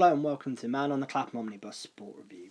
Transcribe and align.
Hello 0.00 0.14
and 0.14 0.24
welcome 0.24 0.56
to 0.56 0.66
Man 0.66 0.92
on 0.92 1.00
the 1.00 1.06
Clapham 1.06 1.40
Omnibus 1.40 1.76
Sport 1.76 2.16
Review. 2.16 2.48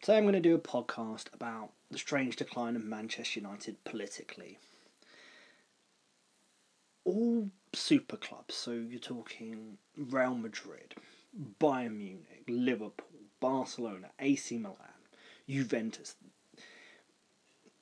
Today 0.00 0.16
I'm 0.16 0.24
going 0.24 0.32
to 0.32 0.40
do 0.40 0.56
a 0.56 0.58
podcast 0.58 1.32
about 1.32 1.70
the 1.92 1.96
strange 1.96 2.34
decline 2.34 2.74
of 2.74 2.82
Manchester 2.82 3.38
United 3.38 3.76
politically. 3.84 4.58
All 7.04 7.50
super 7.72 8.16
clubs, 8.16 8.56
so 8.56 8.72
you're 8.72 8.98
talking 8.98 9.78
Real 9.96 10.34
Madrid, 10.34 10.96
Bayern 11.60 11.98
Munich, 11.98 12.42
Liverpool, 12.48 13.20
Barcelona, 13.38 14.08
AC 14.18 14.58
Milan, 14.58 14.76
Juventus, 15.48 16.16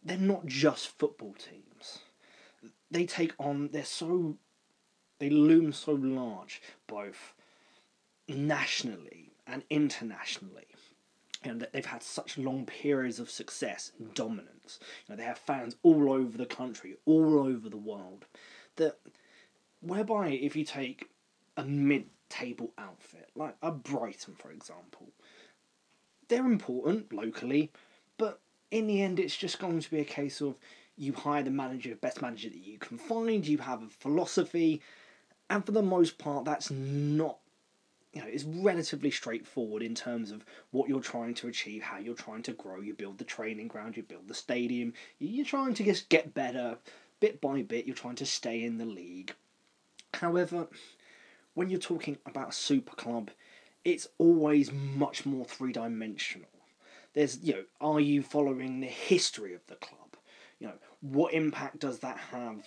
they're 0.04 0.18
not 0.18 0.44
just 0.44 0.88
football 0.88 1.34
teams. 1.38 2.00
They 2.90 3.06
take 3.06 3.32
on, 3.38 3.70
they're 3.72 3.86
so, 3.86 4.36
they 5.20 5.30
loom 5.30 5.72
so 5.72 5.92
large, 5.92 6.60
both 6.86 7.32
nationally 8.28 9.32
and 9.46 9.62
internationally. 9.70 10.66
And 11.42 11.60
that 11.60 11.72
they've 11.72 11.86
had 11.86 12.02
such 12.02 12.38
long 12.38 12.66
periods 12.66 13.20
of 13.20 13.30
success 13.30 13.92
and 13.98 14.12
dominance. 14.14 14.80
You 15.06 15.14
know, 15.14 15.16
they 15.16 15.26
have 15.26 15.38
fans 15.38 15.76
all 15.82 16.10
over 16.10 16.36
the 16.36 16.46
country, 16.46 16.96
all 17.04 17.38
over 17.38 17.68
the 17.68 17.76
world. 17.76 18.24
That 18.76 18.98
whereby 19.80 20.30
if 20.30 20.56
you 20.56 20.64
take 20.64 21.10
a 21.56 21.64
mid-table 21.64 22.72
outfit 22.78 23.30
like 23.36 23.56
a 23.62 23.70
Brighton, 23.70 24.34
for 24.34 24.50
example, 24.50 25.12
they're 26.28 26.46
important 26.46 27.12
locally, 27.12 27.70
but 28.18 28.40
in 28.70 28.88
the 28.88 29.00
end, 29.00 29.20
it's 29.20 29.36
just 29.36 29.60
going 29.60 29.78
to 29.80 29.90
be 29.90 30.00
a 30.00 30.04
case 30.04 30.40
of 30.40 30.58
you 30.96 31.12
hire 31.12 31.42
the 31.42 31.50
manager, 31.50 31.94
best 31.94 32.22
manager 32.22 32.48
that 32.48 32.66
you 32.66 32.78
can 32.78 32.98
find. 32.98 33.46
You 33.46 33.58
have 33.58 33.82
a 33.82 33.88
philosophy, 33.88 34.82
and 35.48 35.64
for 35.64 35.72
the 35.72 35.82
most 35.82 36.18
part, 36.18 36.44
that's 36.44 36.70
not 36.70 37.38
you 38.16 38.22
know, 38.22 38.28
it's 38.28 38.44
relatively 38.44 39.10
straightforward 39.10 39.82
in 39.82 39.94
terms 39.94 40.30
of 40.30 40.42
what 40.70 40.88
you're 40.88 41.00
trying 41.00 41.34
to 41.34 41.48
achieve, 41.48 41.82
how 41.82 41.98
you're 41.98 42.14
trying 42.14 42.42
to 42.44 42.52
grow. 42.52 42.80
You 42.80 42.94
build 42.94 43.18
the 43.18 43.24
training 43.24 43.68
ground, 43.68 43.94
you 43.94 44.02
build 44.02 44.26
the 44.26 44.32
stadium. 44.32 44.94
You're 45.18 45.44
trying 45.44 45.74
to 45.74 45.84
just 45.84 46.08
get 46.08 46.32
better 46.32 46.78
bit 47.20 47.42
by 47.42 47.60
bit. 47.60 47.84
You're 47.84 47.94
trying 47.94 48.14
to 48.14 48.24
stay 48.24 48.64
in 48.64 48.78
the 48.78 48.86
league. 48.86 49.34
However, 50.14 50.68
when 51.52 51.68
you're 51.68 51.78
talking 51.78 52.16
about 52.24 52.48
a 52.48 52.52
super 52.52 52.96
club, 52.96 53.32
it's 53.84 54.08
always 54.16 54.72
much 54.72 55.26
more 55.26 55.44
three 55.44 55.72
dimensional. 55.72 56.48
There's, 57.12 57.40
you 57.40 57.52
know, 57.52 57.64
are 57.82 58.00
you 58.00 58.22
following 58.22 58.80
the 58.80 58.86
history 58.86 59.52
of 59.52 59.66
the 59.66 59.74
club? 59.74 60.16
You 60.58 60.68
know, 60.68 60.74
what 61.02 61.34
impact 61.34 61.80
does 61.80 61.98
that 61.98 62.16
have 62.16 62.66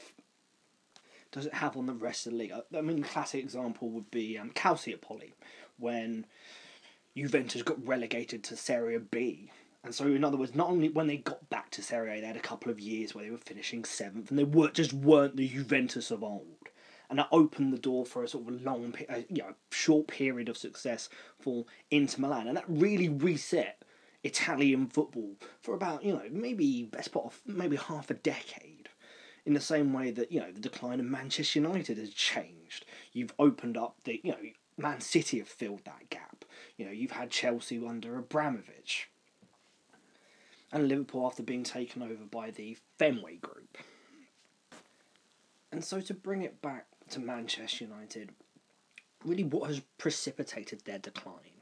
does 1.31 1.45
it 1.45 1.53
have 1.53 1.77
on 1.77 1.85
the 1.85 1.93
rest 1.93 2.25
of 2.25 2.33
the 2.33 2.39
league? 2.39 2.53
I 2.75 2.81
mean, 2.81 3.03
classic 3.03 3.43
example 3.43 3.89
would 3.89 4.09
be 4.11 4.37
um, 4.37 4.51
Calciopoli, 4.51 5.33
when 5.77 6.25
Juventus 7.15 7.61
got 7.63 7.85
relegated 7.85 8.43
to 8.45 8.55
Serie 8.55 8.99
B. 8.99 9.51
And 9.83 9.95
so, 9.95 10.07
in 10.07 10.23
other 10.23 10.37
words, 10.37 10.55
not 10.55 10.69
only 10.69 10.89
when 10.89 11.07
they 11.07 11.17
got 11.17 11.49
back 11.49 11.69
to 11.71 11.81
Serie 11.81 12.17
A, 12.17 12.21
they 12.21 12.27
had 12.27 12.35
a 12.35 12.41
couple 12.41 12.71
of 12.71 12.79
years 12.79 13.15
where 13.15 13.23
they 13.23 13.31
were 13.31 13.37
finishing 13.37 13.85
seventh, 13.85 14.29
and 14.29 14.37
they 14.37 14.43
were 14.43 14.69
just 14.69 14.93
weren't 14.93 15.37
the 15.37 15.47
Juventus 15.47 16.11
of 16.11 16.23
old. 16.23 16.45
And 17.09 17.17
that 17.17 17.29
opened 17.31 17.73
the 17.73 17.79
door 17.79 18.05
for 18.05 18.23
a 18.23 18.27
sort 18.27 18.47
of 18.47 18.61
long, 18.61 18.93
you 19.29 19.41
know, 19.41 19.55
short 19.71 20.07
period 20.07 20.47
of 20.47 20.57
success 20.57 21.09
for 21.39 21.65
Inter 21.89 22.21
Milan, 22.21 22.47
and 22.47 22.57
that 22.57 22.65
really 22.67 23.09
reset 23.09 23.83
Italian 24.23 24.87
football 24.87 25.35
for 25.59 25.73
about, 25.73 26.03
you 26.03 26.13
know, 26.13 26.23
maybe 26.29 26.83
best 26.83 27.11
part 27.11 27.25
of 27.25 27.41
maybe 27.45 27.77
half 27.77 28.11
a 28.11 28.13
decade 28.13 28.78
in 29.49 29.55
the 29.55 29.59
same 29.59 29.93
way 29.93 30.11
that 30.11 30.31
you 30.31 30.39
know 30.39 30.51
the 30.51 30.59
decline 30.59 30.99
of 30.99 31.07
Manchester 31.07 31.59
United 31.59 31.97
has 31.97 32.13
changed. 32.13 32.85
You've 33.13 33.33
opened 33.39 33.77
up 33.77 33.95
the 34.03 34.21
you 34.23 34.31
know 34.31 34.37
Man 34.77 35.01
City 35.01 35.39
have 35.39 35.47
filled 35.47 35.83
that 35.85 36.07
gap. 36.11 36.45
You 36.77 36.85
know 36.85 36.91
you've 36.91 37.09
had 37.09 37.31
Chelsea 37.31 37.83
under 37.83 38.15
Abramovich, 38.15 39.09
and 40.71 40.87
Liverpool 40.87 41.25
after 41.25 41.41
being 41.41 41.63
taken 41.63 42.03
over 42.03 42.25
by 42.29 42.51
the 42.51 42.77
Fenway 42.99 43.37
Group. 43.37 43.79
And 45.71 45.83
so 45.83 45.99
to 45.99 46.13
bring 46.13 46.43
it 46.43 46.61
back 46.61 46.85
to 47.09 47.19
Manchester 47.19 47.85
United, 47.85 48.29
really 49.25 49.43
what 49.43 49.67
has 49.67 49.81
precipitated 49.97 50.85
their 50.85 50.99
decline? 50.99 51.58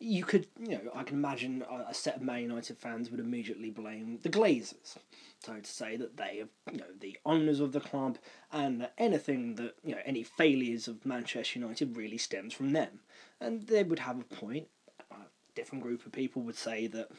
You 0.00 0.24
could, 0.24 0.46
you 0.60 0.72
know, 0.72 0.90
I 0.94 1.02
can 1.02 1.16
imagine 1.16 1.64
a, 1.88 1.92
set 1.92 2.16
of 2.16 2.22
Man 2.22 2.42
United 2.42 2.78
fans 2.78 3.10
would 3.10 3.20
immediately 3.20 3.70
blame 3.70 4.18
the 4.22 4.28
Glazers. 4.28 4.96
So 5.40 5.54
to 5.54 5.70
say 5.70 5.96
that 5.96 6.16
they 6.16 6.38
have, 6.38 6.48
you 6.70 6.78
know, 6.78 6.92
the 7.00 7.18
owners 7.26 7.60
of 7.60 7.72
the 7.72 7.80
club 7.80 8.18
and 8.52 8.80
that 8.80 8.94
anything 8.98 9.56
that, 9.56 9.74
you 9.84 9.94
know, 9.94 10.00
any 10.04 10.22
failures 10.22 10.86
of 10.86 11.04
Manchester 11.04 11.58
United 11.58 11.96
really 11.96 12.18
stems 12.18 12.54
from 12.54 12.72
them. 12.72 13.00
And 13.40 13.66
they 13.66 13.82
would 13.82 14.00
have 14.00 14.20
a 14.20 14.34
point. 14.34 14.68
A 15.10 15.16
different 15.54 15.82
group 15.82 16.06
of 16.06 16.12
people 16.12 16.42
would 16.42 16.56
say 16.56 16.86
that, 16.88 17.10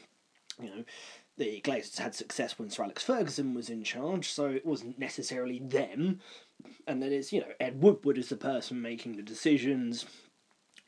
you 0.58 0.70
know, 0.70 0.84
the 1.36 1.60
Glazers 1.62 1.98
had 1.98 2.14
success 2.14 2.58
when 2.58 2.70
Sir 2.70 2.84
Alex 2.84 3.02
Ferguson 3.02 3.54
was 3.54 3.70
in 3.70 3.82
charge, 3.82 4.30
so 4.30 4.46
it 4.46 4.66
wasn't 4.66 4.98
necessarily 4.98 5.58
them. 5.58 6.20
And 6.86 7.02
then 7.02 7.12
it's, 7.12 7.32
you 7.32 7.40
know, 7.40 7.52
Ed 7.58 7.82
Woodward 7.82 8.18
is 8.18 8.28
the 8.28 8.36
person 8.36 8.82
making 8.82 9.16
the 9.16 9.22
decisions, 9.22 10.04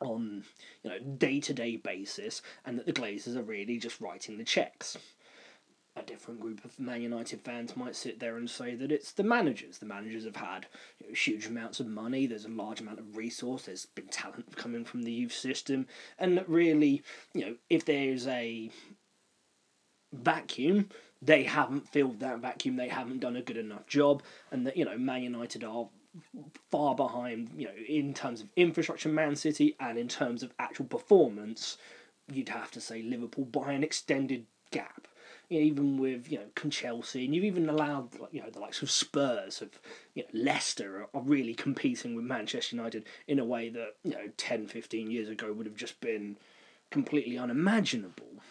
on 0.04 0.44
you 0.82 0.90
know 0.90 0.98
day 0.98 1.40
to 1.40 1.54
day 1.54 1.76
basis, 1.76 2.42
and 2.64 2.78
that 2.78 2.86
the 2.86 2.92
Glazers 2.92 3.36
are 3.36 3.42
really 3.42 3.78
just 3.78 4.00
writing 4.00 4.38
the 4.38 4.44
checks. 4.44 4.96
A 5.94 6.02
different 6.02 6.40
group 6.40 6.64
of 6.64 6.80
Man 6.80 7.02
United 7.02 7.42
fans 7.42 7.76
might 7.76 7.94
sit 7.94 8.18
there 8.18 8.38
and 8.38 8.48
say 8.48 8.74
that 8.74 8.90
it's 8.90 9.12
the 9.12 9.22
managers. 9.22 9.76
The 9.76 9.84
managers 9.84 10.24
have 10.24 10.36
had 10.36 10.66
you 10.98 11.08
know, 11.08 11.14
huge 11.14 11.46
amounts 11.46 11.80
of 11.80 11.86
money. 11.86 12.26
There's 12.26 12.46
a 12.46 12.48
large 12.48 12.80
amount 12.80 12.98
of 12.98 13.14
resource. 13.14 13.64
There's 13.64 13.84
been 13.84 14.08
talent 14.08 14.56
coming 14.56 14.86
from 14.86 15.02
the 15.02 15.12
youth 15.12 15.34
system, 15.34 15.86
and 16.18 16.38
that 16.38 16.48
really, 16.48 17.02
you 17.34 17.44
know, 17.44 17.56
if 17.68 17.84
there's 17.84 18.26
a 18.26 18.70
vacuum, 20.12 20.88
they 21.20 21.44
haven't 21.44 21.88
filled 21.88 22.20
that 22.20 22.40
vacuum. 22.40 22.76
They 22.76 22.88
haven't 22.88 23.20
done 23.20 23.36
a 23.36 23.42
good 23.42 23.56
enough 23.56 23.86
job, 23.86 24.22
and 24.50 24.66
that 24.66 24.76
you 24.76 24.84
know 24.84 24.96
Man 24.96 25.22
United 25.22 25.62
are 25.62 25.88
far 26.70 26.94
behind, 26.94 27.50
you 27.56 27.66
know, 27.66 27.74
in 27.88 28.14
terms 28.14 28.40
of 28.40 28.48
infrastructure, 28.56 29.08
Man 29.08 29.36
City, 29.36 29.76
and 29.80 29.98
in 29.98 30.08
terms 30.08 30.42
of 30.42 30.52
actual 30.58 30.84
performance, 30.84 31.78
you'd 32.30 32.48
have 32.50 32.70
to 32.72 32.80
say 32.80 33.02
Liverpool 33.02 33.44
by 33.44 33.72
an 33.72 33.82
extended 33.82 34.46
gap. 34.70 35.08
You 35.48 35.60
know, 35.60 35.66
even 35.66 35.98
with 35.98 36.30
you 36.30 36.38
know 36.38 36.46
can 36.54 36.70
Chelsea, 36.70 37.24
and 37.24 37.34
you've 37.34 37.44
even 37.44 37.68
allowed 37.68 38.08
you 38.30 38.40
know 38.40 38.50
the 38.50 38.60
likes 38.60 38.82
of 38.82 38.90
Spurs, 38.90 39.60
of 39.60 39.70
you 40.14 40.22
know 40.22 40.28
Leicester, 40.32 41.06
are, 41.14 41.22
really 41.22 41.54
competing 41.54 42.14
with 42.14 42.24
Manchester 42.24 42.76
United 42.76 43.04
in 43.26 43.38
a 43.38 43.44
way 43.44 43.68
that 43.68 43.96
you 44.02 44.12
know 44.12 44.30
10, 44.36 44.66
15 44.66 45.10
years 45.10 45.28
ago 45.28 45.52
would 45.52 45.66
have 45.66 45.76
just 45.76 46.00
been 46.00 46.36
completely 46.90 47.38
unimaginable. 47.38 48.42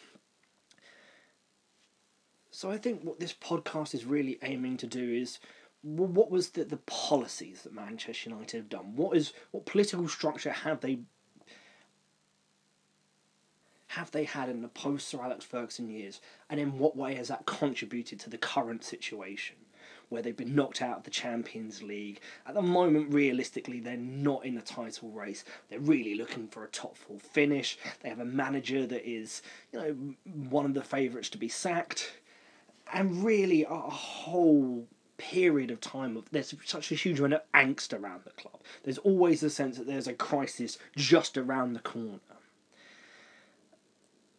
So 2.51 2.69
I 2.69 2.77
think 2.77 3.01
what 3.03 3.19
this 3.19 3.33
podcast 3.33 3.95
is 3.95 4.05
really 4.05 4.37
aiming 4.43 4.77
to 4.77 4.87
do 4.87 5.13
is 5.13 5.39
what 5.83 6.29
was 6.29 6.49
the, 6.49 6.63
the 6.63 6.77
policies 6.77 7.63
that 7.63 7.73
Manchester 7.73 8.29
United 8.29 8.57
have 8.57 8.69
done? 8.69 8.95
What 8.95 9.17
is 9.17 9.33
what 9.51 9.65
political 9.65 10.07
structure 10.07 10.51
have 10.51 10.81
they 10.81 10.99
have 13.87 14.11
they 14.11 14.23
had 14.23 14.47
in 14.47 14.61
the 14.61 14.69
post 14.69 15.07
Sir 15.07 15.21
Alex 15.21 15.43
Ferguson 15.43 15.89
years, 15.89 16.21
and 16.49 16.59
in 16.59 16.77
what 16.77 16.95
way 16.95 17.15
has 17.15 17.27
that 17.27 17.45
contributed 17.45 18.19
to 18.21 18.29
the 18.29 18.37
current 18.37 18.83
situation? 18.83 19.55
Where 20.09 20.21
they've 20.21 20.35
been 20.35 20.55
knocked 20.55 20.81
out 20.81 20.97
of 20.97 21.03
the 21.03 21.09
Champions 21.09 21.81
League. 21.81 22.19
At 22.45 22.53
the 22.53 22.61
moment, 22.61 23.13
realistically, 23.13 23.79
they're 23.79 23.95
not 23.95 24.45
in 24.45 24.57
a 24.57 24.61
title 24.61 25.09
race. 25.09 25.45
They're 25.69 25.79
really 25.79 26.15
looking 26.15 26.49
for 26.49 26.65
a 26.65 26.67
top 26.67 26.97
four 26.97 27.17
finish. 27.17 27.77
They 28.01 28.09
have 28.09 28.19
a 28.19 28.25
manager 28.25 28.85
that 28.87 29.09
is, 29.09 29.41
you 29.71 29.79
know, 29.79 29.93
one 30.49 30.65
of 30.65 30.73
the 30.73 30.83
favourites 30.83 31.29
to 31.29 31.37
be 31.37 31.47
sacked. 31.47 32.11
And 32.93 33.23
really, 33.23 33.63
a 33.63 33.73
whole 33.73 34.85
period 35.21 35.69
of 35.69 35.79
time 35.79 36.17
of 36.17 36.25
there's 36.31 36.55
such 36.65 36.91
a 36.91 36.95
huge 36.95 37.19
amount 37.19 37.33
of 37.33 37.41
angst 37.53 37.97
around 37.97 38.21
the 38.25 38.31
club. 38.31 38.59
There's 38.83 38.97
always 38.97 39.41
the 39.41 39.51
sense 39.51 39.77
that 39.77 39.85
there's 39.85 40.07
a 40.07 40.13
crisis 40.13 40.79
just 40.95 41.37
around 41.37 41.73
the 41.73 41.79
corner. 41.79 42.19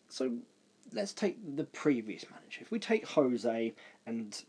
So 0.09 0.39
let's 0.93 1.12
take 1.12 1.56
the 1.56 1.65
previous 1.65 2.25
manager. 2.29 2.61
If 2.61 2.73
we 2.73 2.81
take 2.81 3.06
Jose 3.06 3.75
and 4.06 4.45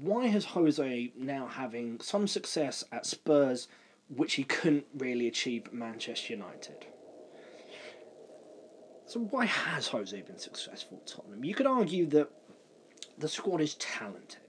why 0.00 0.26
has 0.28 0.46
Jose 0.46 1.12
now 1.16 1.46
having 1.46 2.00
some 2.00 2.26
success 2.26 2.82
at 2.90 3.04
Spurs 3.04 3.68
which 4.08 4.34
he 4.34 4.44
couldn't 4.44 4.86
really 4.96 5.28
achieve 5.28 5.66
at 5.66 5.74
Manchester 5.74 6.32
United? 6.32 6.86
So 9.06 9.20
why 9.20 9.44
has 9.44 9.88
Jose 9.88 10.18
been 10.22 10.38
successful 10.38 10.98
at 11.02 11.06
Tottenham? 11.06 11.44
You 11.44 11.54
could 11.54 11.66
argue 11.66 12.06
that 12.06 12.30
the 13.18 13.28
squad 13.28 13.60
is 13.60 13.74
talented. 13.74 14.41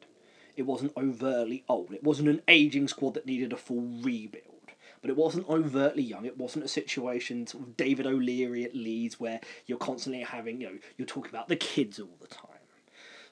It 0.55 0.63
wasn't 0.63 0.93
overtly 0.95 1.63
old. 1.67 1.93
It 1.93 2.03
wasn't 2.03 2.29
an 2.29 2.41
aging 2.47 2.87
squad 2.87 3.15
that 3.15 3.25
needed 3.25 3.53
a 3.53 3.57
full 3.57 3.81
rebuild. 4.01 4.47
But 5.01 5.09
it 5.09 5.17
wasn't 5.17 5.49
overtly 5.49 6.03
young. 6.03 6.25
It 6.25 6.37
wasn't 6.37 6.65
a 6.65 6.69
situation 6.69 7.45
sort 7.45 7.63
of 7.65 7.75
David 7.75 8.07
O'Leary 8.07 8.63
at 8.63 8.73
Leeds 8.73 9.19
where 9.19 9.41
you're 9.65 9.77
constantly 9.77 10.21
having, 10.21 10.61
you 10.61 10.67
know, 10.67 10.77
you're 10.97 11.05
talking 11.05 11.29
about 11.29 11.49
the 11.49 11.57
kids 11.57 11.99
all 11.99 12.15
the 12.21 12.27
time. 12.27 12.47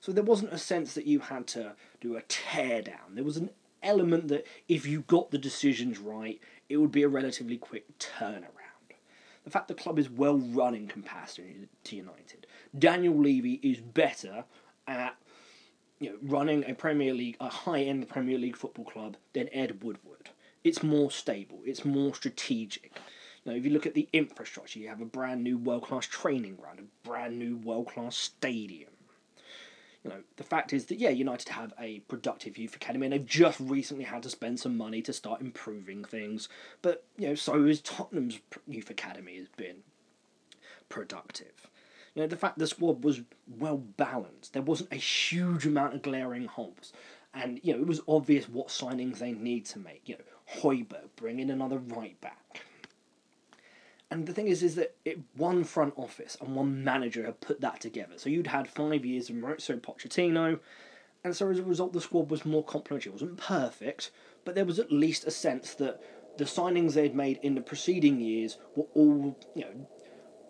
So 0.02 0.12
there 0.12 0.24
wasn't 0.24 0.52
a 0.52 0.58
sense 0.58 0.96
that 0.96 1.06
you 1.06 1.20
had 1.20 1.48
to 1.48 1.76
do 2.02 2.18
a 2.18 2.24
tear 2.24 2.82
down. 2.82 3.14
There 3.16 3.24
was 3.24 3.38
an 3.38 3.52
element 3.84 4.28
that 4.30 4.46
if 4.68 4.86
you 4.86 5.02
got 5.02 5.32
the 5.32 5.38
decisions 5.38 6.00
right, 6.00 6.40
it 6.70 6.78
would 6.78 6.92
be 6.92 7.04
a 7.04 7.08
relatively 7.08 7.58
quick 7.58 7.98
turnaround. 8.00 8.48
the 9.44 9.50
fact 9.50 9.68
the 9.68 9.74
club 9.74 9.98
is 9.98 10.10
well 10.10 10.38
run 10.38 10.76
in 10.76 10.88
comparison 10.88 11.70
to 11.84 11.96
United. 11.96 12.46
Daniel 12.78 13.18
Levy 13.18 13.60
is 13.64 13.80
better 13.80 14.46
at 14.88 15.16
you 16.02 16.10
know 16.10 16.18
running 16.24 16.70
a 16.70 16.74
Premier 16.74 17.14
League, 17.14 17.38
a 17.40 17.48
high 17.48 17.84
end 17.84 18.10
Premier 18.10 18.38
League 18.38 18.58
football 18.58 18.86
club 18.86 19.16
than 19.34 19.48
Ed 19.54 19.84
Woodward. 19.84 20.32
It's 20.64 20.84
more 20.84 21.12
stable. 21.12 21.60
It's 21.66 21.86
more 21.86 22.14
strategic. 22.14 23.00
Now, 23.46 23.54
if 23.54 23.66
you 23.66 23.72
look 23.72 23.88
at 23.88 23.94
the 23.94 24.10
infrastructure, 24.14 24.80
you 24.80 24.90
have 24.90 25.02
a 25.02 25.06
brand 25.06 25.44
new 25.44 25.58
world 25.58 25.84
class 25.84 26.06
training 26.06 26.56
ground, 26.56 26.80
a 26.80 27.08
brand 27.08 27.40
new 27.40 27.58
world 27.58 27.88
class 27.88 28.16
stadium. 28.16 28.92
You 30.04 30.10
know, 30.10 30.24
the 30.38 30.44
fact 30.44 30.74
is 30.74 30.86
that, 30.86 31.00
yeah, 31.00 31.10
United 31.10 31.50
have 31.50 31.74
a 31.80 32.00
productive 32.02 32.58
youth 32.58 32.76
academy 32.76 33.06
and 33.06 33.14
they've 33.14 33.26
just 33.26 33.60
recently 33.60 34.04
had 34.04 34.24
to 34.24 34.30
spend 34.30 34.60
some 34.60 34.76
money 34.76 35.02
to 35.04 35.14
start 35.14 35.42
improving 35.42 36.04
things. 36.04 36.50
But, 36.82 37.04
you 37.18 37.30
know, 37.30 37.36
so 37.36 37.66
is 37.66 37.82
Tottenham's 37.82 38.40
youth 38.68 38.90
academy 38.90 39.38
has 39.38 39.48
been 39.58 39.78
productive. 40.90 41.68
You 42.16 42.24
know, 42.24 42.28
the 42.28 42.38
fact 42.38 42.60
the 42.60 42.68
squad 42.68 43.04
was 43.04 43.22
well 43.48 43.78
balanced, 43.78 44.54
there 44.54 44.62
wasn't 44.62 44.92
a 44.92 44.98
huge 44.98 45.66
amount 45.66 45.94
of 45.94 46.02
glaring 46.02 46.46
holes. 46.46 46.92
And, 47.34 47.60
you 47.64 47.74
know, 47.74 47.80
it 47.80 47.88
was 47.88 48.02
obvious 48.08 48.50
what 48.50 48.68
signings 48.68 49.20
they 49.20 49.32
need 49.32 49.66
to 49.68 49.80
make. 49.80 50.02
You 50.06 50.18
know, 50.18 50.62
Højbjerg, 50.62 51.16
bring 51.16 51.40
in 51.40 51.50
another 51.50 51.78
right 51.78 52.20
back. 52.20 52.66
And 54.10 54.28
the 54.28 54.34
thing 54.34 54.50
is, 54.50 54.62
is 54.62 54.76
that 54.76 54.96
it, 55.06 55.20
one 55.38 55.64
front 55.64 55.94
office 55.96 56.36
and 56.42 56.54
one 56.54 56.84
manager 56.84 57.26
had 57.26 57.40
put 57.40 57.62
that 57.62 57.80
together. 57.80 58.18
So 58.18 58.30
you'd 58.30 58.48
had 58.48 58.68
five 58.68 59.06
years 59.06 59.30
of 59.30 59.38
Mauricio 59.38 59.80
Pochettino, 59.80 60.60
and 61.24 61.36
so 61.36 61.50
as 61.50 61.60
a 61.60 61.64
result, 61.64 61.94
the 61.94 62.02
squad 62.02 62.30
was 62.30 62.46
more 62.46 62.64
complementary. 62.64 63.12
It 63.12 63.14
wasn't 63.14 63.38
perfect, 63.38 64.12
but 64.44 64.56
there 64.56 64.66
was 64.66 64.80
at 64.80 64.92
least 64.92 65.26
a 65.26 65.32
sense 65.32 65.76
that 65.76 66.02
the 66.38 66.44
signings 66.44 66.94
they'd 66.94 67.16
made 67.16 67.40
in 67.42 67.56
the 67.56 67.62
preceding 67.62 68.20
years 68.20 68.58
were 68.76 68.88
all, 68.96 69.38
you 69.56 69.62
know, 69.62 69.88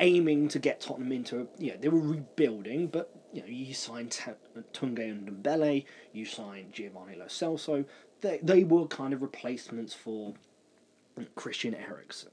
aiming 0.01 0.50
to 0.50 0.59
get 0.59 0.81
Tottenham 0.81 1.12
into, 1.12 1.48
you 1.57 1.71
know, 1.71 1.77
they 1.80 1.88
were 1.88 2.00
rebuilding, 2.00 2.88
but, 2.88 3.15
you 3.31 3.42
know, 3.42 3.48
you 3.48 3.74
signed 3.74 4.09
Tanguy 4.74 5.44
Ndombele, 5.44 5.86
you 6.12 6.25
signed 6.25 6.74
Giovanni 6.74 7.15
Lo 7.15 7.25
Celso, 7.25 7.86
they, 8.21 8.39
they 8.42 8.63
were 8.63 8.88
kind 8.88 9.13
of 9.13 9.21
replacements 9.21 9.94
for 9.94 10.33
Christian 11.36 11.75
Eriksen. 11.75 12.31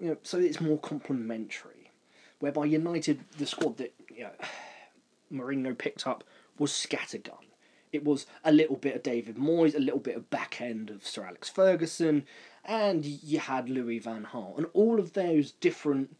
You 0.00 0.08
know, 0.08 0.16
so 0.22 0.38
it's 0.38 0.60
more 0.60 0.78
complementary. 0.78 1.90
Whereby 2.40 2.64
United, 2.64 3.20
the 3.38 3.46
squad 3.46 3.76
that 3.76 3.94
you 4.10 4.24
know, 4.24 4.30
Mourinho 5.32 5.76
picked 5.76 6.06
up 6.06 6.24
was 6.58 6.72
scattergun. 6.72 7.44
It 7.92 8.04
was 8.04 8.26
a 8.42 8.52
little 8.52 8.76
bit 8.76 8.96
of 8.96 9.02
David 9.02 9.36
Moyes, 9.36 9.74
a 9.74 9.78
little 9.78 10.00
bit 10.00 10.16
of 10.16 10.30
back 10.30 10.60
end 10.60 10.88
of 10.88 11.06
Sir 11.06 11.26
Alex 11.26 11.50
Ferguson, 11.50 12.24
and 12.64 13.04
you 13.04 13.38
had 13.38 13.68
Louis 13.68 13.98
Van 13.98 14.26
Gaal. 14.32 14.56
And 14.56 14.66
all 14.72 14.98
of 14.98 15.12
those 15.12 15.52
different 15.52 16.16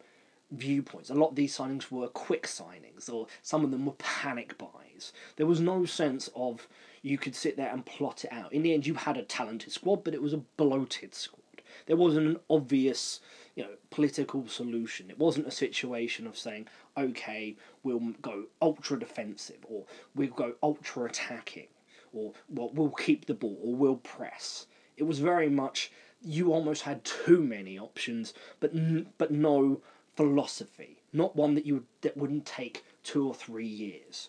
viewpoints, 0.52 1.10
a 1.10 1.14
lot 1.14 1.30
of 1.30 1.36
these 1.36 1.56
signings 1.56 1.90
were 1.90 2.08
quick 2.08 2.46
signings, 2.46 3.12
or 3.12 3.26
some 3.42 3.64
of 3.64 3.70
them 3.70 3.86
were 3.86 3.92
panic 3.92 4.56
buys. 4.58 5.12
There 5.36 5.46
was 5.46 5.60
no 5.60 5.84
sense 5.84 6.30
of 6.36 6.68
you 7.02 7.18
could 7.18 7.34
sit 7.34 7.56
there 7.56 7.72
and 7.72 7.84
plot 7.84 8.24
it 8.24 8.32
out. 8.32 8.52
In 8.52 8.62
the 8.62 8.72
end, 8.72 8.86
you 8.86 8.94
had 8.94 9.16
a 9.16 9.22
talented 9.22 9.72
squad, 9.72 10.04
but 10.04 10.14
it 10.14 10.22
was 10.22 10.32
a 10.32 10.44
bloated 10.56 11.14
squad. 11.14 11.40
There 11.86 11.96
wasn't 11.96 12.28
an 12.28 12.40
obvious 12.48 13.20
you 13.54 13.64
know, 13.64 13.70
political 13.90 14.46
solution. 14.48 15.10
It 15.10 15.18
wasn't 15.18 15.46
a 15.46 15.52
situation 15.52 16.26
of 16.26 16.38
saying, 16.38 16.68
okay, 16.96 17.56
we'll 17.82 18.14
go 18.20 18.44
ultra 18.60 18.98
defensive 18.98 19.64
or 19.64 19.84
we'll 20.14 20.30
go 20.30 20.54
ultra 20.62 21.04
attacking 21.04 21.68
or 22.12 22.32
well, 22.48 22.70
we'll 22.72 22.90
keep 22.90 23.26
the 23.26 23.34
ball 23.34 23.58
or 23.62 23.74
we'll 23.74 23.96
press. 23.96 24.66
It 24.96 25.04
was 25.04 25.18
very 25.18 25.48
much 25.48 25.90
you 26.24 26.52
almost 26.52 26.82
had 26.82 27.04
too 27.04 27.42
many 27.42 27.78
options, 27.78 28.32
but 28.60 28.74
n- 28.74 29.08
but 29.18 29.30
no 29.30 29.80
philosophy. 30.16 31.02
Not 31.12 31.36
one 31.36 31.54
that 31.54 31.66
you 31.66 31.74
would, 31.74 31.86
that 32.02 32.16
wouldn't 32.16 32.46
take 32.46 32.84
two 33.02 33.26
or 33.26 33.34
three 33.34 33.66
years. 33.66 34.28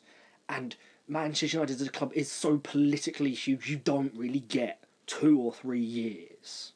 And 0.49 0.75
Manchester 1.07 1.57
United 1.57 1.81
as 1.81 1.87
a 1.87 1.91
club 1.91 2.11
is 2.13 2.31
so 2.31 2.57
politically 2.57 3.31
huge, 3.31 3.69
you 3.69 3.77
don't 3.77 4.13
really 4.15 4.39
get 4.39 4.83
two 5.05 5.39
or 5.39 5.53
three 5.53 5.79
years. 5.79 6.73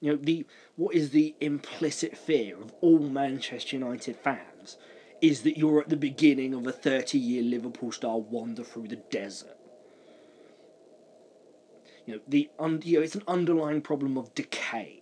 You 0.00 0.12
know, 0.12 0.18
the 0.20 0.46
what 0.76 0.94
is 0.94 1.10
the 1.10 1.34
implicit 1.40 2.16
fear 2.16 2.56
of 2.60 2.72
all 2.80 2.98
Manchester 2.98 3.76
United 3.76 4.16
fans 4.16 4.76
is 5.20 5.42
that 5.42 5.56
you're 5.56 5.80
at 5.80 5.88
the 5.88 5.96
beginning 5.96 6.54
of 6.54 6.66
a 6.66 6.72
30 6.72 7.18
year 7.18 7.42
Liverpool 7.42 7.92
style 7.92 8.20
wander 8.20 8.64
through 8.64 8.88
the 8.88 8.96
desert. 8.96 9.56
You 12.06 12.14
know, 12.14 12.20
the 12.26 12.50
you 12.84 12.98
know, 12.98 13.04
it's 13.04 13.14
an 13.14 13.22
underlying 13.28 13.80
problem 13.80 14.18
of 14.18 14.34
decay. 14.34 15.01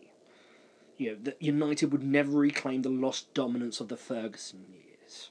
You 1.00 1.12
know, 1.12 1.18
that 1.22 1.40
United 1.40 1.92
would 1.92 2.02
never 2.02 2.32
reclaim 2.32 2.82
the 2.82 2.90
lost 2.90 3.32
dominance 3.32 3.80
of 3.80 3.88
the 3.88 3.96
Ferguson 3.96 4.66
years. 4.70 5.30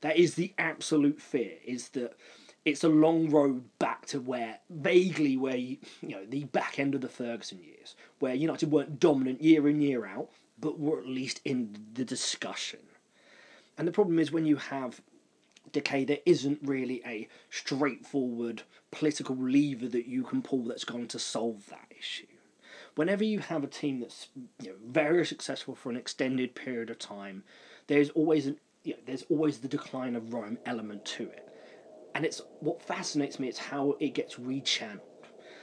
That 0.00 0.16
is 0.16 0.36
the 0.36 0.54
absolute 0.56 1.20
fear, 1.20 1.54
is 1.64 1.88
that 1.88 2.16
it's 2.64 2.84
a 2.84 2.88
long 2.88 3.28
road 3.28 3.64
back 3.80 4.06
to 4.06 4.20
where 4.20 4.60
vaguely 4.70 5.36
where 5.36 5.56
you, 5.56 5.78
you 6.02 6.10
know 6.10 6.24
the 6.24 6.44
back 6.44 6.78
end 6.78 6.94
of 6.94 7.00
the 7.00 7.08
Ferguson 7.08 7.58
years, 7.64 7.96
where 8.20 8.32
United 8.32 8.70
weren't 8.70 9.00
dominant 9.00 9.42
year 9.42 9.68
in 9.68 9.80
year 9.80 10.06
out, 10.06 10.28
but 10.60 10.78
were 10.78 11.00
at 11.00 11.08
least 11.08 11.40
in 11.44 11.76
the 11.94 12.04
discussion. 12.04 12.78
And 13.76 13.88
the 13.88 13.92
problem 13.92 14.20
is 14.20 14.30
when 14.30 14.46
you 14.46 14.54
have 14.54 15.00
decay, 15.72 16.04
there 16.04 16.18
isn't 16.26 16.60
really 16.62 17.02
a 17.04 17.26
straightforward 17.50 18.62
political 18.92 19.34
lever 19.34 19.88
that 19.88 20.06
you 20.06 20.22
can 20.22 20.42
pull 20.42 20.62
that's 20.62 20.84
going 20.84 21.08
to 21.08 21.18
solve 21.18 21.66
that 21.70 21.92
issue. 21.98 22.27
Whenever 22.98 23.22
you 23.22 23.38
have 23.38 23.62
a 23.62 23.68
team 23.68 24.00
that's 24.00 24.26
you 24.60 24.70
know, 24.70 24.74
very 24.84 25.24
successful 25.24 25.76
for 25.76 25.88
an 25.88 25.96
extended 25.96 26.56
period 26.56 26.90
of 26.90 26.98
time, 26.98 27.44
there's 27.86 28.10
always 28.10 28.46
an, 28.46 28.56
you 28.82 28.94
know, 28.94 28.98
there's 29.06 29.24
always 29.30 29.58
the 29.58 29.68
decline 29.68 30.16
of 30.16 30.32
Rome 30.34 30.58
element 30.66 31.04
to 31.04 31.22
it 31.22 31.48
and 32.18 32.24
it's 32.24 32.42
what 32.58 32.82
fascinates 32.82 33.38
me 33.38 33.46
is 33.46 33.58
how 33.58 33.94
it 34.00 34.14
gets 34.14 34.34
rechanneled. 34.34 34.98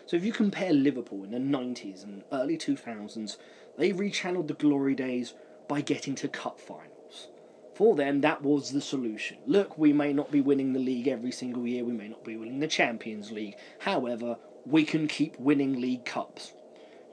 So 0.06 0.16
if 0.16 0.24
you 0.24 0.32
compare 0.32 0.72
Liverpool 0.72 1.26
in 1.26 1.32
the 1.32 1.58
90s 1.58 2.06
and 2.06 2.24
early 2.32 2.58
2000s, 2.58 3.36
they 3.78 3.92
rechanneled 3.92 4.48
the 4.48 4.54
glory 4.54 4.96
days 4.96 5.34
by 5.68 5.81
getting 5.81 6.16
to 6.16 6.30
cup 6.30 6.58
finals. 6.58 7.28
For 7.74 7.94
them, 7.98 8.22
that 8.22 8.42
was 8.42 8.72
the 8.72 8.80
solution. 8.80 9.40
Look, 9.46 9.78
we 9.78 9.92
may 9.92 10.14
not 10.14 10.31
be 10.31 10.40
winning 10.40 10.72
the 10.72 10.80
league 10.80 11.10
every 11.10 11.34
single 11.34 11.68
year, 11.68 11.84
we 11.84 11.92
may 11.92 12.08
not 12.08 12.24
be 12.24 12.38
winning 12.38 12.62
the 12.62 12.68
Champions 12.68 13.34
League. 13.34 13.58
However, 13.80 14.38
we 14.66 14.86
can 14.86 15.10
keep 15.10 15.38
winning 15.38 15.81
league 15.81 16.06
cups. 16.06 16.54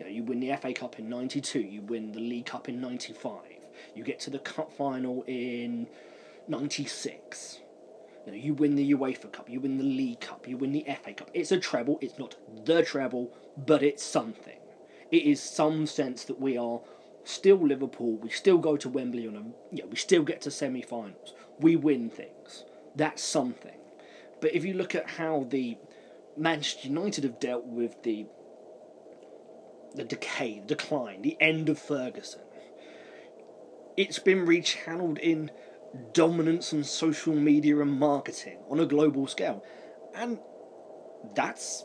You, 0.03 0.09
know, 0.09 0.15
you 0.17 0.23
win 0.25 0.41
the 0.41 0.57
FA 0.57 0.73
Cup 0.73 0.99
in 0.99 1.09
92, 1.09 1.61
you 1.61 1.83
win 1.83 2.11
the 2.11 2.19
League 2.21 2.47
Cup 2.47 2.69
in 2.69 2.81
95, 2.81 3.41
you 3.95 4.03
get 4.03 4.19
to 4.21 4.31
the 4.31 4.41
cup 4.41 4.73
final 4.73 5.23
in 5.29 5.87
96 6.49 7.61
you, 8.27 8.33
know, 8.33 8.39
you 8.39 8.55
win 8.55 8.75
the 8.75 8.93
UEFA 8.93 9.33
Cup, 9.33 9.49
you 9.49 9.61
win 9.61 9.79
the 9.79 9.85
League 9.85 10.21
Cup, 10.21 10.49
you 10.49 10.57
win 10.57 10.73
the 10.73 10.85
FA 11.03 11.13
Cup. 11.13 11.31
It's 11.35 11.53
a 11.53 11.59
treble. 11.59 11.99
It's 12.01 12.19
not 12.19 12.37
the 12.65 12.83
treble, 12.83 13.31
but 13.57 13.83
it's 13.83 14.03
something. 14.03 14.59
It 15.11 15.25
is 15.25 15.41
some 15.41 15.87
sense 15.87 16.25
that 16.25 16.41
we 16.41 16.57
are 16.57 16.81
still 17.25 17.57
Liverpool. 17.57 18.17
We 18.17 18.31
still 18.31 18.59
go 18.59 18.77
to 18.77 18.89
Wembley 18.89 19.27
on 19.27 19.37
a. 19.37 19.75
You 19.75 19.83
know, 19.83 19.89
we 19.89 19.97
still 19.97 20.23
get 20.23 20.41
to 20.43 20.51
semi-finals. 20.51 21.35
We 21.61 21.77
win 21.77 22.11
things. 22.11 22.65
That's 22.95 23.23
something. 23.23 23.79
But 24.41 24.55
if 24.55 24.65
you 24.65 24.75
look 24.75 24.95
at 24.95 25.11
how 25.11 25.47
the 25.49 25.79
Manchester 26.37 26.89
United 26.89 27.25
have 27.25 27.41
dealt 27.41 27.67
with 27.67 28.03
the 28.03 28.27
the 29.95 30.05
decay, 30.05 30.61
the 30.61 30.75
decline, 30.75 31.23
the 31.23 31.37
end 31.41 31.69
of 31.69 31.79
Ferguson, 31.79 32.43
it's 33.97 34.19
been 34.19 34.47
rechanneled 34.47 35.19
in 35.19 35.51
dominance 36.13 36.73
on 36.73 36.85
social 36.85 37.35
media 37.35 37.79
and 37.81 37.99
marketing 37.99 38.59
on 38.71 38.81
a 38.81 38.87
global 38.87 39.27
scale. 39.27 39.63
And 40.15 40.39
that's 41.35 41.85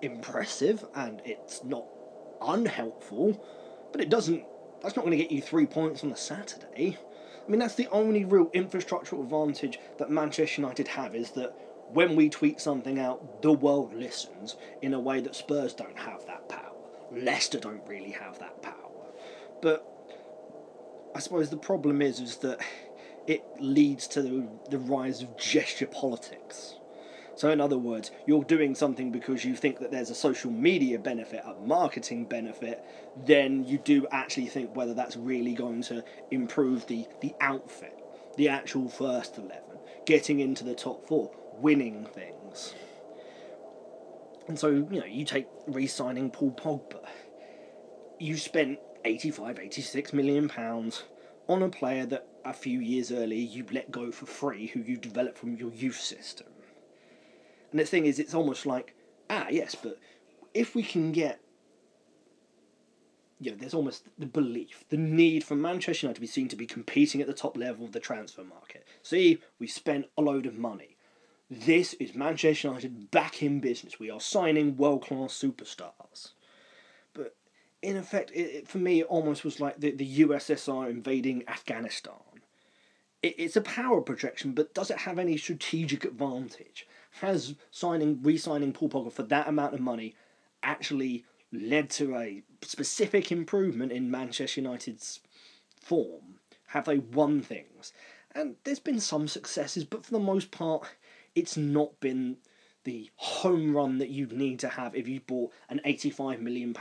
impressive 0.00 0.84
and 0.94 1.20
it's 1.24 1.64
not 1.64 1.84
unhelpful, 2.40 3.44
but 3.92 4.00
it 4.00 4.08
doesn't 4.08 4.44
that's 4.80 4.94
not 4.94 5.04
going 5.04 5.18
to 5.18 5.24
get 5.24 5.32
you 5.32 5.42
3 5.42 5.66
points 5.66 6.04
on 6.04 6.12
a 6.12 6.16
Saturday. 6.16 6.96
I 7.44 7.50
mean 7.50 7.58
that's 7.58 7.74
the 7.74 7.88
only 7.88 8.24
real 8.24 8.46
infrastructural 8.50 9.24
advantage 9.24 9.80
that 9.98 10.08
Manchester 10.10 10.60
United 10.60 10.86
have 10.88 11.16
is 11.16 11.32
that 11.32 11.52
when 11.90 12.14
we 12.14 12.28
tweet 12.28 12.60
something 12.60 13.00
out, 13.00 13.42
the 13.42 13.52
world 13.52 13.92
listens 13.94 14.54
in 14.82 14.94
a 14.94 15.00
way 15.00 15.20
that 15.20 15.34
Spurs 15.34 15.72
don't 15.74 15.98
have 15.98 16.24
that 16.26 16.48
power. 16.48 16.67
Leicester 17.12 17.58
don't 17.58 17.86
really 17.86 18.10
have 18.10 18.38
that 18.38 18.62
power. 18.62 18.74
But 19.60 19.86
I 21.14 21.20
suppose 21.20 21.50
the 21.50 21.56
problem 21.56 22.02
is 22.02 22.20
is 22.20 22.36
that 22.38 22.60
it 23.26 23.44
leads 23.60 24.06
to 24.08 24.22
the, 24.70 24.78
rise 24.78 25.20
of 25.20 25.36
gesture 25.36 25.86
politics. 25.86 26.74
So, 27.36 27.50
in 27.50 27.60
other 27.60 27.78
words, 27.78 28.10
you're 28.26 28.42
doing 28.42 28.74
something 28.74 29.12
because 29.12 29.44
you 29.44 29.54
think 29.54 29.78
that 29.78 29.92
there's 29.92 30.10
a 30.10 30.14
social 30.14 30.50
media 30.50 30.98
benefit, 30.98 31.44
a 31.44 31.54
marketing 31.64 32.24
benefit, 32.24 32.82
then 33.26 33.64
you 33.64 33.78
do 33.78 34.06
actually 34.10 34.46
think 34.46 34.74
whether 34.74 34.94
that's 34.94 35.16
really 35.16 35.54
going 35.54 35.82
to 35.82 36.02
improve 36.30 36.86
the, 36.86 37.06
the 37.20 37.34
outfit, 37.40 37.96
the 38.36 38.48
actual 38.48 38.88
first 38.88 39.38
11, 39.38 39.54
getting 40.04 40.40
into 40.40 40.64
the 40.64 40.74
top 40.74 41.06
four, 41.06 41.30
winning 41.60 42.06
things. 42.06 42.74
And 44.48 44.58
so, 44.58 44.68
you 44.70 45.00
know, 45.00 45.04
you 45.04 45.24
take 45.24 45.46
re 45.66 45.86
signing 45.86 46.30
Paul 46.30 46.52
Pogba. 46.52 47.06
You 48.18 48.36
spent 48.36 48.78
85, 49.04 49.58
86 49.58 50.12
million 50.12 50.48
pounds 50.48 51.04
on 51.48 51.62
a 51.62 51.68
player 51.68 52.06
that 52.06 52.26
a 52.44 52.52
few 52.52 52.80
years 52.80 53.12
earlier 53.12 53.38
you 53.38 53.64
let 53.70 53.90
go 53.90 54.10
for 54.10 54.26
free, 54.26 54.66
who 54.66 54.80
you 54.80 54.96
developed 54.96 55.38
from 55.38 55.56
your 55.56 55.70
youth 55.72 56.00
system. 56.00 56.48
And 57.70 57.78
the 57.78 57.84
thing 57.84 58.06
is, 58.06 58.18
it's 58.18 58.34
almost 58.34 58.66
like, 58.66 58.94
ah, 59.28 59.46
yes, 59.50 59.74
but 59.74 59.98
if 60.54 60.74
we 60.74 60.82
can 60.82 61.12
get 61.12 61.40
you 63.40 63.52
know, 63.52 63.56
there's 63.56 63.74
almost 63.74 64.08
the 64.18 64.26
belief, 64.26 64.84
the 64.88 64.96
need 64.96 65.44
for 65.44 65.54
Manchester 65.54 66.06
United 66.06 66.16
to 66.16 66.20
be 66.20 66.26
seen 66.26 66.48
to 66.48 66.56
be 66.56 66.66
competing 66.66 67.20
at 67.20 67.26
the 67.26 67.32
top 67.32 67.56
level 67.56 67.84
of 67.84 67.92
the 67.92 68.00
transfer 68.00 68.42
market. 68.42 68.84
See, 69.02 69.38
we 69.60 69.68
spent 69.68 70.06
a 70.16 70.22
load 70.22 70.44
of 70.46 70.58
money. 70.58 70.97
This 71.50 71.94
is 71.94 72.14
Manchester 72.14 72.68
United 72.68 73.10
back 73.10 73.42
in 73.42 73.60
business. 73.60 73.98
We 73.98 74.10
are 74.10 74.20
signing 74.20 74.76
world 74.76 75.02
class 75.02 75.32
superstars. 75.32 76.32
But 77.14 77.36
in 77.80 77.96
effect, 77.96 78.30
it, 78.32 78.40
it, 78.40 78.68
for 78.68 78.76
me, 78.76 79.00
it 79.00 79.06
almost 79.06 79.44
was 79.44 79.58
like 79.58 79.80
the, 79.80 79.92
the 79.92 80.20
USSR 80.20 80.90
invading 80.90 81.44
Afghanistan. 81.48 82.42
It, 83.22 83.34
it's 83.38 83.56
a 83.56 83.62
power 83.62 84.02
projection, 84.02 84.52
but 84.52 84.74
does 84.74 84.90
it 84.90 84.98
have 84.98 85.18
any 85.18 85.38
strategic 85.38 86.04
advantage? 86.04 86.86
Has 87.22 87.54
signing, 87.70 88.20
re 88.22 88.36
signing 88.36 88.74
Paul 88.74 88.90
Pogba 88.90 89.10
for 89.10 89.22
that 89.22 89.48
amount 89.48 89.72
of 89.72 89.80
money 89.80 90.16
actually 90.62 91.24
led 91.50 91.88
to 91.88 92.14
a 92.14 92.42
specific 92.60 93.32
improvement 93.32 93.90
in 93.90 94.10
Manchester 94.10 94.60
United's 94.60 95.20
form? 95.80 96.40
Have 96.68 96.84
they 96.84 96.98
won 96.98 97.40
things? 97.40 97.94
And 98.32 98.56
there's 98.64 98.78
been 98.78 99.00
some 99.00 99.26
successes, 99.26 99.84
but 99.84 100.04
for 100.04 100.12
the 100.12 100.18
most 100.18 100.50
part, 100.50 100.86
it's 101.38 101.56
not 101.56 102.00
been 102.00 102.36
the 102.84 103.10
home 103.16 103.76
run 103.76 103.98
that 103.98 104.10
you'd 104.10 104.32
need 104.32 104.58
to 104.58 104.68
have 104.68 104.94
if 104.94 105.06
you 105.06 105.20
bought 105.20 105.52
an 105.68 105.80
£85 105.86 106.40
million 106.40 106.74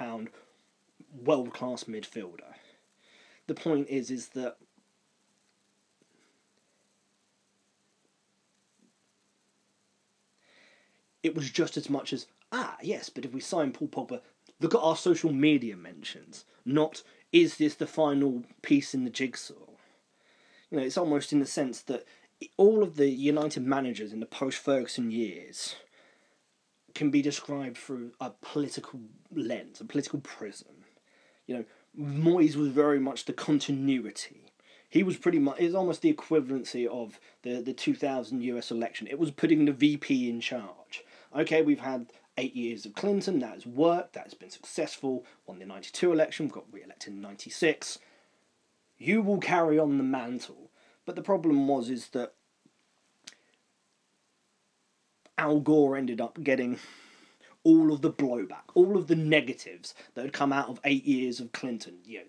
world 1.24 1.54
class 1.54 1.84
midfielder. 1.84 2.54
The 3.46 3.54
point 3.54 3.88
is, 3.90 4.10
is 4.10 4.30
that 4.30 4.58
it 11.24 11.36
was 11.36 11.50
just 11.50 11.78
as 11.78 11.90
much 11.90 12.14
as 12.14 12.28
ah 12.52 12.78
yes, 12.82 13.10
but 13.10 13.26
if 13.26 13.34
we 13.34 13.40
sign 13.40 13.72
Paul 13.72 13.88
Pogba, 13.88 14.22
look 14.60 14.74
at 14.74 14.82
our 14.82 14.96
social 14.96 15.32
media 15.32 15.78
mentions. 15.78 16.46
Not 16.66 17.04
is 17.32 17.58
this 17.58 17.76
the 17.76 17.88
final 17.88 18.44
piece 18.62 18.94
in 18.94 19.04
the 19.04 19.10
jigsaw? 19.10 19.54
You 20.72 20.78
know, 20.78 20.84
it's 20.84 20.98
almost 20.98 21.32
in 21.32 21.40
the 21.40 21.46
sense 21.46 21.82
that 21.84 22.06
all 22.58 22.84
of 22.84 22.96
the 22.96 23.10
United 23.10 23.64
managers 23.64 24.14
in 24.14 24.20
the 24.20 24.26
post 24.26 24.58
Ferguson 24.58 25.12
years 25.12 25.76
can 26.94 27.10
be 27.12 27.22
described 27.22 27.78
through 27.78 28.12
a 28.20 28.32
political 28.42 29.00
lens, 29.34 29.82
a 29.82 29.86
political 29.86 30.20
prism. 30.20 30.86
You 31.46 31.56
know, 31.56 31.66
Moyes 32.00 32.56
was 32.56 32.70
very 32.70 33.00
much 33.00 33.26
the 33.26 33.34
continuity. 33.34 34.52
He 34.90 35.04
was 35.04 35.18
pretty 35.18 35.40
much, 35.40 35.60
it's 35.60 35.76
almost 35.76 36.02
the 36.02 36.14
equivalency 36.14 36.88
of 36.88 37.20
the, 37.44 37.62
the 37.62 37.74
2000 37.74 38.42
US 38.42 38.72
election. 38.72 39.08
It 39.08 39.20
was 39.20 39.32
putting 39.32 39.66
the 39.66 39.74
VP 39.74 40.30
in 40.30 40.40
charge. 40.40 41.04
Okay, 41.36 41.62
we've 41.62 41.80
had 41.80 42.08
eight 42.38 42.56
years 42.56 42.86
of 42.86 42.96
Clinton, 42.96 43.40
that 43.40 43.54
has 43.54 43.66
worked, 43.66 44.14
that 44.14 44.26
has 44.26 44.34
been 44.34 44.50
successful, 44.50 45.26
won 45.46 45.60
the 45.60 45.66
92 45.66 46.12
election, 46.12 46.48
got 46.48 46.66
re 46.72 46.84
elected 46.84 47.14
in 47.14 47.22
96. 47.22 48.00
You 48.98 49.22
will 49.22 49.40
carry 49.40 49.78
on 49.78 49.98
the 49.98 50.04
mantle. 50.04 50.67
But 51.08 51.16
the 51.16 51.24
problem 51.24 51.70
was 51.70 51.90
is 51.90 52.10
that 52.10 52.34
Al 55.38 55.62
Gore 55.62 55.96
ended 55.96 56.20
up 56.20 56.44
getting 56.44 56.80
all 57.64 57.94
of 57.94 58.02
the 58.02 58.12
blowback, 58.12 58.64
all 58.74 58.98
of 58.98 59.08
the 59.08 59.16
negatives 59.16 59.96
that 60.16 60.24
had 60.24 60.34
come 60.34 60.52
out 60.52 60.68
of 60.68 60.82
eight 60.84 61.06
years 61.06 61.40
of 61.40 61.54
Clinton. 61.54 62.00
You 62.04 62.20
know, 62.20 62.26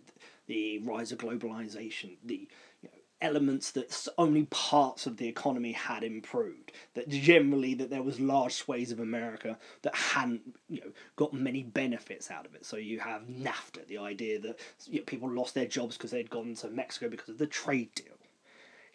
the 0.47 0.78
rise 0.78 1.11
of 1.11 1.18
globalization, 1.18 2.18
the 2.25 2.49
you 2.80 2.88
know, 2.88 2.99
elements 3.20 3.73
that 3.73 4.06
only 4.16 4.44
parts 4.44 5.08
of 5.08 5.16
the 5.16 5.26
economy 5.26 5.73
had 5.73 6.04
improved. 6.04 6.70
That 6.94 7.08
generally 7.08 7.75
that 7.75 7.90
there 7.90 8.04
was 8.04 8.20
large 8.20 8.54
swathes 8.54 8.92
of 8.92 9.00
America 9.00 9.58
that 9.82 9.97
hadn't 9.97 10.54
you 10.68 10.82
know 10.82 10.92
got 11.16 11.35
many 11.35 11.64
benefits 11.64 12.30
out 12.30 12.47
of 12.47 12.54
it. 12.54 12.64
So 12.64 12.76
you 12.76 13.00
have 13.00 13.23
NAFTA, 13.23 13.88
the 13.88 13.99
idea 13.99 14.38
that 14.38 14.61
you 14.87 15.00
know, 15.00 15.04
people 15.04 15.28
lost 15.28 15.56
their 15.56 15.66
jobs 15.66 15.97
because 15.97 16.12
they'd 16.12 16.30
gone 16.30 16.54
to 16.54 16.68
Mexico 16.68 17.08
because 17.08 17.30
of 17.30 17.38
the 17.38 17.47
trade 17.49 17.92
deal 17.97 18.18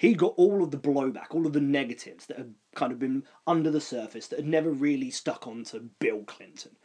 he 0.04 0.14
got 0.14 0.34
all 0.36 0.62
of 0.62 0.72
the 0.72 0.78
blowback, 0.78 1.28
all 1.30 1.48
of 1.48 1.54
the 1.54 1.62
negatives 1.62 2.26
that 2.26 2.38
had 2.38 2.56
kind 2.76 2.92
of 2.92 3.00
been 3.00 3.24
under 3.48 3.72
the 3.72 3.80
surface 3.80 4.28
that 4.28 4.40
had 4.40 4.46
never 4.46 4.70
really 4.70 5.10
stuck 5.10 5.48
onto 5.48 5.80
Bill 6.00 6.24
Clinton. 6.24 6.76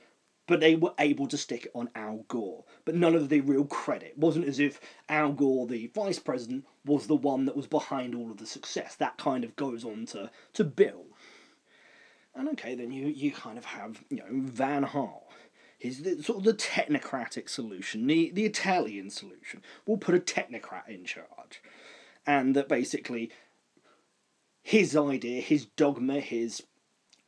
But 0.47 0.61
they 0.61 0.77
were 0.77 0.95
able 1.01 1.27
to 1.27 1.37
stick 1.37 1.65
it 1.65 1.73
on 1.75 1.91
Al 1.97 2.25
Gore. 2.29 2.65
But 2.85 2.95
none 2.95 3.17
of 3.17 3.29
the 3.29 3.41
real 3.41 3.65
credit. 3.65 4.11
It 4.11 4.19
wasn't 4.19 4.47
as 4.47 4.61
if 4.61 4.81
Al 5.09 5.33
Gore, 5.33 5.67
the 5.67 5.91
vice 5.93 6.21
president, 6.21 6.65
was 6.85 7.09
the 7.09 7.17
one 7.17 7.45
that 7.47 7.57
was 7.57 7.67
behind 7.67 8.15
all 8.15 8.31
of 8.31 8.37
the 8.37 8.47
success. 8.47 8.95
That 8.95 9.19
kind 9.19 9.43
of 9.43 9.57
goes 9.57 9.85
on 9.85 10.07
to, 10.07 10.31
to 10.53 10.63
Bill. 10.63 11.07
And 12.37 12.49
okay, 12.51 12.77
then 12.77 12.93
you, 12.93 13.09
you 13.09 13.33
kind 13.33 13.59
of 13.59 13.65
have, 13.65 14.05
you 14.11 14.19
know, 14.19 14.27
Van 14.31 14.85
Gaal. 14.85 15.23
He's 15.77 16.05
the, 16.05 16.23
sort 16.23 16.39
of 16.39 16.45
the 16.45 16.55
technocratic 16.55 17.49
solution, 17.49 18.07
the, 18.07 18.31
the 18.31 18.45
Italian 18.45 19.11
solution. 19.11 19.63
We'll 19.87 19.97
put 19.97 20.15
a 20.15 20.21
technocrat 20.21 20.89
in 20.89 21.05
charge 21.05 21.61
and 22.29 22.55
that 22.55 22.69
basically 22.69 23.31
his 24.63 24.95
idea, 24.95 25.41
his 25.41 25.65
dogma, 25.65 26.21
his 26.21 26.63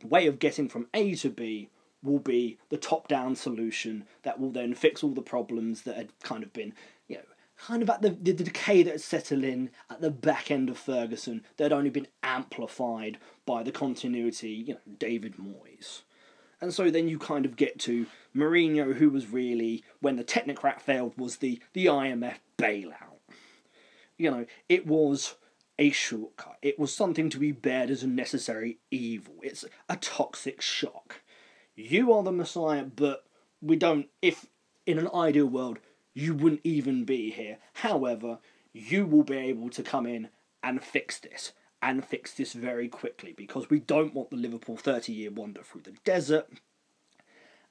way 0.04 0.26
of 0.26 0.38
getting 0.38 0.68
from 0.68 0.88
A 0.92 1.14
to 1.16 1.30
B 1.30 1.70
will 2.02 2.18
be 2.18 2.58
the 2.68 2.76
top 2.76 3.08
down 3.08 3.34
solution 3.34 4.04
that 4.22 4.38
will 4.38 4.50
then 4.50 4.74
fix 4.74 5.02
all 5.02 5.14
the 5.14 5.22
problems 5.22 5.82
that 5.82 5.96
had 5.96 6.12
kind 6.22 6.42
of 6.42 6.52
been, 6.52 6.74
you 7.08 7.16
know, 7.16 7.22
kind 7.56 7.82
of 7.82 7.88
at 7.88 8.02
the, 8.02 8.10
the, 8.10 8.32
the 8.32 8.44
decay 8.44 8.82
that 8.82 8.92
had 8.92 9.00
settled 9.00 9.42
in 9.42 9.70
at 9.88 10.02
the 10.02 10.10
back 10.10 10.50
end 10.50 10.68
of 10.68 10.76
Ferguson 10.76 11.44
that 11.56 11.64
had 11.64 11.72
only 11.72 11.90
been 11.90 12.08
amplified 12.22 13.18
by 13.46 13.62
the 13.62 13.72
continuity, 13.72 14.50
you 14.50 14.74
know, 14.74 14.80
David 14.98 15.36
Moyes. 15.36 16.02
And 16.60 16.74
so 16.74 16.90
then 16.90 17.08
you 17.08 17.18
kind 17.18 17.46
of 17.46 17.56
get 17.56 17.78
to 17.80 18.04
Mourinho, 18.36 18.94
who 18.94 19.08
was 19.08 19.28
really, 19.28 19.82
when 20.00 20.16
the 20.16 20.24
technocrat 20.24 20.82
failed, 20.82 21.14
was 21.16 21.38
the, 21.38 21.58
the 21.72 21.86
IMF 21.86 22.36
bailout 22.58 23.09
you 24.20 24.30
know, 24.30 24.46
it 24.68 24.86
was 24.86 25.36
a 25.78 25.90
shortcut. 25.90 26.58
It 26.60 26.78
was 26.78 26.94
something 26.94 27.30
to 27.30 27.38
be 27.38 27.52
bared 27.52 27.90
as 27.90 28.02
a 28.02 28.06
necessary 28.06 28.78
evil. 28.90 29.34
It's 29.42 29.64
a 29.88 29.96
toxic 29.96 30.60
shock. 30.60 31.22
You 31.74 32.12
are 32.12 32.22
the 32.22 32.30
Messiah, 32.30 32.84
but 32.84 33.24
we 33.62 33.76
don't. 33.76 34.08
If 34.20 34.46
in 34.84 34.98
an 34.98 35.08
ideal 35.14 35.46
world, 35.46 35.78
you 36.12 36.34
wouldn't 36.34 36.60
even 36.64 37.04
be 37.04 37.30
here. 37.30 37.58
However, 37.74 38.40
you 38.74 39.06
will 39.06 39.24
be 39.24 39.38
able 39.38 39.70
to 39.70 39.82
come 39.82 40.06
in 40.06 40.28
and 40.62 40.84
fix 40.84 41.18
this, 41.18 41.52
and 41.80 42.04
fix 42.04 42.34
this 42.34 42.52
very 42.52 42.88
quickly 42.88 43.32
because 43.32 43.70
we 43.70 43.80
don't 43.80 44.12
want 44.14 44.28
the 44.28 44.36
Liverpool 44.36 44.76
30 44.76 45.12
year 45.14 45.30
wander 45.30 45.62
through 45.62 45.82
the 45.82 45.96
desert. 46.04 46.46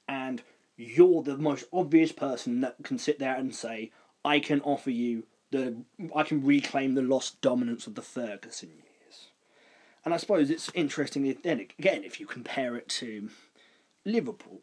And 0.08 0.42
you're 0.76 1.22
the 1.22 1.38
most 1.38 1.66
obvious 1.72 2.10
person 2.10 2.60
that 2.62 2.76
can 2.82 2.98
sit 2.98 3.20
there 3.20 3.36
and 3.36 3.54
say, 3.54 3.92
I 4.24 4.40
can 4.40 4.60
offer 4.62 4.90
you 4.90 5.26
the 5.50 5.76
I 6.14 6.22
can 6.22 6.44
reclaim 6.44 6.94
the 6.94 7.02
lost 7.02 7.40
dominance 7.40 7.86
of 7.86 7.94
the 7.94 8.02
Ferguson 8.02 8.70
years. 8.70 9.28
And 10.04 10.14
I 10.14 10.16
suppose 10.16 10.50
it's 10.50 10.70
interesting 10.74 11.36
then 11.42 11.60
again 11.60 12.04
if 12.04 12.20
you 12.20 12.26
compare 12.26 12.76
it 12.76 12.88
to 12.88 13.30
Liverpool, 14.04 14.60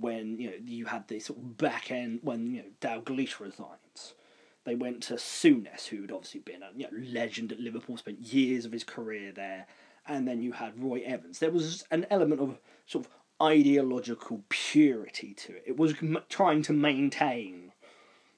when 0.00 0.38
you 0.38 0.50
know 0.50 0.56
you 0.64 0.86
had 0.86 1.08
the 1.08 1.20
sort 1.20 1.38
of 1.38 1.56
back 1.56 1.90
end 1.90 2.20
when 2.22 2.54
you 2.54 2.62
know 2.62 2.68
Dalglish 2.80 3.38
resigns. 3.38 4.14
They 4.64 4.74
went 4.74 5.02
to 5.04 5.14
Souness, 5.14 5.86
who'd 5.86 6.12
obviously 6.12 6.40
been 6.40 6.62
a 6.62 6.70
you 6.76 6.84
know, 6.84 7.10
legend 7.12 7.50
at 7.50 7.60
Liverpool, 7.60 7.96
spent 7.96 8.20
years 8.20 8.66
of 8.66 8.72
his 8.72 8.84
career 8.84 9.32
there, 9.32 9.66
and 10.06 10.28
then 10.28 10.42
you 10.42 10.52
had 10.52 10.82
Roy 10.82 11.02
Evans. 11.04 11.38
There 11.38 11.50
was 11.50 11.84
an 11.90 12.06
element 12.10 12.42
of 12.42 12.58
sort 12.86 13.06
of 13.06 13.12
ideological 13.40 14.44
purity 14.50 15.32
to 15.32 15.56
it. 15.56 15.64
It 15.66 15.76
was 15.78 15.94
trying 16.28 16.62
to 16.62 16.74
maintain, 16.74 17.72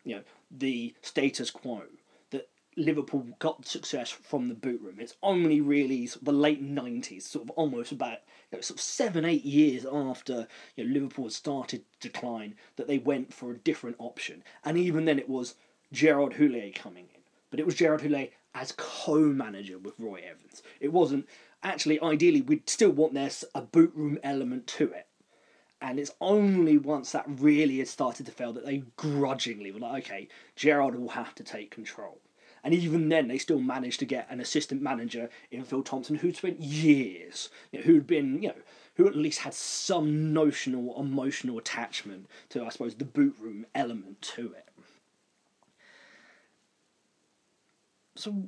you 0.04 0.16
know, 0.16 0.22
the 0.52 0.94
status 1.00 1.50
quo 1.50 1.82
that 2.30 2.48
Liverpool 2.76 3.26
got 3.38 3.66
success 3.66 4.10
from 4.10 4.48
the 4.48 4.54
boot 4.54 4.80
room. 4.80 5.00
It's 5.00 5.16
only 5.22 5.60
really 5.60 6.08
the 6.20 6.32
late 6.32 6.60
nineties, 6.60 7.26
sort 7.26 7.44
of 7.44 7.50
almost 7.50 7.92
about 7.92 8.18
you 8.50 8.58
know, 8.58 8.60
sort 8.60 8.78
of 8.78 8.82
seven 8.82 9.24
eight 9.24 9.44
years 9.44 9.86
after 9.90 10.46
you 10.76 10.84
know, 10.84 10.92
Liverpool 10.92 11.30
started 11.30 11.84
to 12.00 12.08
decline 12.08 12.54
that 12.76 12.86
they 12.86 12.98
went 12.98 13.32
for 13.32 13.50
a 13.50 13.58
different 13.58 13.96
option, 13.98 14.44
and 14.64 14.76
even 14.76 15.06
then 15.06 15.18
it 15.18 15.28
was 15.28 15.54
Gerard 15.92 16.34
Houllier 16.34 16.74
coming 16.74 17.08
in, 17.14 17.20
but 17.50 17.60
it 17.60 17.66
was 17.66 17.74
Gerard 17.74 18.02
Houllier 18.02 18.30
as 18.54 18.72
co-manager 18.72 19.78
with 19.78 19.98
Roy 19.98 20.22
Evans. 20.28 20.62
It 20.80 20.92
wasn't 20.92 21.26
actually 21.62 22.00
ideally 22.00 22.42
we'd 22.42 22.68
still 22.68 22.90
want 22.90 23.14
there's 23.14 23.44
a 23.54 23.62
boot 23.62 23.92
room 23.94 24.18
element 24.22 24.66
to 24.66 24.92
it 24.92 25.06
and 25.82 25.98
it's 25.98 26.12
only 26.20 26.78
once 26.78 27.12
that 27.12 27.24
really 27.26 27.78
has 27.80 27.90
started 27.90 28.24
to 28.26 28.32
fail 28.32 28.52
that 28.52 28.64
they 28.64 28.84
grudgingly 28.96 29.72
were 29.72 29.80
like, 29.80 30.04
okay, 30.04 30.28
Gerard 30.54 30.94
will 30.94 31.08
have 31.08 31.34
to 31.34 31.42
take 31.42 31.72
control. 31.72 32.20
And 32.64 32.72
even 32.72 33.08
then, 33.08 33.26
they 33.26 33.38
still 33.38 33.58
managed 33.58 33.98
to 33.98 34.06
get 34.06 34.30
an 34.30 34.40
assistant 34.40 34.80
manager 34.80 35.28
in 35.50 35.64
Phil 35.64 35.82
Thompson 35.82 36.14
who'd 36.16 36.36
spent 36.36 36.60
years, 36.60 37.50
you 37.72 37.80
know, 37.80 37.84
who'd 37.84 38.06
been, 38.06 38.40
you 38.40 38.50
know, 38.50 38.54
who 38.94 39.08
at 39.08 39.16
least 39.16 39.40
had 39.40 39.54
some 39.54 40.32
notional 40.32 40.98
emotional 41.00 41.58
attachment 41.58 42.28
to, 42.50 42.64
I 42.64 42.68
suppose, 42.68 42.94
the 42.94 43.04
boot 43.04 43.34
room 43.40 43.66
element 43.74 44.22
to 44.22 44.52
it. 44.52 44.68
so, 48.14 48.44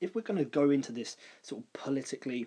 if 0.00 0.14
we're 0.14 0.20
going 0.20 0.38
to 0.38 0.44
go 0.44 0.70
into 0.70 0.92
this 0.92 1.16
sort 1.42 1.62
of 1.62 1.72
politically, 1.72 2.46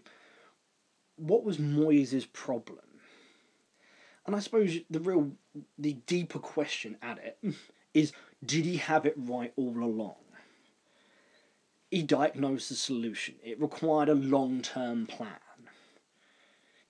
what 1.18 1.44
was 1.44 1.58
Moyes' 1.58 2.32
problem? 2.32 2.88
And 4.30 4.36
I 4.36 4.42
suppose 4.42 4.78
the 4.92 5.00
real, 5.00 5.32
the 5.80 5.94
deeper 6.06 6.38
question 6.38 6.98
at 7.02 7.18
it 7.18 7.40
is 7.96 8.14
did 8.46 8.64
he 8.64 8.78
have 8.78 9.08
it 9.08 9.16
right 9.18 9.52
all 9.56 9.84
along? 9.84 10.18
He 11.90 12.04
diagnosed 12.04 12.70
the 12.70 12.76
solution. 12.76 13.38
It 13.44 13.60
required 13.60 14.08
a 14.08 14.14
long 14.14 14.62
term 14.62 15.08
plan. 15.08 15.40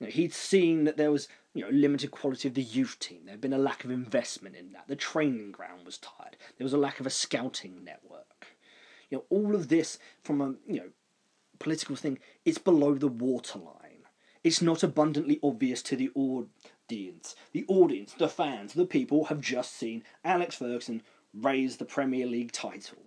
You 0.02 0.08
know, 0.08 0.12
he'd 0.12 0.34
seen 0.34 0.84
that 0.84 0.98
there 0.98 1.14
was 1.14 1.30
you 1.54 1.64
know 1.64 1.70
limited 1.70 2.12
quality 2.12 2.50
of 2.50 2.56
the 2.56 2.62
youth 2.62 3.00
team. 3.00 3.22
There 3.24 3.36
had 3.36 3.40
been 3.40 3.54
a 3.54 3.58
lack 3.58 3.86
of 3.86 3.92
investment 3.92 4.58
in 4.58 4.74
that. 4.74 4.90
The 4.90 4.98
training 4.98 5.54
ground 5.54 5.86
was 5.86 5.98
tired. 5.98 6.36
There 6.58 6.66
was 6.66 6.74
a 6.74 6.78
lack 6.78 7.00
of 7.00 7.08
a 7.08 7.10
scouting 7.10 7.86
network. 7.86 8.48
You 9.10 9.20
know, 9.20 9.24
all 9.30 9.56
of 9.56 9.70
this 9.70 9.98
from 10.26 10.42
a 10.42 10.56
you 10.68 10.82
know 10.82 10.90
political 11.58 11.96
thing. 11.96 12.20
It's 12.44 12.58
below 12.58 12.96
the 12.96 13.08
waterline. 13.08 14.04
It's 14.44 14.62
not 14.62 14.84
abundantly 14.84 15.40
obvious 15.42 15.82
to 15.84 15.96
the 15.96 16.12
audience. 16.90 17.36
The 17.52 17.66
audience, 17.68 18.14
the 18.14 18.28
fans, 18.28 18.74
the 18.74 18.86
people 18.86 19.26
have 19.26 19.42
just 19.42 19.76
seen 19.76 20.04
Alex 20.26 20.56
Ferguson 20.56 21.04
raise 21.34 21.78
the 21.78 21.86
Premier 21.86 22.26
League 22.26 22.52
title. 22.52 22.98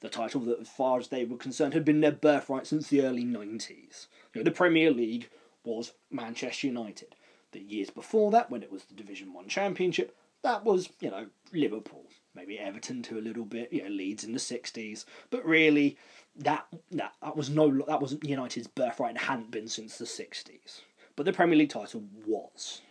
The 0.00 0.08
title 0.08 0.40
that, 0.42 0.60
as 0.60 0.68
far 0.68 0.98
as 0.98 1.08
they 1.08 1.24
were 1.24 1.36
concerned, 1.36 1.74
had 1.74 1.84
been 1.84 2.00
their 2.00 2.12
birthright 2.12 2.66
since 2.66 2.88
the 2.88 3.02
early 3.02 3.24
90s. 3.24 4.06
You 4.32 4.40
know, 4.40 4.42
the 4.42 4.50
Premier 4.50 4.90
League 4.90 5.28
was 5.64 5.92
Manchester 6.10 6.66
United. 6.66 7.14
The 7.52 7.60
years 7.60 7.90
before 7.90 8.30
that, 8.30 8.50
when 8.50 8.62
it 8.62 8.72
was 8.72 8.84
the 8.84 8.94
Division 8.94 9.34
1 9.34 9.48
Championship, 9.48 10.16
that 10.42 10.64
was, 10.64 10.88
you 11.00 11.10
know, 11.10 11.26
Liverpool. 11.52 12.06
Maybe 12.34 12.58
Everton 12.58 13.02
to 13.02 13.18
a 13.18 13.20
little 13.20 13.44
bit, 13.44 13.72
you 13.72 13.82
know, 13.82 13.90
Leeds 13.90 14.24
in 14.24 14.32
the 14.32 14.38
60s. 14.38 15.04
But 15.30 15.44
really, 15.44 15.96
that, 16.36 16.66
that, 16.92 17.12
that 17.22 17.36
was 17.36 17.48
no 17.50 17.70
that 17.86 18.00
wasn't 18.00 18.24
United's 18.24 18.66
birthright 18.66 19.10
and 19.10 19.18
hadn't 19.18 19.50
been 19.50 19.68
since 19.68 19.98
the 19.98 20.04
60s. 20.04 20.80
But 21.16 21.26
the 21.26 21.32
Premier 21.32 21.56
League 21.56 21.70
title 21.70 22.02
was. 22.26 22.82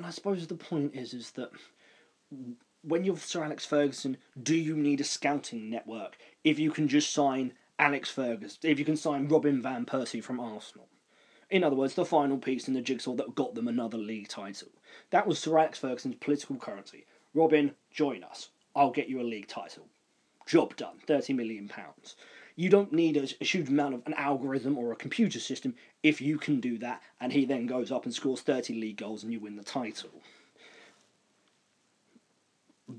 And 0.00 0.06
I 0.06 0.10
suppose 0.12 0.46
the 0.46 0.54
point 0.54 0.94
is 0.94 1.12
is 1.12 1.32
that 1.32 1.50
when 2.80 3.04
you're 3.04 3.18
Sir 3.18 3.44
Alex 3.44 3.66
Ferguson, 3.66 4.16
do 4.42 4.56
you 4.56 4.74
need 4.74 4.98
a 4.98 5.04
scouting 5.04 5.68
network 5.68 6.16
if 6.42 6.58
you 6.58 6.70
can 6.70 6.88
just 6.88 7.12
sign 7.12 7.52
Alex 7.78 8.08
Ferguson, 8.08 8.60
if 8.62 8.78
you 8.78 8.86
can 8.86 8.96
sign 8.96 9.28
Robin 9.28 9.60
Van 9.60 9.84
Persie 9.84 10.24
from 10.24 10.40
Arsenal? 10.40 10.88
In 11.50 11.62
other 11.62 11.76
words, 11.76 11.96
the 11.96 12.06
final 12.06 12.38
piece 12.38 12.66
in 12.66 12.72
the 12.72 12.80
jigsaw 12.80 13.14
that 13.16 13.34
got 13.34 13.54
them 13.54 13.68
another 13.68 13.98
league 13.98 14.28
title. 14.28 14.70
That 15.10 15.26
was 15.26 15.38
Sir 15.38 15.58
Alex 15.58 15.78
Ferguson's 15.78 16.14
political 16.14 16.56
currency. 16.56 17.04
Robin, 17.34 17.74
join 17.90 18.24
us. 18.24 18.48
I'll 18.74 18.92
get 18.92 19.10
you 19.10 19.20
a 19.20 19.22
league 19.22 19.48
title. 19.48 19.86
Job 20.46 20.76
done. 20.76 21.00
£30 21.06 21.36
million. 21.36 21.70
You 22.60 22.68
don't 22.68 22.92
need 22.92 23.16
a, 23.16 23.26
a, 23.40 23.44
huge 23.44 23.70
amount 23.70 23.94
of 23.94 24.02
an 24.04 24.12
algorithm 24.12 24.76
or 24.76 24.92
a 24.92 24.96
computer 24.96 25.40
system 25.40 25.74
if 26.02 26.20
you 26.20 26.36
can 26.36 26.60
do 26.60 26.76
that, 26.76 27.02
and 27.18 27.32
he 27.32 27.46
then 27.46 27.66
goes 27.66 27.90
up 27.90 28.04
and 28.04 28.12
scores 28.12 28.42
30 28.42 28.74
league 28.74 28.98
goals 28.98 29.24
and 29.24 29.32
you 29.32 29.40
win 29.40 29.56
the 29.56 29.64
title. 29.64 30.10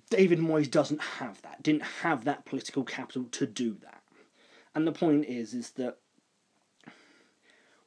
David 0.09 0.39
Moyes 0.39 0.71
doesn't 0.71 0.99
have 0.99 1.43
that, 1.43 1.61
didn't 1.61 1.83
have 2.01 2.23
that 2.23 2.43
political 2.43 2.83
capital 2.83 3.25
to 3.25 3.45
do 3.45 3.77
that. 3.83 4.01
And 4.73 4.87
the 4.87 4.91
point 4.91 5.25
is, 5.25 5.53
is 5.53 5.69
that 5.73 5.99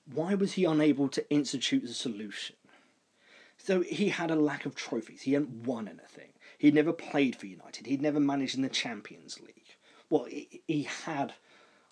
why 0.07 0.37
was 0.37 0.53
he 0.53 0.65
unable 0.65 1.09
to 1.09 1.29
institute 1.29 1.83
the 1.83 1.93
solution? 1.93 2.55
So 3.59 3.81
he 3.81 4.11
had 4.11 4.31
a 4.31 4.37
lack 4.37 4.65
of 4.65 4.77
trophies. 4.77 5.23
He 5.23 5.33
hadn't 5.33 5.67
won 5.67 5.89
anything. 5.89 6.35
He'd 6.57 6.75
never 6.75 6.93
played 6.93 7.35
for 7.35 7.47
United. 7.47 7.87
He'd 7.87 8.01
never 8.01 8.21
managed 8.21 8.55
in 8.55 8.63
the 8.63 8.69
Champions 8.69 9.41
League. 9.41 9.77
Well, 10.09 10.27
he, 10.27 10.63
he 10.69 10.85
had 10.85 11.35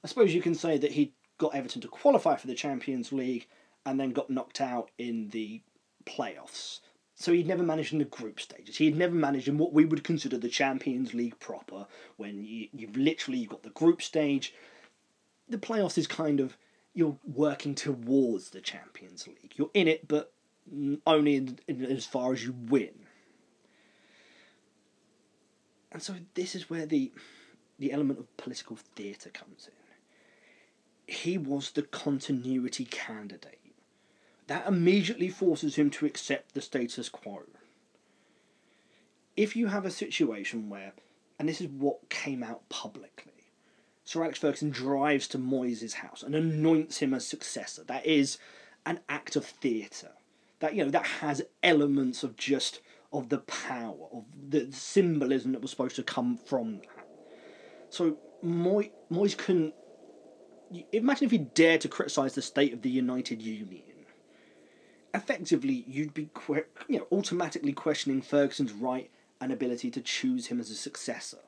I 0.04 0.08
suppose 0.08 0.34
you 0.34 0.42
can 0.42 0.54
say 0.54 0.78
that 0.78 0.92
he 0.92 1.14
got 1.38 1.54
Everton 1.54 1.80
to 1.82 1.88
qualify 1.88 2.36
for 2.36 2.46
the 2.46 2.54
Champions 2.54 3.12
League 3.12 3.46
and 3.86 3.98
then 3.98 4.10
got 4.10 4.30
knocked 4.30 4.60
out 4.60 4.90
in 4.98 5.28
the 5.30 5.62
playoffs. 6.04 6.80
So 7.14 7.32
he'd 7.32 7.46
never 7.46 7.62
managed 7.62 7.92
in 7.92 7.98
the 7.98 8.04
group 8.04 8.40
stages. 8.40 8.76
He'd 8.76 8.96
never 8.96 9.14
managed 9.14 9.48
in 9.48 9.58
what 9.58 9.72
we 9.72 9.84
would 9.84 10.02
consider 10.02 10.38
the 10.38 10.48
Champions 10.48 11.14
League 11.14 11.38
proper, 11.38 11.86
when 12.16 12.44
you, 12.44 12.68
you've 12.72 12.96
literally 12.96 13.38
you've 13.38 13.50
got 13.50 13.62
the 13.62 13.70
group 13.70 14.02
stage. 14.02 14.54
The 15.48 15.58
playoffs 15.58 15.98
is 15.98 16.06
kind 16.06 16.40
of 16.40 16.56
you're 16.94 17.18
working 17.24 17.74
towards 17.74 18.50
the 18.50 18.60
Champions 18.60 19.26
League. 19.26 19.54
You're 19.56 19.70
in 19.74 19.88
it, 19.88 20.08
but 20.08 20.32
only 21.06 21.36
in, 21.36 21.58
in, 21.68 21.84
as 21.84 22.06
far 22.06 22.32
as 22.32 22.44
you 22.44 22.54
win. 22.68 23.06
And 25.90 26.02
so 26.02 26.14
this 26.34 26.54
is 26.54 26.70
where 26.70 26.86
the 26.86 27.12
the 27.78 27.92
element 27.92 28.18
of 28.18 28.36
political 28.36 28.76
theatre 28.94 29.30
comes 29.30 29.66
in 29.66 29.81
he 31.06 31.38
was 31.38 31.70
the 31.70 31.82
continuity 31.82 32.84
candidate. 32.84 33.58
That 34.46 34.66
immediately 34.66 35.28
forces 35.28 35.76
him 35.76 35.90
to 35.90 36.06
accept 36.06 36.54
the 36.54 36.60
status 36.60 37.08
quo. 37.08 37.42
If 39.36 39.56
you 39.56 39.68
have 39.68 39.86
a 39.86 39.90
situation 39.90 40.68
where, 40.68 40.92
and 41.38 41.48
this 41.48 41.60
is 41.60 41.68
what 41.68 42.10
came 42.10 42.42
out 42.42 42.68
publicly, 42.68 43.32
Sir 44.04 44.22
Alex 44.22 44.38
Ferguson 44.38 44.70
drives 44.70 45.28
to 45.28 45.38
Moyes' 45.38 45.94
house 45.94 46.22
and 46.22 46.34
anoints 46.34 46.98
him 46.98 47.14
as 47.14 47.26
successor. 47.26 47.84
That 47.84 48.04
is 48.04 48.38
an 48.84 49.00
act 49.08 49.36
of 49.36 49.44
theatre. 49.44 50.12
That 50.60 50.74
you 50.74 50.84
know 50.84 50.90
that 50.90 51.06
has 51.06 51.42
elements 51.62 52.22
of 52.22 52.36
just 52.36 52.80
of 53.12 53.28
the 53.28 53.38
power 53.38 54.08
of 54.12 54.24
the 54.50 54.72
symbolism 54.72 55.52
that 55.52 55.62
was 55.62 55.70
supposed 55.70 55.96
to 55.96 56.02
come 56.02 56.36
from 56.36 56.78
that. 56.78 57.06
So 57.90 58.18
Moy, 58.42 58.90
Moyes 59.10 59.36
couldn't 59.36 59.74
imagine 60.92 61.26
if 61.26 61.32
you 61.32 61.50
dared 61.54 61.80
to 61.82 61.88
criticise 61.88 62.35
the 62.35 62.42
state 62.42 62.72
of 62.72 62.82
the 62.82 62.90
United 62.90 63.42
Union. 63.42 63.82
Effectively, 65.14 65.85
you'd 65.87 66.14
be 66.14 66.30
you 66.88 66.98
know, 66.98 67.06
automatically 67.12 67.72
questioning 67.72 68.22
Ferguson's 68.22 68.72
right 68.72 69.11
and 69.40 69.52
ability 69.52 69.90
to 69.90 70.00
choose 70.00 70.46
him 70.46 70.61
as 70.61 70.70
a 70.70 70.74
successor. 70.74 71.38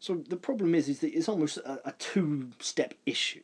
So 0.00 0.22
the 0.28 0.36
problem 0.36 0.74
is, 0.74 0.88
is 0.88 1.00
that 1.00 1.14
it's 1.16 1.28
almost 1.28 1.58
a, 1.58 1.88
a 1.88 1.92
two-step 1.92 2.94
issue. 3.06 3.42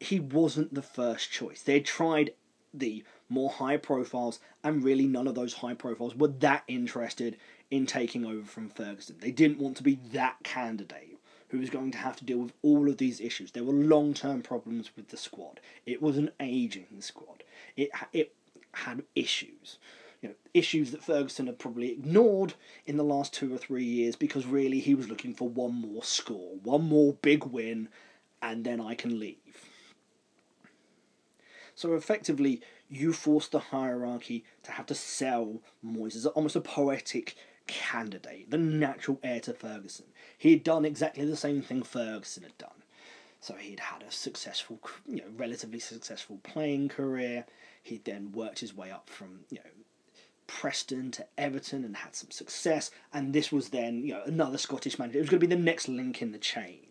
He 0.00 0.18
wasn't 0.18 0.74
the 0.74 0.82
first 0.82 1.30
choice. 1.30 1.62
They 1.62 1.80
tried 1.80 2.32
the 2.74 3.04
more 3.28 3.50
high 3.50 3.76
profiles, 3.76 4.40
and 4.64 4.82
really 4.82 5.06
none 5.06 5.28
of 5.28 5.34
those 5.34 5.54
high 5.54 5.74
profiles 5.74 6.14
were 6.14 6.28
that 6.28 6.64
interested 6.68 7.36
in 7.70 7.86
taking 7.86 8.26
over 8.26 8.44
from 8.44 8.68
Ferguson. 8.68 9.16
They 9.20 9.30
didn't 9.30 9.58
want 9.58 9.76
to 9.78 9.82
be 9.82 10.00
that 10.12 10.36
candidate 10.42 11.11
who 11.52 11.58
was 11.58 11.70
going 11.70 11.90
to 11.90 11.98
have 11.98 12.16
to 12.16 12.24
deal 12.24 12.38
with 12.38 12.54
all 12.62 12.88
of 12.88 12.96
these 12.96 13.20
issues. 13.20 13.52
There 13.52 13.62
were 13.62 13.74
long 13.74 14.14
term 14.14 14.40
problems 14.40 14.90
with 14.96 15.08
the 15.08 15.18
squad. 15.18 15.60
It 15.84 16.00
was 16.00 16.16
an 16.16 16.30
aging 16.40 16.86
squad. 17.00 17.44
It 17.76 17.90
it 18.12 18.34
had 18.72 19.04
issues. 19.14 19.78
You 20.22 20.30
know, 20.30 20.34
issues 20.54 20.92
that 20.92 21.04
Ferguson 21.04 21.48
had 21.48 21.58
probably 21.58 21.90
ignored 21.90 22.54
in 22.86 22.96
the 22.96 23.04
last 23.04 23.34
two 23.34 23.54
or 23.54 23.58
three 23.58 23.84
years 23.84 24.16
because 24.16 24.46
really 24.46 24.80
he 24.80 24.94
was 24.94 25.08
looking 25.08 25.34
for 25.34 25.48
one 25.48 25.74
more 25.74 26.02
score, 26.02 26.56
one 26.62 26.88
more 26.88 27.12
big 27.20 27.44
win, 27.44 27.88
and 28.40 28.64
then 28.64 28.80
I 28.80 28.94
can 28.94 29.18
leave. 29.18 29.68
So 31.74 31.94
effectively, 31.94 32.62
you 32.88 33.12
force 33.12 33.48
the 33.48 33.58
hierarchy 33.58 34.44
to 34.62 34.72
have 34.72 34.86
to 34.86 34.94
sell 34.94 35.60
Moyes 35.84 36.16
as 36.16 36.24
almost 36.24 36.56
a 36.56 36.60
poetic 36.60 37.34
candidate, 37.66 38.50
the 38.50 38.58
natural 38.58 39.18
heir 39.22 39.40
to 39.40 39.52
Ferguson. 39.52 40.06
He'd 40.42 40.64
done 40.64 40.84
exactly 40.84 41.24
the 41.24 41.36
same 41.36 41.62
thing 41.62 41.84
Ferguson 41.84 42.42
had 42.42 42.58
done. 42.58 42.82
So 43.38 43.54
he'd 43.54 43.78
had 43.78 44.02
a 44.02 44.10
successful, 44.10 44.80
you 45.06 45.18
know, 45.18 45.28
relatively 45.36 45.78
successful 45.78 46.40
playing 46.42 46.88
career. 46.88 47.46
He'd 47.80 48.06
then 48.06 48.32
worked 48.32 48.58
his 48.58 48.74
way 48.74 48.90
up 48.90 49.08
from, 49.08 49.44
you 49.50 49.58
know, 49.58 49.70
Preston 50.48 51.12
to 51.12 51.26
Everton 51.38 51.84
and 51.84 51.96
had 51.96 52.16
some 52.16 52.32
success. 52.32 52.90
And 53.12 53.32
this 53.32 53.52
was 53.52 53.68
then, 53.68 54.02
you 54.02 54.14
know, 54.14 54.22
another 54.26 54.58
Scottish 54.58 54.98
manager. 54.98 55.18
It 55.18 55.20
was 55.20 55.30
going 55.30 55.38
to 55.40 55.46
be 55.46 55.54
the 55.54 55.62
next 55.62 55.86
link 55.86 56.20
in 56.20 56.32
the 56.32 56.38
chain. 56.38 56.88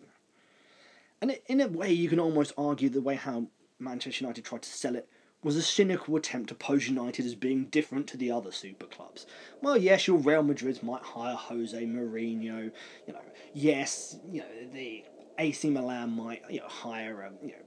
And 1.19 1.37
in 1.47 1.59
a 1.59 1.67
way, 1.67 1.91
you 1.91 2.07
can 2.07 2.21
almost 2.21 2.53
argue 2.57 2.87
the 2.87 3.01
way 3.01 3.15
how 3.15 3.47
Manchester 3.79 4.23
United 4.23 4.45
tried 4.45 4.61
to 4.61 4.69
sell 4.69 4.95
it 4.95 5.09
was 5.43 5.55
a 5.55 5.61
cynical 5.61 6.15
attempt 6.15 6.49
to 6.49 6.55
pose 6.55 6.87
United 6.87 7.25
as 7.25 7.35
being 7.35 7.65
different 7.65 8.07
to 8.07 8.17
the 8.17 8.31
other 8.31 8.51
super 8.51 8.85
clubs. 8.85 9.25
Well, 9.61 9.77
yes, 9.77 10.07
your 10.07 10.17
Real 10.17 10.43
Madrid 10.43 10.81
might 10.83 11.01
hire 11.01 11.35
Jose 11.35 11.83
Mourinho. 11.83 12.71
You 13.07 13.13
know, 13.13 13.21
yes, 13.53 14.17
you 14.29 14.41
know 14.41 14.71
the 14.73 15.03
AC 15.39 15.69
Milan 15.69 16.11
might 16.11 16.43
you 16.49 16.59
know 16.59 16.67
hire 16.67 17.21
a 17.21 17.45
you 17.45 17.53
know 17.53 17.63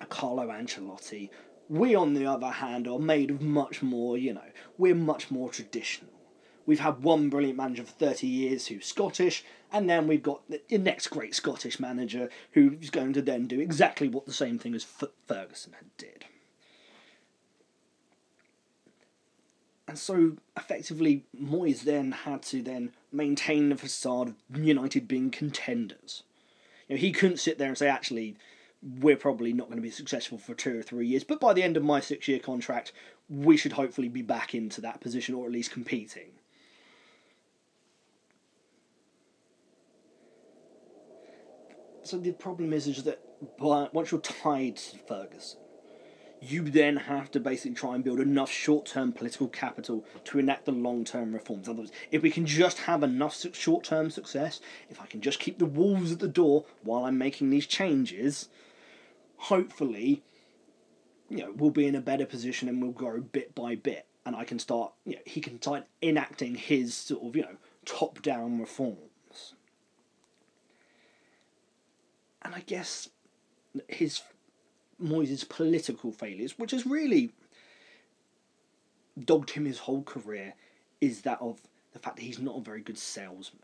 a 0.00 0.06
Carlo 0.06 0.48
Ancelotti. 0.48 1.30
We, 1.68 1.94
on 1.94 2.14
the 2.14 2.26
other 2.26 2.50
hand, 2.50 2.88
are 2.88 2.98
made 2.98 3.30
of 3.30 3.40
much 3.40 3.82
more. 3.82 4.18
You 4.18 4.34
know, 4.34 4.50
we're 4.76 4.94
much 4.94 5.30
more 5.30 5.48
traditional. 5.48 6.10
We've 6.66 6.80
had 6.80 7.02
one 7.02 7.28
brilliant 7.28 7.56
manager 7.56 7.84
for 7.84 7.92
30 7.92 8.26
years 8.26 8.66
who's 8.66 8.86
Scottish, 8.86 9.44
and 9.72 9.90
then 9.90 10.06
we've 10.06 10.22
got 10.22 10.42
the 10.48 10.78
next 10.78 11.08
great 11.08 11.34
Scottish 11.34 11.80
manager 11.80 12.28
who's 12.52 12.90
going 12.90 13.12
to 13.14 13.22
then 13.22 13.46
do 13.46 13.58
exactly 13.60 14.08
what 14.08 14.26
the 14.26 14.32
same 14.32 14.58
thing 14.58 14.74
as 14.74 14.84
Ferguson 15.26 15.72
had 15.72 15.96
did. 15.96 16.24
And 19.92 19.98
so 19.98 20.38
effectively, 20.56 21.26
Moyes 21.38 21.82
then 21.82 22.12
had 22.12 22.40
to 22.44 22.62
then 22.62 22.92
maintain 23.12 23.68
the 23.68 23.76
facade 23.76 24.28
of 24.28 24.58
United 24.58 25.06
being 25.06 25.30
contenders. 25.30 26.22
You 26.88 26.96
know, 26.96 26.98
he 26.98 27.12
couldn't 27.12 27.36
sit 27.36 27.58
there 27.58 27.68
and 27.68 27.76
say, 27.76 27.88
actually, 27.88 28.38
we're 28.82 29.18
probably 29.18 29.52
not 29.52 29.66
going 29.66 29.76
to 29.76 29.82
be 29.82 29.90
successful 29.90 30.38
for 30.38 30.54
two 30.54 30.78
or 30.78 30.82
three 30.82 31.06
years, 31.06 31.24
but 31.24 31.40
by 31.40 31.52
the 31.52 31.62
end 31.62 31.76
of 31.76 31.84
my 31.84 32.00
six 32.00 32.26
year 32.26 32.38
contract, 32.38 32.92
we 33.28 33.58
should 33.58 33.74
hopefully 33.74 34.08
be 34.08 34.22
back 34.22 34.54
into 34.54 34.80
that 34.80 35.02
position 35.02 35.34
or 35.34 35.44
at 35.44 35.52
least 35.52 35.70
competing. 35.70 36.30
So 42.02 42.16
the 42.16 42.32
problem 42.32 42.72
is, 42.72 42.86
is 42.86 43.02
that 43.02 43.20
once 43.58 44.10
you're 44.10 44.22
tied 44.22 44.76
to 44.76 44.96
Ferguson, 45.00 45.60
you 46.42 46.62
then 46.64 46.96
have 46.96 47.30
to 47.30 47.40
basically 47.40 47.74
try 47.74 47.94
and 47.94 48.02
build 48.02 48.18
enough 48.18 48.50
short 48.50 48.84
term 48.84 49.12
political 49.12 49.46
capital 49.46 50.04
to 50.24 50.38
enact 50.38 50.64
the 50.64 50.72
long 50.72 51.04
term 51.04 51.32
reforms. 51.32 51.68
In 51.68 51.72
other 51.72 51.82
words, 51.82 51.92
if 52.10 52.22
we 52.22 52.30
can 52.30 52.46
just 52.46 52.78
have 52.80 53.02
enough 53.02 53.40
short 53.54 53.84
term 53.84 54.10
success, 54.10 54.60
if 54.90 55.00
I 55.00 55.06
can 55.06 55.20
just 55.20 55.38
keep 55.38 55.58
the 55.58 55.66
wolves 55.66 56.10
at 56.10 56.18
the 56.18 56.28
door 56.28 56.64
while 56.82 57.04
I'm 57.04 57.16
making 57.16 57.50
these 57.50 57.66
changes, 57.66 58.48
hopefully, 59.36 60.22
you 61.28 61.38
know, 61.38 61.52
we'll 61.56 61.70
be 61.70 61.86
in 61.86 61.94
a 61.94 62.00
better 62.00 62.26
position 62.26 62.68
and 62.68 62.82
we'll 62.82 62.90
grow 62.90 63.20
bit 63.20 63.54
by 63.54 63.76
bit. 63.76 64.06
And 64.26 64.34
I 64.34 64.44
can 64.44 64.58
start, 64.58 64.92
you 65.04 65.16
know, 65.16 65.22
he 65.24 65.40
can 65.40 65.60
start 65.60 65.84
enacting 66.02 66.56
his 66.56 66.94
sort 66.94 67.24
of, 67.24 67.36
you 67.36 67.42
know, 67.42 67.56
top 67.84 68.20
down 68.20 68.58
reforms. 68.58 69.54
And 72.42 72.54
I 72.54 72.60
guess 72.60 73.08
his 73.88 74.20
Moyes' 75.02 75.48
political 75.48 76.12
failures, 76.12 76.58
which 76.58 76.70
has 76.70 76.86
really 76.86 77.32
dogged 79.22 79.50
him 79.50 79.64
his 79.64 79.80
whole 79.80 80.02
career, 80.02 80.54
is 81.00 81.22
that 81.22 81.40
of 81.40 81.60
the 81.92 81.98
fact 81.98 82.16
that 82.16 82.22
he's 82.22 82.38
not 82.38 82.56
a 82.56 82.62
very 82.62 82.80
good 82.80 82.98
salesman. 82.98 83.62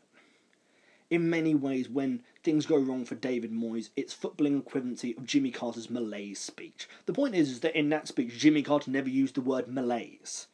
In 1.11 1.31
many 1.31 1.55
ways, 1.55 1.89
when 1.89 2.23
things 2.43 2.67
go 2.67 2.77
wrong 2.77 3.07
for 3.07 3.15
David 3.15 3.51
Moyes, 3.51 3.89
it's 3.97 4.15
footballing 4.15 4.63
equivalency 4.63 5.17
of 5.17 5.25
Jimmy 5.25 5.51
Carter's 5.51 5.89
malaise 5.89 6.39
speech. 6.39 6.87
The 7.07 7.15
point 7.15 7.35
is, 7.35 7.51
is 7.51 7.61
that 7.61 7.79
in 7.79 7.89
that 7.89 8.09
speech, 8.09 8.37
Jimmy 8.37 8.63
Carter 8.63 8.91
never 8.91 9.09
used 9.09 9.35
the 9.35 9.41
word 9.41 9.69
malaise. 9.69 10.49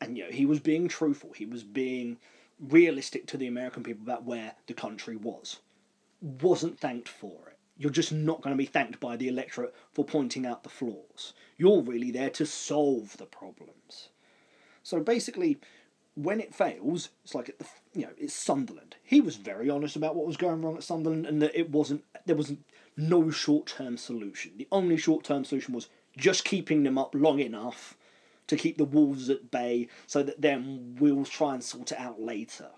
And 0.00 0.16
you 0.16 0.24
know, 0.24 0.30
he 0.30 0.46
was 0.46 0.60
being 0.60 0.88
truthful, 0.88 1.32
he 1.32 1.44
was 1.44 1.64
being 1.64 2.16
realistic 2.58 3.26
to 3.26 3.36
the 3.36 3.46
American 3.46 3.82
people 3.82 4.04
about 4.04 4.24
where 4.24 4.54
the 4.66 4.74
country 4.74 5.16
was. 5.16 5.58
Wasn't 6.22 6.78
thanked 6.78 7.08
for 7.08 7.48
it 7.48 7.55
you're 7.78 7.90
just 7.90 8.12
not 8.12 8.40
going 8.40 8.54
to 8.54 8.58
be 8.58 8.66
thanked 8.66 9.00
by 9.00 9.16
the 9.16 9.28
electorate 9.28 9.74
for 9.92 10.04
pointing 10.04 10.46
out 10.46 10.62
the 10.62 10.68
flaws. 10.68 11.34
You're 11.56 11.82
really 11.82 12.10
there 12.10 12.30
to 12.30 12.46
solve 12.46 13.16
the 13.16 13.26
problems. 13.26 14.08
So 14.82 15.00
basically, 15.00 15.58
when 16.14 16.40
it 16.40 16.54
fails, 16.54 17.10
it's 17.24 17.34
like 17.34 17.58
the, 17.58 17.66
you 17.92 18.06
know 18.06 18.12
it's 18.16 18.34
Sunderland. 18.34 18.96
He 19.02 19.20
was 19.20 19.36
very 19.36 19.68
honest 19.68 19.96
about 19.96 20.16
what 20.16 20.26
was 20.26 20.36
going 20.36 20.62
wrong 20.62 20.76
at 20.76 20.84
Sunderland, 20.84 21.26
and 21.26 21.42
that 21.42 21.58
it 21.58 21.70
wasn't 21.70 22.04
there 22.24 22.36
wasn't 22.36 22.64
no 22.96 23.30
short 23.30 23.66
term 23.66 23.96
solution. 23.96 24.52
The 24.56 24.68
only 24.72 24.96
short 24.96 25.24
term 25.24 25.44
solution 25.44 25.74
was 25.74 25.88
just 26.16 26.44
keeping 26.44 26.82
them 26.82 26.96
up 26.96 27.14
long 27.14 27.40
enough 27.40 27.96
to 28.46 28.56
keep 28.56 28.78
the 28.78 28.84
Wolves 28.84 29.28
at 29.28 29.50
bay, 29.50 29.88
so 30.06 30.22
that 30.22 30.40
then 30.40 30.96
we'll 30.98 31.24
try 31.24 31.52
and 31.52 31.62
sort 31.62 31.92
it 31.92 31.98
out 31.98 32.20
later 32.20 32.68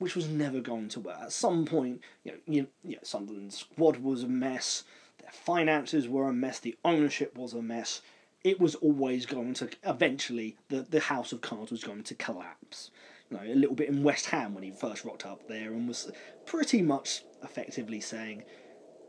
which 0.00 0.16
was 0.16 0.28
never 0.28 0.60
going 0.60 0.88
to 0.88 0.98
work. 0.98 1.18
At 1.20 1.30
some 1.30 1.66
point, 1.66 2.00
you 2.24 2.32
know, 2.32 2.38
you, 2.46 2.66
you 2.82 2.96
know, 2.96 3.02
Sunderland's 3.02 3.58
squad 3.58 3.98
was 3.98 4.22
a 4.22 4.28
mess, 4.28 4.82
their 5.20 5.30
finances 5.30 6.08
were 6.08 6.26
a 6.26 6.32
mess, 6.32 6.58
the 6.58 6.76
ownership 6.84 7.36
was 7.36 7.52
a 7.52 7.60
mess. 7.62 8.00
It 8.42 8.58
was 8.58 8.74
always 8.76 9.26
going 9.26 9.52
to 9.54 9.68
eventually 9.84 10.56
the, 10.70 10.80
the 10.80 11.00
house 11.00 11.32
of 11.32 11.42
cards 11.42 11.70
was 11.70 11.84
going 11.84 12.02
to 12.04 12.14
collapse. 12.14 12.90
You 13.30 13.36
know, 13.36 13.42
a 13.42 13.54
little 13.54 13.76
bit 13.76 13.90
in 13.90 14.02
West 14.02 14.26
Ham 14.30 14.54
when 14.54 14.64
he 14.64 14.70
first 14.70 15.04
rocked 15.04 15.26
up 15.26 15.46
there 15.46 15.70
and 15.74 15.86
was 15.86 16.10
pretty 16.46 16.80
much 16.80 17.22
effectively 17.44 18.00
saying, 18.00 18.44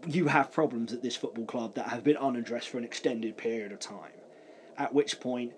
"You 0.06 0.28
have 0.28 0.52
problems 0.52 0.92
at 0.92 1.02
this 1.02 1.16
football 1.16 1.46
club 1.46 1.76
that 1.76 1.88
have 1.88 2.04
been 2.04 2.18
unaddressed 2.18 2.68
for 2.68 2.78
an 2.78 2.84
extended 2.84 3.38
period 3.38 3.72
of 3.72 3.80
time." 3.80 4.12
At 4.78 4.94
which 4.94 5.22
point, 5.22 5.54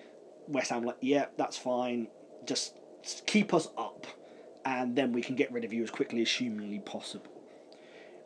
West 0.47 0.69
Ham 0.69 0.83
like, 0.83 0.97
"Yeah, 1.01 1.25
that's 1.37 1.57
fine. 1.57 2.09
Just 2.45 2.75
keep 3.25 3.51
us 3.51 3.69
up." 3.75 4.05
And 4.65 4.95
then 4.95 5.12
we 5.12 5.21
can 5.21 5.36
get 5.36 5.52
rid 5.52 5.65
of 5.65 5.73
you 5.73 5.84
as 5.84 5.91
quickly 5.91 6.21
as 6.21 6.32
humanly 6.32 6.80
possible. 6.80 7.32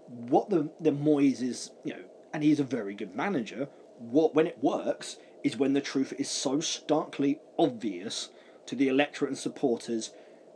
What 0.08 0.50
the 0.50 0.70
the 0.80 0.92
Moyes 0.92 1.42
is, 1.42 1.72
you 1.84 1.94
know, 1.94 2.04
and 2.34 2.44
he's 2.44 2.60
a 2.60 2.64
very 2.64 2.94
good 2.94 3.16
manager. 3.16 3.68
What 3.98 4.36
when 4.36 4.48
it 4.48 4.60
works 4.62 5.18
is 5.44 5.58
when 5.58 5.74
the 5.74 5.82
truth 5.82 6.14
is 6.18 6.30
so 6.30 6.60
starkly 6.60 7.40
obvious 7.58 8.30
to 8.66 8.76
the 8.76 8.88
electorate 8.88 9.30
and 9.30 9.38
supporters, 9.38 10.12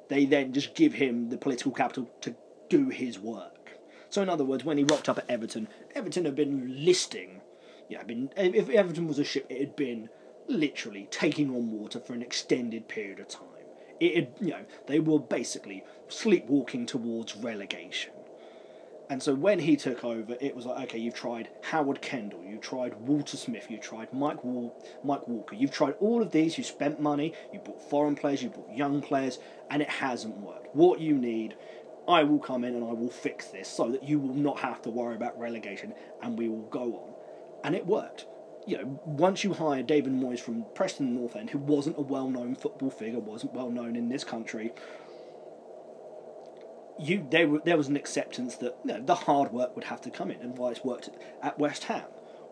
they 0.10 0.26
then 0.26 0.54
just 0.54 0.76
give 0.76 0.94
him 0.94 1.30
the 1.30 1.38
political 1.38 1.72
capital 1.72 2.10
to 2.22 2.36
do 2.70 2.89
his 2.89 3.20
work. 3.20 3.80
So 4.10 4.22
in 4.22 4.30
other 4.30 4.44
words, 4.44 4.65
when 4.65 4.78
he 4.78 4.84
rocked 4.84 5.08
up 5.08 5.17
at 5.17 5.30
Everton, 5.30 5.70
Everton 5.96 6.26
had 6.26 6.36
been 6.36 6.84
listing, 6.84 7.41
yeah, 7.89 8.04
been 8.04 8.30
if 8.36 8.70
Everton 8.70 9.08
was 9.08 9.20
a 9.20 9.24
ship, 9.24 9.48
it 9.50 9.60
had 9.60 9.76
been 9.76 10.10
literally 10.48 11.08
taking 11.12 11.50
on 11.50 11.72
water 11.72 12.00
for 12.00 12.13
an 12.13 12.22
extended 12.22 12.88
period 12.88 13.20
of 13.20 13.28
time 13.28 13.50
it, 14.01 14.37
you 14.39 14.49
know, 14.49 14.65
they 14.87 14.99
were 14.99 15.19
basically 15.19 15.83
sleepwalking 16.07 16.85
towards 16.85 17.35
relegation. 17.35 18.11
And 19.09 19.21
so 19.21 19.35
when 19.35 19.59
he 19.59 19.75
took 19.75 20.05
over, 20.05 20.37
it 20.39 20.55
was 20.55 20.65
like, 20.65 20.83
okay, 20.85 20.97
you've 20.97 21.13
tried 21.13 21.49
Howard 21.63 22.01
Kendall, 22.01 22.43
you've 22.45 22.61
tried 22.61 22.95
Walter 22.95 23.35
Smith, 23.35 23.67
you've 23.69 23.81
tried 23.81 24.13
Mike, 24.13 24.41
Wal- 24.43 24.73
Mike 25.03 25.27
Walker, 25.27 25.53
you've 25.53 25.71
tried 25.71 25.95
all 25.99 26.21
of 26.21 26.31
these, 26.31 26.57
you 26.57 26.63
spent 26.63 27.01
money, 27.01 27.33
you 27.51 27.59
bought 27.59 27.81
foreign 27.89 28.15
players, 28.15 28.41
you 28.41 28.49
bought 28.49 28.73
young 28.73 29.01
players, 29.01 29.37
and 29.69 29.81
it 29.81 29.89
hasn't 29.89 30.37
worked. 30.37 30.73
What 30.73 31.01
you 31.01 31.17
need, 31.17 31.55
I 32.07 32.23
will 32.23 32.39
come 32.39 32.63
in 32.63 32.73
and 32.73 32.85
I 32.85 32.93
will 32.93 33.09
fix 33.09 33.47
this 33.47 33.67
so 33.67 33.91
that 33.91 34.03
you 34.03 34.17
will 34.17 34.33
not 34.33 34.59
have 34.59 34.81
to 34.83 34.89
worry 34.89 35.15
about 35.15 35.37
relegation 35.37 35.93
and 36.23 36.37
we 36.37 36.47
will 36.47 36.67
go 36.69 36.95
on. 36.95 37.13
And 37.65 37.75
it 37.75 37.85
worked 37.85 38.25
you 38.67 38.78
know, 38.78 39.02
once 39.06 39.43
you 39.43 39.54
hire 39.54 39.84
David 39.84 40.13
Moyes 40.13 40.39
from 40.39 40.65
Preston 40.76 41.15
North 41.15 41.36
End, 41.36 41.50
who 41.50 41.58
wasn't 41.58 41.97
a 41.97 42.02
well-known 42.02 42.56
football 42.56 42.91
figure, 42.91 43.19
wasn't 43.19 43.54
well 43.54 43.69
known 43.69 43.95
in 43.95 44.10
this 44.10 44.24
country, 44.24 44.71
you 47.00 47.26
there 47.32 47.47
there 47.65 47.78
was 47.78 47.88
an 47.88 47.95
acceptance 47.95 48.56
that 48.58 48.78
you 48.86 48.93
know, 48.93 49.02
the 49.02 49.15
hard 49.15 49.52
work 49.52 49.76
would 49.76 49.86
have 49.86 50.02
to 50.02 50.12
come 50.12 50.30
in, 50.32 50.39
and 50.41 50.58
it's 50.60 50.84
worked 50.86 51.10
at 51.41 51.58
West 51.58 51.86
Ham. 51.86 52.04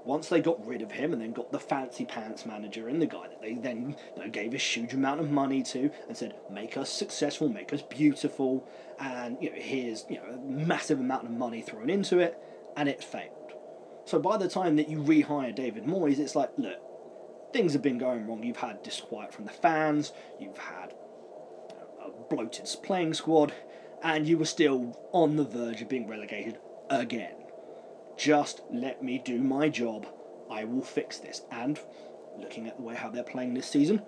Once 0.06 0.30
they 0.30 0.39
got 0.39 0.65
rid 0.65 0.82
of 0.82 0.91
him 0.91 1.12
and 1.12 1.22
then 1.22 1.34
got 1.34 1.52
the 1.52 1.60
fancy 1.60 2.06
pants 2.06 2.45
manager 2.45 2.88
and 2.88 3.02
the 3.02 3.06
guy 3.06 3.28
that 3.28 3.41
they 3.41 3.54
then 3.54 3.95
you 4.15 4.24
know, 4.24 4.30
gave 4.30 4.54
a 4.54 4.58
huge 4.58 4.93
amount 4.93 5.19
of 5.19 5.30
money 5.30 5.62
to 5.62 5.91
and 6.08 6.15
said, 6.15 6.34
make 6.50 6.78
us 6.78 6.89
successful, 6.89 7.50
make 7.50 7.74
us 7.74 7.82
beautiful, 7.82 8.65
and 9.00 9.38
you 9.41 9.52
know, 9.52 9.58
here's 9.60 10.06
you 10.10 10.15
know, 10.15 10.24
a 10.34 10.38
massive 10.38 11.00
amount 11.00 11.26
of 11.26 11.32
money 11.32 11.62
thrown 11.62 11.89
into 11.89 12.19
it, 12.19 12.39
and 12.78 12.88
it 12.88 13.04
failed. 13.04 13.38
So 14.10 14.17
by 14.17 14.38
the 14.38 14.50
time 14.50 14.76
that 14.78 14.89
you 14.89 14.98
rehire 14.98 15.54
David 15.54 15.86
Moyes, 15.86 16.17
it's 16.17 16.36
like, 16.36 16.50
look, 16.58 16.80
things 17.54 17.74
have 17.74 17.84
been 17.84 18.00
going 18.00 18.26
wrong. 18.26 18.41
You've 18.41 18.58
had 18.58 18.82
disquiet 18.82 19.32
from 19.32 19.45
the 19.45 19.52
fans, 19.52 20.13
you've 20.39 20.58
had 20.58 20.95
a 22.04 22.10
bloated 22.28 22.67
playing 22.82 23.13
squad, 23.13 23.54
and 24.02 24.28
you 24.28 24.39
were 24.39 24.45
still 24.45 25.00
on 25.12 25.36
the 25.36 25.43
verge 25.43 25.84
of 25.84 25.89
being 25.89 26.08
relegated 26.08 26.58
again. 26.89 27.36
Just 28.17 28.63
let 28.74 29.04
me 29.04 29.22
do 29.24 29.38
my 29.38 29.69
job. 29.69 30.08
I 30.50 30.63
will 30.63 30.82
fix 30.82 31.19
this. 31.19 31.43
And 31.52 31.80
looking 32.36 32.67
at 32.67 32.78
the 32.78 32.82
way 32.82 32.95
how 32.95 33.12
they're 33.12 33.22
playing 33.22 33.54
this 33.54 33.69
season, 33.69 34.02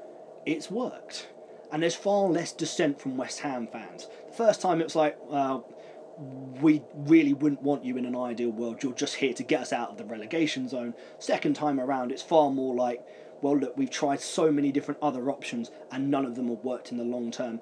it's 0.48 0.72
worked. 0.72 1.28
And 1.72 1.84
there's 1.84 1.94
far 1.94 2.28
less 2.28 2.52
dissent 2.52 3.00
from 3.00 3.18
West 3.18 3.42
Ham 3.42 3.68
fans. 3.68 4.08
The 4.26 4.34
first 4.36 4.62
time 4.62 4.82
it 4.82 4.86
was 4.86 4.96
like, 4.96 5.16
well, 5.30 5.72
we 6.18 6.84
really 6.94 7.34
wouldn't 7.34 7.62
want 7.62 7.84
you 7.84 7.98
in 7.98 8.06
an 8.06 8.16
ideal 8.16 8.52
world. 8.52 8.84
You're 8.84 8.94
just 8.94 9.16
here 9.16 9.34
to 9.34 9.44
get 9.44 9.62
us 9.62 9.74
out 9.74 9.90
of 9.90 9.98
the 9.98 10.06
relegation 10.06 10.68
zone. 10.68 10.94
Second 11.20 11.56
time 11.56 11.80
around, 11.80 12.12
it's 12.12 12.22
far 12.22 12.52
more 12.52 12.76
like, 12.76 13.04
well, 13.42 13.58
look, 13.58 13.76
we've 13.76 13.90
tried 13.90 14.22
so 14.22 14.52
many 14.52 14.72
different 14.72 15.00
other 15.02 15.32
options 15.32 15.72
and 15.92 16.12
none 16.12 16.26
of 16.26 16.36
them 16.36 16.50
have 16.50 16.64
worked 16.64 16.92
in 16.92 16.98
the 16.98 17.04
long 17.04 17.32
term. 17.32 17.60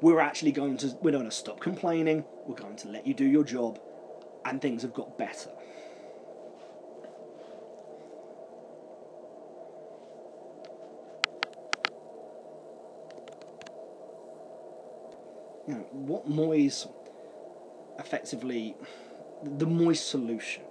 We're 0.00 0.20
actually 0.20 0.52
going 0.52 0.76
to, 0.78 0.96
we're 1.00 1.12
going 1.12 1.24
to 1.24 1.30
stop 1.30 1.60
complaining. 1.60 2.24
We're 2.46 2.56
going 2.56 2.76
to 2.76 2.88
let 2.88 3.06
you 3.06 3.14
do 3.14 3.24
your 3.24 3.44
job, 3.44 3.80
and 4.44 4.60
things 4.60 4.82
have 4.82 4.92
got 4.92 5.16
better. 5.16 5.50
You 15.66 15.74
know, 15.74 15.86
what 15.92 16.28
Moyes 16.28 16.86
effectively 17.98 18.76
the 19.42 19.66
Moyes 19.66 19.96
solution, 19.96 20.62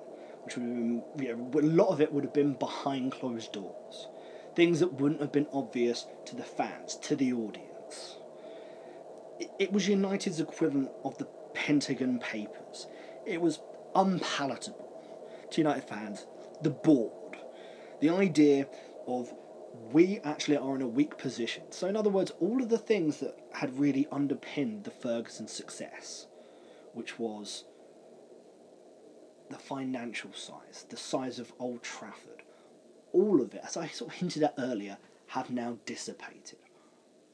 which 0.44 0.58
would 0.58 0.66
have 0.66 1.18
been, 1.18 1.40
a 1.54 1.68
lot 1.68 1.90
of 1.90 2.02
it 2.02 2.12
would 2.12 2.24
have 2.24 2.34
been 2.34 2.54
behind 2.54 3.12
closed 3.12 3.54
doors. 3.54 4.08
Things 4.56 4.80
that 4.80 4.94
wouldn't 4.94 5.22
have 5.22 5.32
been 5.32 5.48
obvious 5.52 6.06
to 6.26 6.36
the 6.36 6.44
fans, 6.44 6.96
to 6.98 7.16
the 7.16 7.34
audience. 7.34 8.18
It 9.60 9.72
was 9.72 9.88
United's 9.88 10.40
equivalent 10.40 10.92
of 11.04 11.18
the 11.18 11.28
Pentagon 11.54 12.20
Papers. 12.20 12.88
It 13.26 13.42
was 13.42 13.60
unpalatable 13.96 14.90
to 15.52 15.62
United 15.62 15.84
fans. 15.84 16.26
The 16.62 16.70
board. 16.70 17.38
The 18.00 18.10
idea 18.10 18.68
of 19.08 19.34
we 19.92 20.20
actually 20.24 20.58
are 20.58 20.76
in 20.76 20.82
a 20.82 20.88
weak 20.88 21.18
position. 21.18 21.64
So, 21.72 21.88
in 21.88 21.96
other 21.96 22.10
words, 22.10 22.32
all 22.40 22.62
of 22.62 22.70
the 22.70 22.78
things 22.78 23.18
that 23.20 23.38
had 23.54 23.80
really 23.80 24.08
underpinned 24.12 24.84
the 24.84 24.92
Ferguson 24.92 25.48
success, 25.48 26.28
which 26.94 27.20
was 27.20 27.66
the 29.50 29.58
financial 29.58 30.34
size, 30.34 30.86
the 30.90 30.98
size 30.98 31.40
of 31.40 31.54
Old 31.60 31.84
Trafford, 31.84 32.44
all 33.12 33.42
of 33.42 33.54
it, 33.54 33.62
as 33.64 33.78
I 33.78 33.88
sort 33.88 34.12
of 34.12 34.18
hinted 34.18 34.44
at 34.44 34.56
earlier, 34.58 34.98
have 35.28 35.50
now 35.50 35.78
dissipated. 35.86 36.60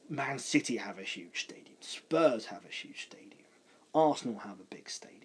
Man 0.08 0.38
City 0.38 0.76
have 0.76 0.98
a 0.98 1.02
huge 1.02 1.44
stadium, 1.44 1.76
Spurs 1.80 2.46
have 2.46 2.64
a 2.64 2.72
huge 2.72 3.04
stadium, 3.04 3.48
Arsenal 3.94 4.40
have 4.40 4.60
a 4.60 4.74
big 4.74 4.88
stadium. 4.90 5.20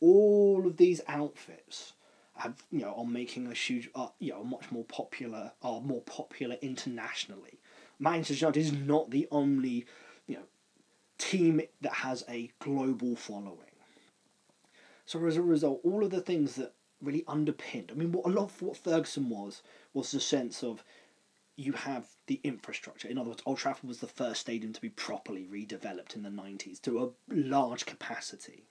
All 0.00 0.66
of 0.66 0.76
these 0.76 1.00
outfits 1.08 1.92
have 2.36 2.64
you 2.70 2.80
know 2.80 2.94
are 2.96 3.06
making 3.06 3.46
a 3.46 3.54
huge 3.54 3.88
uh, 3.94 4.08
you 4.18 4.32
know 4.32 4.42
much 4.42 4.70
more 4.72 4.84
popular 4.84 5.52
are 5.62 5.80
more 5.80 6.02
popular 6.02 6.56
internationally. 6.62 7.60
Manchester 7.98 8.46
United 8.46 8.60
is 8.60 8.72
not 8.72 9.10
the 9.10 9.28
only 9.30 9.86
you 10.26 10.36
know 10.36 10.42
team 11.18 11.60
that 11.80 11.92
has 11.92 12.24
a 12.28 12.50
global 12.58 13.16
following. 13.16 13.58
So 15.06 15.24
as 15.26 15.36
a 15.36 15.42
result, 15.42 15.80
all 15.84 16.04
of 16.04 16.10
the 16.10 16.20
things 16.20 16.56
that 16.56 16.74
really 17.00 17.24
underpinned. 17.28 17.90
I 17.90 17.94
mean, 17.94 18.12
what 18.12 18.26
a 18.26 18.30
lot 18.30 18.44
of 18.44 18.62
what 18.62 18.76
Ferguson 18.76 19.28
was 19.28 19.62
was 19.92 20.10
the 20.10 20.20
sense 20.20 20.62
of 20.62 20.82
you 21.56 21.72
have 21.72 22.06
the 22.26 22.40
infrastructure. 22.42 23.08
In 23.08 23.18
other 23.18 23.28
words, 23.28 23.42
Old 23.46 23.58
Trafford 23.58 23.88
was 23.88 23.98
the 23.98 24.06
first 24.06 24.40
stadium 24.40 24.72
to 24.72 24.80
be 24.80 24.88
properly 24.88 25.46
redeveloped 25.50 26.16
in 26.16 26.22
the 26.22 26.30
nineties 26.30 26.80
to 26.80 27.04
a 27.04 27.32
large 27.32 27.86
capacity. 27.86 28.64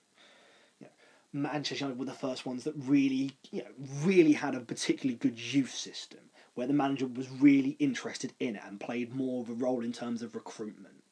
Manchester 1.32 1.84
United 1.84 1.98
were 1.98 2.04
the 2.04 2.12
first 2.12 2.46
ones 2.46 2.62
that 2.62 2.74
really, 2.76 3.32
you 3.50 3.62
know, 3.62 3.70
really 4.04 4.34
had 4.34 4.54
a 4.54 4.60
particularly 4.60 5.18
good 5.18 5.38
youth 5.38 5.74
system 5.74 6.20
where 6.54 6.68
the 6.68 6.72
manager 6.72 7.08
was 7.08 7.28
really 7.28 7.76
interested 7.80 8.32
in 8.38 8.54
it 8.54 8.62
and 8.64 8.78
played 8.78 9.12
more 9.12 9.42
of 9.42 9.50
a 9.50 9.54
role 9.54 9.82
in 9.82 9.92
terms 9.92 10.22
of 10.22 10.36
recruitment. 10.36 11.03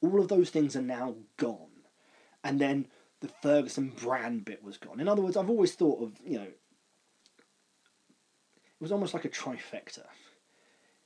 All 0.00 0.20
of 0.20 0.28
those 0.28 0.50
things 0.50 0.76
are 0.76 0.82
now 0.82 1.16
gone. 1.36 1.70
And 2.44 2.60
then 2.60 2.86
the 3.20 3.30
Ferguson 3.42 3.90
brand 3.90 4.44
bit 4.44 4.62
was 4.62 4.76
gone. 4.76 5.00
In 5.00 5.08
other 5.08 5.22
words, 5.22 5.36
I've 5.36 5.50
always 5.50 5.74
thought 5.74 6.02
of, 6.02 6.12
you 6.24 6.38
know, 6.38 6.44
it 6.44 6.60
was 8.80 8.92
almost 8.92 9.14
like 9.14 9.24
a 9.24 9.30
trifecta. 9.30 10.06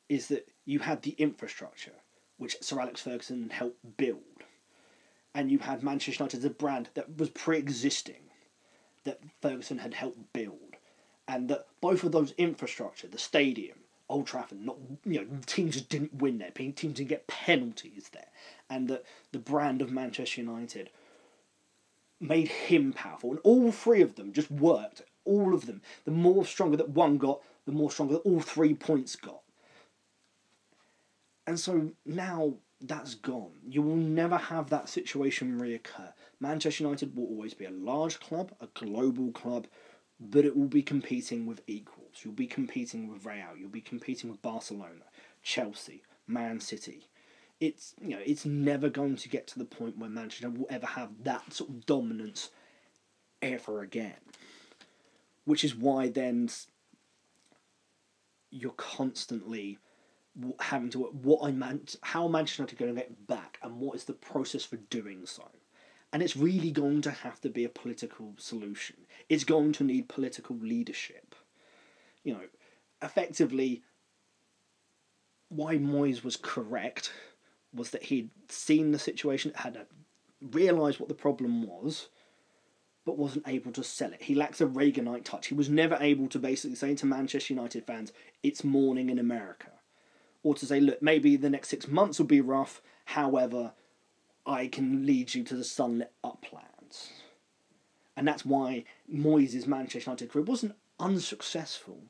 Is 0.08 0.28
that 0.28 0.50
you 0.66 0.80
had 0.80 1.02
the 1.02 1.12
infrastructure, 1.12 1.94
which 2.36 2.56
Sir 2.60 2.78
Alex 2.78 3.00
Ferguson 3.00 3.48
helped 3.48 3.96
build, 3.96 4.44
and 5.34 5.50
you 5.50 5.58
had 5.58 5.82
Manchester 5.82 6.22
United 6.22 6.38
as 6.38 6.44
a 6.44 6.50
brand 6.50 6.90
that 6.94 7.16
was 7.16 7.30
pre 7.30 7.56
existing 7.56 8.24
that 9.04 9.20
Ferguson 9.40 9.78
had 9.78 9.94
helped 9.94 10.34
build, 10.34 10.76
and 11.26 11.48
that 11.48 11.66
both 11.80 12.04
of 12.04 12.12
those 12.12 12.32
infrastructure, 12.32 13.08
the 13.08 13.16
stadium, 13.16 13.78
Old 14.12 14.26
Trafford, 14.26 14.60
not 14.60 14.76
you 15.04 15.20
know 15.20 15.26
teams 15.46 15.74
just 15.74 15.88
didn't 15.88 16.14
win 16.14 16.38
there, 16.38 16.50
teams 16.50 16.78
didn't 16.78 17.08
get 17.08 17.26
penalties 17.26 18.10
there, 18.12 18.28
and 18.68 18.88
that 18.88 19.04
the 19.32 19.38
brand 19.38 19.80
of 19.80 19.90
Manchester 19.90 20.42
United 20.42 20.90
made 22.20 22.48
him 22.48 22.92
powerful, 22.92 23.30
and 23.30 23.40
all 23.42 23.72
three 23.72 24.02
of 24.02 24.14
them 24.14 24.32
just 24.32 24.50
worked. 24.50 25.02
All 25.24 25.54
of 25.54 25.66
them. 25.66 25.82
The 26.04 26.10
more 26.10 26.44
stronger 26.44 26.76
that 26.76 26.90
one 26.90 27.16
got, 27.16 27.40
the 27.64 27.72
more 27.72 27.90
stronger 27.90 28.14
that 28.14 28.20
all 28.20 28.40
three 28.40 28.74
points 28.74 29.14
got. 29.16 29.40
And 31.46 31.58
so 31.58 31.92
now 32.04 32.54
that's 32.80 33.14
gone. 33.14 33.52
You 33.66 33.82
will 33.82 33.96
never 33.96 34.36
have 34.36 34.68
that 34.70 34.88
situation 34.88 35.60
reoccur. 35.60 36.12
Manchester 36.40 36.84
United 36.84 37.16
will 37.16 37.26
always 37.26 37.54
be 37.54 37.64
a 37.64 37.70
large 37.70 38.18
club, 38.18 38.52
a 38.60 38.66
global 38.74 39.30
club, 39.30 39.68
but 40.18 40.44
it 40.44 40.56
will 40.56 40.66
be 40.66 40.82
competing 40.82 41.46
with 41.46 41.62
equals. 41.66 42.01
You'll 42.22 42.34
be 42.34 42.46
competing 42.46 43.08
with 43.08 43.24
Real, 43.24 43.56
you'll 43.58 43.68
be 43.68 43.80
competing 43.80 44.30
with 44.30 44.42
Barcelona, 44.42 45.04
Chelsea, 45.42 46.02
Man 46.26 46.60
City. 46.60 47.08
It's 47.60 47.94
you 48.00 48.10
know, 48.10 48.22
it's 48.24 48.44
never 48.44 48.88
going 48.88 49.16
to 49.16 49.28
get 49.28 49.46
to 49.48 49.58
the 49.58 49.64
point 49.64 49.98
where 49.98 50.10
Manchester 50.10 50.50
will 50.50 50.66
ever 50.68 50.86
have 50.86 51.10
that 51.24 51.52
sort 51.52 51.70
of 51.70 51.86
dominance 51.86 52.50
ever 53.40 53.82
again. 53.82 54.20
Which 55.44 55.64
is 55.64 55.74
why 55.74 56.08
then 56.08 56.48
you're 58.50 58.72
constantly 58.72 59.78
having 60.60 60.90
to 60.90 60.98
what 60.98 61.46
I 61.46 61.52
meant, 61.52 61.96
how 62.02 62.28
Manchester 62.28 62.62
United 62.62 62.78
going 62.78 62.94
to 62.94 63.00
get 63.00 63.26
back, 63.26 63.58
and 63.62 63.80
what 63.80 63.96
is 63.96 64.04
the 64.04 64.12
process 64.12 64.64
for 64.64 64.76
doing 64.76 65.26
so. 65.26 65.48
And 66.12 66.22
it's 66.22 66.36
really 66.36 66.70
going 66.70 67.00
to 67.02 67.10
have 67.10 67.40
to 67.40 67.48
be 67.48 67.64
a 67.64 67.70
political 67.70 68.34
solution. 68.36 68.96
It's 69.28 69.44
going 69.44 69.72
to 69.72 69.84
need 69.84 70.08
political 70.08 70.56
leadership. 70.56 71.34
You 72.24 72.34
know, 72.34 72.44
effectively, 73.02 73.82
why 75.48 75.76
Moyes 75.76 76.22
was 76.22 76.36
correct 76.36 77.12
was 77.74 77.90
that 77.90 78.04
he'd 78.04 78.30
seen 78.48 78.92
the 78.92 78.98
situation, 78.98 79.52
had 79.54 79.86
realised 80.40 81.00
what 81.00 81.08
the 81.08 81.14
problem 81.14 81.66
was, 81.66 82.08
but 83.04 83.18
wasn't 83.18 83.48
able 83.48 83.72
to 83.72 83.82
sell 83.82 84.12
it. 84.12 84.22
He 84.22 84.34
lacks 84.34 84.60
a 84.60 84.66
Reaganite 84.66 85.24
touch. 85.24 85.48
He 85.48 85.54
was 85.54 85.68
never 85.68 85.96
able 86.00 86.28
to 86.28 86.38
basically 86.38 86.76
say 86.76 86.94
to 86.94 87.06
Manchester 87.06 87.54
United 87.54 87.86
fans, 87.86 88.12
it's 88.42 88.62
morning 88.62 89.10
in 89.10 89.18
America 89.18 89.70
or 90.42 90.54
to 90.54 90.66
say, 90.66 90.80
look, 90.80 91.00
maybe 91.00 91.36
the 91.36 91.50
next 91.50 91.68
six 91.68 91.88
months 91.88 92.18
will 92.18 92.26
be 92.26 92.40
rough, 92.40 92.82
however, 93.06 93.72
I 94.44 94.66
can 94.66 95.06
lead 95.06 95.34
you 95.34 95.44
to 95.44 95.54
the 95.54 95.64
sunlit 95.64 96.12
uplands. 96.24 97.12
And 98.16 98.26
that's 98.26 98.44
why 98.44 98.84
Moyes' 99.12 99.66
Manchester 99.66 100.10
United 100.10 100.30
career 100.30 100.44
wasn't 100.44 100.74
unsuccessful. 100.98 102.02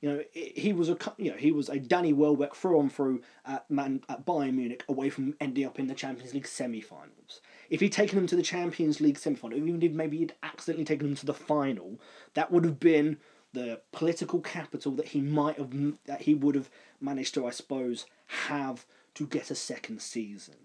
You 0.00 0.08
know, 0.08 0.22
he 0.32 0.72
was 0.72 0.88
a 0.88 0.96
you 1.18 1.30
know 1.30 1.36
he 1.36 1.52
was 1.52 1.68
a 1.68 1.78
Danny 1.78 2.14
Welbeck 2.14 2.54
through 2.54 2.80
and 2.80 2.92
through 2.92 3.20
at 3.44 3.70
Man 3.70 4.02
at 4.08 4.24
Bayern 4.24 4.54
Munich 4.54 4.84
away 4.88 5.10
from 5.10 5.34
ending 5.40 5.66
up 5.66 5.78
in 5.78 5.88
the 5.88 5.94
Champions 5.94 6.32
League 6.32 6.46
semi-finals. 6.46 7.42
If 7.68 7.80
he'd 7.80 7.92
taken 7.92 8.16
them 8.16 8.26
to 8.28 8.36
the 8.36 8.42
Champions 8.42 9.00
League 9.00 9.18
semi-final, 9.18 9.58
even 9.58 9.82
if 9.82 9.92
maybe 9.92 10.16
he'd 10.18 10.34
accidentally 10.42 10.86
taken 10.86 11.08
them 11.08 11.16
to 11.16 11.26
the 11.26 11.34
final, 11.34 12.00
that 12.32 12.50
would 12.50 12.64
have 12.64 12.80
been 12.80 13.18
the 13.52 13.80
political 13.92 14.40
capital 14.40 14.92
that 14.92 15.08
he 15.08 15.20
might 15.20 15.58
have 15.58 15.72
that 16.06 16.22
he 16.22 16.34
would 16.34 16.54
have 16.54 16.70
managed 17.00 17.34
to, 17.34 17.46
I 17.46 17.50
suppose, 17.50 18.06
have 18.48 18.86
to 19.14 19.26
get 19.26 19.50
a 19.50 19.54
second 19.54 20.00
season, 20.00 20.56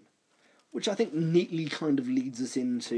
which 0.70 0.88
I 0.88 0.94
think 0.94 1.12
neatly 1.12 1.66
kind 1.66 1.98
of 1.98 2.08
leads 2.08 2.40
us 2.40 2.56
into 2.56 2.96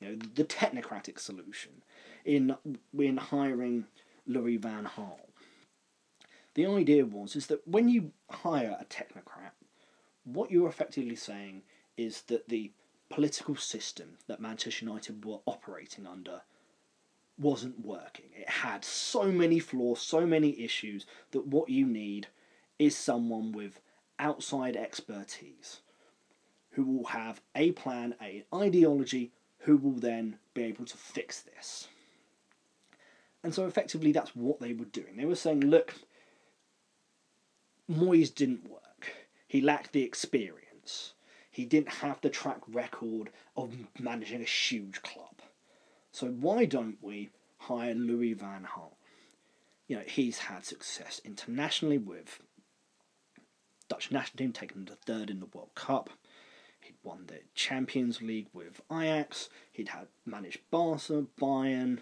you 0.00 0.08
know 0.08 0.16
the 0.34 0.44
technocratic 0.44 1.18
solution 1.18 1.82
in 2.24 2.56
in 2.98 3.16
hiring 3.16 3.86
Louis 4.26 4.56
Van 4.56 4.84
Gaal. 4.96 5.18
The 6.54 6.66
idea 6.66 7.04
was 7.04 7.36
is 7.36 7.48
that 7.48 7.66
when 7.66 7.88
you 7.88 8.12
hire 8.30 8.76
a 8.80 8.84
technocrat, 8.84 9.52
what 10.24 10.50
you're 10.50 10.68
effectively 10.68 11.16
saying 11.16 11.62
is 11.96 12.22
that 12.22 12.48
the 12.48 12.72
political 13.10 13.56
system 13.56 14.18
that 14.26 14.40
Manchester 14.40 14.84
United 14.84 15.24
were 15.24 15.40
operating 15.46 16.06
under 16.06 16.42
wasn't 17.38 17.84
working. 17.84 18.26
It 18.34 18.48
had 18.48 18.84
so 18.84 19.24
many 19.24 19.58
flaws, 19.58 20.00
so 20.00 20.26
many 20.26 20.60
issues 20.60 21.06
that 21.32 21.46
what 21.46 21.68
you 21.68 21.86
need 21.86 22.28
is 22.78 22.96
someone 22.96 23.52
with 23.52 23.80
outside 24.18 24.76
expertise 24.76 25.80
who 26.70 26.84
will 26.84 27.06
have 27.06 27.40
a 27.54 27.72
plan, 27.72 28.14
a 28.20 28.44
ideology, 28.54 29.32
who 29.58 29.76
will 29.76 29.92
then 29.98 30.38
be 30.54 30.62
able 30.62 30.84
to 30.84 30.96
fix 30.96 31.40
this. 31.40 31.88
And 33.42 33.54
so 33.54 33.66
effectively 33.66 34.12
that's 34.12 34.34
what 34.34 34.60
they 34.60 34.72
were 34.72 34.84
doing. 34.86 35.16
They 35.16 35.24
were 35.24 35.34
saying, 35.34 35.60
look, 35.60 35.94
Moyes 37.90 38.34
didn't 38.34 38.68
work. 38.68 39.12
He 39.46 39.60
lacked 39.60 39.92
the 39.92 40.02
experience. 40.02 41.12
He 41.50 41.64
didn't 41.64 42.00
have 42.00 42.20
the 42.20 42.30
track 42.30 42.60
record 42.66 43.30
of 43.56 43.76
managing 43.98 44.40
a 44.40 44.44
huge 44.44 45.02
club. 45.02 45.42
So 46.10 46.28
why 46.28 46.64
don't 46.64 46.98
we 47.02 47.30
hire 47.58 47.94
Louis 47.94 48.32
Van 48.32 48.66
Gaal? 48.74 48.94
You 49.86 49.96
know, 49.96 50.02
he's 50.06 50.38
had 50.38 50.64
success 50.64 51.20
internationally 51.24 51.98
with 51.98 52.40
Dutch 53.88 54.10
national 54.10 54.38
team 54.38 54.52
taking 54.52 54.86
the 54.86 54.96
third 54.96 55.28
in 55.28 55.40
the 55.40 55.46
World 55.46 55.74
Cup. 55.74 56.10
He'd 56.80 56.96
won 57.02 57.26
the 57.26 57.40
Champions 57.54 58.22
League 58.22 58.48
with 58.52 58.80
Ajax. 58.90 59.48
He'd 59.70 59.88
had 59.88 60.08
managed 60.24 60.60
Barca, 60.70 61.26
Bayern, 61.38 62.00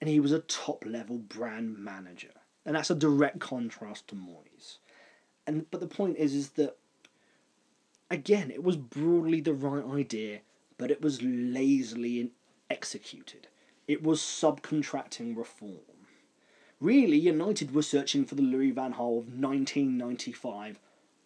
and 0.00 0.10
he 0.10 0.20
was 0.20 0.32
a 0.32 0.40
top 0.40 0.84
level 0.86 1.18
brand 1.18 1.78
manager. 1.78 2.32
And 2.66 2.74
that's 2.74 2.90
a 2.90 2.96
direct 2.96 3.38
contrast 3.38 4.08
to 4.08 4.16
Moyes. 4.16 4.78
And 5.46 5.70
but 5.70 5.80
the 5.80 5.86
point 5.86 6.16
is 6.16 6.34
is 6.34 6.50
that 6.50 6.76
again, 8.10 8.50
it 8.50 8.64
was 8.64 8.76
broadly 8.76 9.40
the 9.40 9.54
right 9.54 9.84
idea, 9.84 10.40
but 10.76 10.90
it 10.90 11.00
was 11.00 11.22
lazily 11.22 12.32
executed. 12.68 13.46
It 13.86 14.02
was 14.02 14.20
subcontracting 14.20 15.36
reform. 15.36 15.78
Really, 16.80 17.16
United 17.16 17.74
were 17.74 17.82
searching 17.82 18.24
for 18.24 18.34
the 18.34 18.42
Louis 18.42 18.72
Van 18.72 18.94
Gaal 18.94 19.20
of 19.20 19.40
1995, 19.40 20.78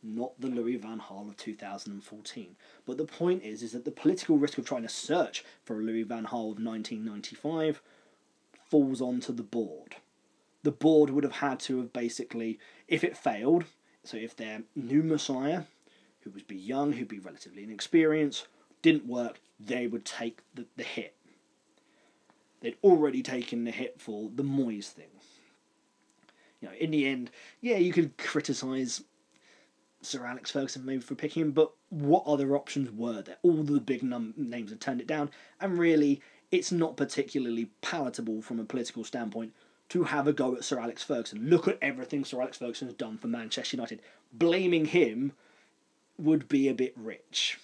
not 0.02 0.38
the 0.38 0.46
Louis 0.46 0.76
Van 0.76 1.00
Gaal 1.00 1.28
of 1.28 1.36
2014. 1.38 2.56
But 2.86 2.98
the 2.98 3.04
point 3.04 3.42
is, 3.42 3.62
is 3.62 3.72
that 3.72 3.84
the 3.84 3.90
political 3.90 4.36
risk 4.36 4.58
of 4.58 4.66
trying 4.66 4.82
to 4.82 4.88
search 4.88 5.42
for 5.64 5.80
a 5.80 5.82
Louis 5.82 6.04
Van 6.04 6.26
Gaal 6.26 6.52
of 6.52 6.62
1995 6.62 7.82
falls 8.68 9.00
onto 9.00 9.32
the 9.32 9.42
board. 9.42 9.96
The 10.62 10.72
board 10.72 11.10
would 11.10 11.24
have 11.24 11.34
had 11.34 11.60
to 11.60 11.78
have 11.78 11.92
basically, 11.92 12.58
if 12.86 13.02
it 13.02 13.16
failed, 13.16 13.64
So 14.02 14.16
if 14.16 14.36
their 14.36 14.62
new 14.74 15.02
messiah, 15.02 15.64
who 16.20 16.30
would 16.30 16.46
be 16.46 16.56
young, 16.56 16.92
who'd 16.92 17.08
be 17.08 17.18
relatively 17.18 17.64
inexperienced, 17.64 18.46
didn't 18.82 19.06
work, 19.06 19.40
they 19.58 19.86
would 19.86 20.04
take 20.04 20.40
the, 20.54 20.66
the 20.76 20.82
hit. 20.82 21.16
They'd 22.60 22.76
already 22.82 23.22
taken 23.22 23.64
the 23.64 23.70
hit 23.70 24.00
for 24.00 24.30
the 24.34 24.42
Moyes 24.42 24.88
thing. 24.88 25.10
You 26.60 26.68
know, 26.68 26.74
in 26.74 26.90
the 26.90 27.06
end, 27.06 27.30
yeah, 27.60 27.76
you 27.76 27.92
could 27.92 28.18
criticise 28.18 29.02
Sir 30.02 30.26
Alex 30.26 30.50
Ferguson 30.50 30.84
maybe 30.84 31.00
for 31.02 31.14
picking 31.14 31.42
him, 31.42 31.50
but 31.52 31.72
what 31.88 32.24
other 32.26 32.54
options 32.54 32.90
were 32.90 33.22
there? 33.22 33.36
All 33.42 33.62
the 33.62 33.80
big 33.80 34.02
num- 34.02 34.34
names 34.36 34.70
had 34.70 34.80
turned 34.80 35.00
it 35.00 35.06
down, 35.06 35.30
and 35.60 35.78
really, 35.78 36.20
it's 36.50 36.72
not 36.72 36.96
particularly 36.96 37.70
palatable 37.80 38.42
from 38.42 38.60
a 38.60 38.64
political 38.64 39.04
standpoint 39.04 39.54
to 39.90 40.04
have 40.04 40.26
a 40.26 40.32
go 40.32 40.54
at 40.54 40.64
Sir 40.64 40.78
Alex 40.78 41.02
Ferguson. 41.02 41.48
Look 41.48 41.68
at 41.68 41.78
everything 41.82 42.24
Sir 42.24 42.40
Alex 42.40 42.58
Ferguson 42.58 42.88
has 42.88 42.96
done 42.96 43.18
for 43.18 43.28
Manchester 43.28 43.76
United. 43.76 44.00
Blaming 44.32 44.86
him 44.86 45.32
would 46.16 46.48
be 46.48 46.68
a 46.68 46.74
bit 46.74 46.94
rich. 46.96 47.58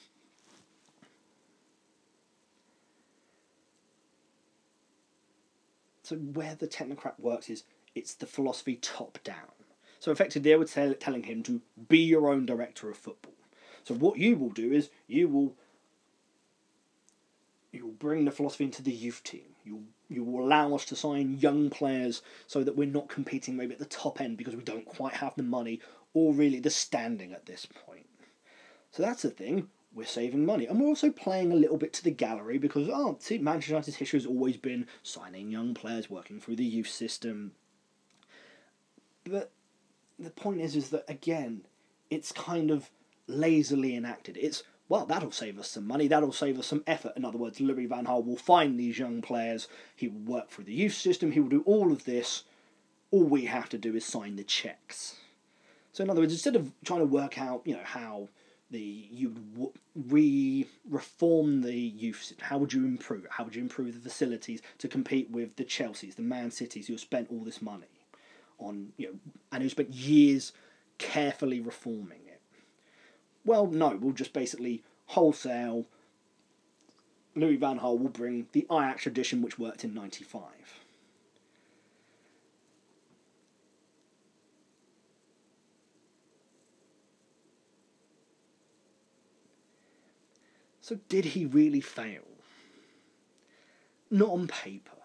So 6.02 6.16
where 6.16 6.54
the 6.54 6.68
technocrat 6.68 7.18
works 7.18 7.48
is 7.48 7.64
it's 7.94 8.14
the 8.14 8.26
philosophy 8.26 8.76
top 8.76 9.18
down. 9.24 9.56
So 9.98 10.12
effectively, 10.12 10.50
they 10.50 10.56
were 10.56 10.64
tell, 10.64 10.94
telling 10.94 11.24
him 11.24 11.42
to 11.44 11.62
be 11.88 11.98
your 11.98 12.28
own 12.28 12.46
director 12.46 12.90
of 12.90 12.96
football. 12.96 13.34
So 13.82 13.94
what 13.94 14.18
you 14.18 14.36
will 14.36 14.50
do 14.50 14.72
is 14.72 14.90
you 15.06 15.28
will 15.28 15.54
you 17.72 17.86
will 17.86 17.92
bring 17.92 18.24
the 18.24 18.30
philosophy 18.30 18.64
into 18.64 18.82
the 18.82 18.92
youth 18.92 19.22
team. 19.22 19.54
You 19.64 19.84
you 20.08 20.22
will 20.22 20.44
allow 20.44 20.74
us 20.74 20.84
to 20.86 20.96
sign 20.96 21.38
young 21.38 21.70
players 21.70 22.22
so 22.46 22.62
that 22.62 22.76
we're 22.76 22.86
not 22.86 23.08
competing 23.08 23.56
maybe 23.56 23.72
at 23.72 23.78
the 23.78 23.84
top 23.84 24.20
end 24.20 24.36
because 24.36 24.54
we 24.54 24.62
don't 24.62 24.86
quite 24.86 25.14
have 25.14 25.34
the 25.36 25.42
money 25.42 25.80
or 26.14 26.32
really 26.32 26.60
the 26.60 26.70
standing 26.70 27.32
at 27.32 27.46
this 27.46 27.66
point. 27.66 28.06
So 28.90 29.02
that's 29.02 29.22
the 29.22 29.30
thing. 29.30 29.68
We're 29.94 30.04
saving 30.06 30.44
money, 30.44 30.66
and 30.66 30.78
we're 30.78 30.88
also 30.88 31.10
playing 31.10 31.52
a 31.52 31.56
little 31.56 31.78
bit 31.78 31.94
to 31.94 32.04
the 32.04 32.10
gallery 32.10 32.58
because 32.58 32.88
oh, 32.92 33.16
see, 33.18 33.38
Manchester 33.38 33.72
United's 33.72 33.96
history 33.96 34.18
has 34.18 34.26
always 34.26 34.58
been 34.58 34.86
signing 35.02 35.50
young 35.50 35.72
players, 35.72 36.10
working 36.10 36.38
through 36.38 36.56
the 36.56 36.64
youth 36.64 36.88
system. 36.88 37.52
But 39.24 39.50
the 40.18 40.30
point 40.30 40.60
is, 40.60 40.76
is 40.76 40.90
that 40.90 41.04
again, 41.08 41.62
it's 42.10 42.30
kind 42.30 42.70
of 42.70 42.90
lazily 43.26 43.96
enacted. 43.96 44.36
It's 44.36 44.62
well, 44.88 45.06
that'll 45.06 45.32
save 45.32 45.58
us 45.58 45.70
some 45.70 45.86
money, 45.86 46.06
that'll 46.08 46.32
save 46.32 46.58
us 46.58 46.66
some 46.66 46.84
effort. 46.86 47.12
In 47.16 47.24
other 47.24 47.38
words, 47.38 47.60
Louis 47.60 47.86
Van 47.86 48.06
Gaal 48.06 48.24
will 48.24 48.36
find 48.36 48.78
these 48.78 48.98
young 48.98 49.20
players, 49.20 49.68
he 49.94 50.08
will 50.08 50.20
work 50.20 50.50
through 50.50 50.64
the 50.64 50.72
youth 50.72 50.94
system, 50.94 51.32
he 51.32 51.40
will 51.40 51.48
do 51.48 51.62
all 51.66 51.92
of 51.92 52.04
this. 52.04 52.44
All 53.10 53.24
we 53.24 53.46
have 53.46 53.68
to 53.70 53.78
do 53.78 53.94
is 53.94 54.04
sign 54.04 54.36
the 54.36 54.44
checks. 54.44 55.16
So, 55.92 56.04
in 56.04 56.10
other 56.10 56.20
words, 56.20 56.32
instead 56.32 56.56
of 56.56 56.72
trying 56.84 57.00
to 57.00 57.06
work 57.06 57.38
out, 57.38 57.62
you 57.64 57.74
know, 57.74 57.84
how 57.84 58.28
the 58.70 58.80
you 58.80 59.34
would 59.54 59.70
re 59.94 60.66
reform 60.88 61.62
the 61.62 61.72
youth 61.72 62.20
system, 62.20 62.38
how 62.40 62.58
would 62.58 62.72
you 62.72 62.84
improve 62.84 63.24
it? 63.24 63.30
How 63.30 63.44
would 63.44 63.54
you 63.54 63.62
improve 63.62 63.94
the 63.94 64.08
facilities 64.08 64.60
to 64.78 64.88
compete 64.88 65.30
with 65.30 65.56
the 65.56 65.64
Chelseas, 65.64 66.16
the 66.16 66.22
Man 66.22 66.50
Cities 66.50 66.88
who 66.88 66.94
have 66.94 67.00
spent 67.00 67.28
all 67.30 67.44
this 67.44 67.62
money 67.62 67.86
on, 68.58 68.92
you 68.96 69.06
know, 69.06 69.18
and 69.52 69.62
who 69.62 69.68
spent 69.68 69.90
years 69.90 70.52
carefully 70.98 71.60
reforming? 71.60 72.25
Well, 73.46 73.68
no, 73.68 73.96
we'll 73.96 74.12
just 74.12 74.32
basically 74.32 74.82
wholesale. 75.06 75.86
Louis 77.36 77.56
Van 77.56 77.78
Gaal 77.78 77.96
will 77.96 78.08
bring 78.08 78.48
the 78.50 78.66
Ajax 78.70 79.04
tradition, 79.04 79.40
which 79.40 79.56
worked 79.58 79.84
in 79.84 79.94
'95. 79.94 80.42
So, 90.80 90.98
did 91.08 91.24
he 91.26 91.46
really 91.46 91.80
fail? 91.80 92.22
Not 94.10 94.30
on 94.30 94.48
paper, 94.48 94.98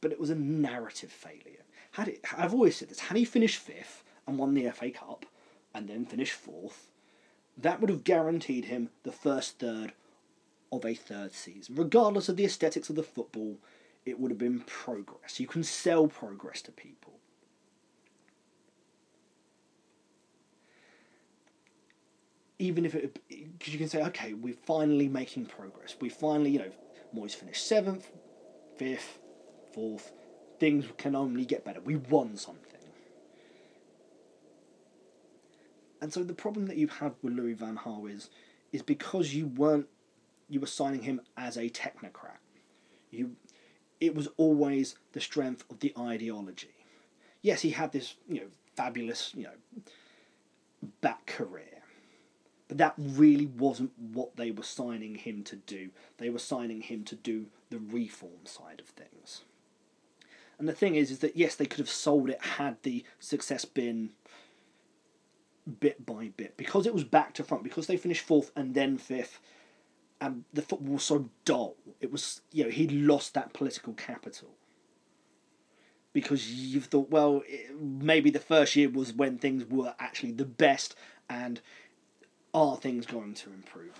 but 0.00 0.12
it 0.12 0.20
was 0.20 0.30
a 0.30 0.34
narrative 0.36 1.10
failure. 1.10 1.64
Had 1.92 2.08
it, 2.08 2.20
I've 2.36 2.54
always 2.54 2.76
said 2.76 2.88
this: 2.88 3.00
had 3.00 3.16
he 3.16 3.24
finished 3.24 3.58
fifth 3.58 4.04
and 4.28 4.38
won 4.38 4.54
the 4.54 4.70
FA 4.70 4.90
Cup, 4.90 5.26
and 5.74 5.88
then 5.88 6.04
finished 6.04 6.34
fourth, 6.34 6.88
that 7.62 7.80
would 7.80 7.90
have 7.90 8.04
guaranteed 8.04 8.66
him 8.66 8.90
the 9.02 9.12
first 9.12 9.58
third 9.58 9.92
of 10.72 10.84
a 10.84 10.94
third 10.94 11.32
season. 11.34 11.74
Regardless 11.74 12.28
of 12.28 12.36
the 12.36 12.44
aesthetics 12.44 12.88
of 12.90 12.96
the 12.96 13.02
football, 13.02 13.58
it 14.06 14.18
would 14.18 14.30
have 14.30 14.38
been 14.38 14.60
progress. 14.60 15.40
You 15.40 15.46
can 15.46 15.62
sell 15.62 16.06
progress 16.06 16.62
to 16.62 16.72
people. 16.72 17.14
Even 22.58 22.84
if 22.84 22.94
it, 22.94 23.18
because 23.28 23.72
you 23.72 23.78
can 23.78 23.88
say, 23.88 24.02
okay, 24.02 24.34
we're 24.34 24.54
finally 24.54 25.08
making 25.08 25.46
progress. 25.46 25.96
We 26.00 26.10
finally, 26.10 26.50
you 26.50 26.58
know, 26.58 26.70
Moyes 27.14 27.34
finished 27.34 27.66
seventh, 27.66 28.10
fifth, 28.76 29.18
fourth. 29.72 30.12
Things 30.58 30.84
can 30.98 31.16
only 31.16 31.46
get 31.46 31.64
better. 31.64 31.80
We 31.80 31.96
won 31.96 32.36
something. 32.36 32.69
And 36.00 36.12
so 36.12 36.22
the 36.22 36.34
problem 36.34 36.66
that 36.66 36.76
you 36.76 36.88
have 36.88 37.14
with 37.22 37.34
Louis 37.34 37.54
Van 37.54 37.76
Gaal 37.76 38.10
is, 38.10 38.30
is 38.72 38.82
because 38.82 39.34
you 39.34 39.48
weren't, 39.48 39.86
you 40.48 40.60
were 40.60 40.66
signing 40.66 41.02
him 41.02 41.20
as 41.36 41.56
a 41.56 41.68
technocrat. 41.68 42.38
You, 43.10 43.36
it 44.00 44.14
was 44.14 44.28
always 44.36 44.94
the 45.12 45.20
strength 45.20 45.64
of 45.70 45.80
the 45.80 45.92
ideology. 45.98 46.74
Yes, 47.42 47.60
he 47.62 47.70
had 47.70 47.92
this, 47.92 48.14
you 48.28 48.40
know, 48.40 48.46
fabulous, 48.76 49.32
you 49.34 49.44
know, 49.44 49.82
back 51.00 51.26
career. 51.26 51.82
But 52.68 52.78
that 52.78 52.94
really 52.96 53.46
wasn't 53.46 53.90
what 53.98 54.36
they 54.36 54.50
were 54.50 54.62
signing 54.62 55.16
him 55.16 55.42
to 55.44 55.56
do. 55.56 55.90
They 56.18 56.30
were 56.30 56.38
signing 56.38 56.82
him 56.82 57.04
to 57.04 57.16
do 57.16 57.46
the 57.68 57.78
reform 57.78 58.44
side 58.46 58.80
of 58.80 58.86
things. 58.86 59.42
And 60.58 60.68
the 60.68 60.72
thing 60.72 60.94
is, 60.94 61.10
is 61.10 61.18
that 61.20 61.36
yes, 61.36 61.56
they 61.56 61.66
could 61.66 61.78
have 61.78 61.90
sold 61.90 62.30
it 62.30 62.42
had 62.42 62.76
the 62.82 63.04
success 63.18 63.64
been 63.64 64.10
bit 65.80 66.04
by 66.04 66.30
bit. 66.36 66.56
Because 66.56 66.86
it 66.86 66.94
was 66.94 67.04
back 67.04 67.34
to 67.34 67.44
front 67.44 67.64
because 67.64 67.86
they 67.86 67.96
finished 67.96 68.24
fourth 68.24 68.50
and 68.56 68.74
then 68.74 68.98
fifth 68.98 69.40
and 70.20 70.44
the 70.52 70.62
football 70.62 70.94
was 70.94 71.04
so 71.04 71.30
dull 71.44 71.76
it 72.00 72.12
was 72.12 72.42
you 72.52 72.64
know 72.64 72.70
he 72.70 72.88
lost 72.88 73.34
that 73.34 73.52
political 73.52 73.92
capital. 73.94 74.50
Because 76.12 76.50
you've 76.52 76.86
thought 76.86 77.10
well 77.10 77.42
it, 77.46 77.80
maybe 77.80 78.30
the 78.30 78.38
first 78.38 78.76
year 78.76 78.88
was 78.88 79.12
when 79.12 79.38
things 79.38 79.64
were 79.64 79.94
actually 79.98 80.32
the 80.32 80.44
best 80.44 80.94
and 81.28 81.60
are 82.52 82.76
things 82.76 83.06
going 83.06 83.34
to 83.34 83.52
improve? 83.52 83.98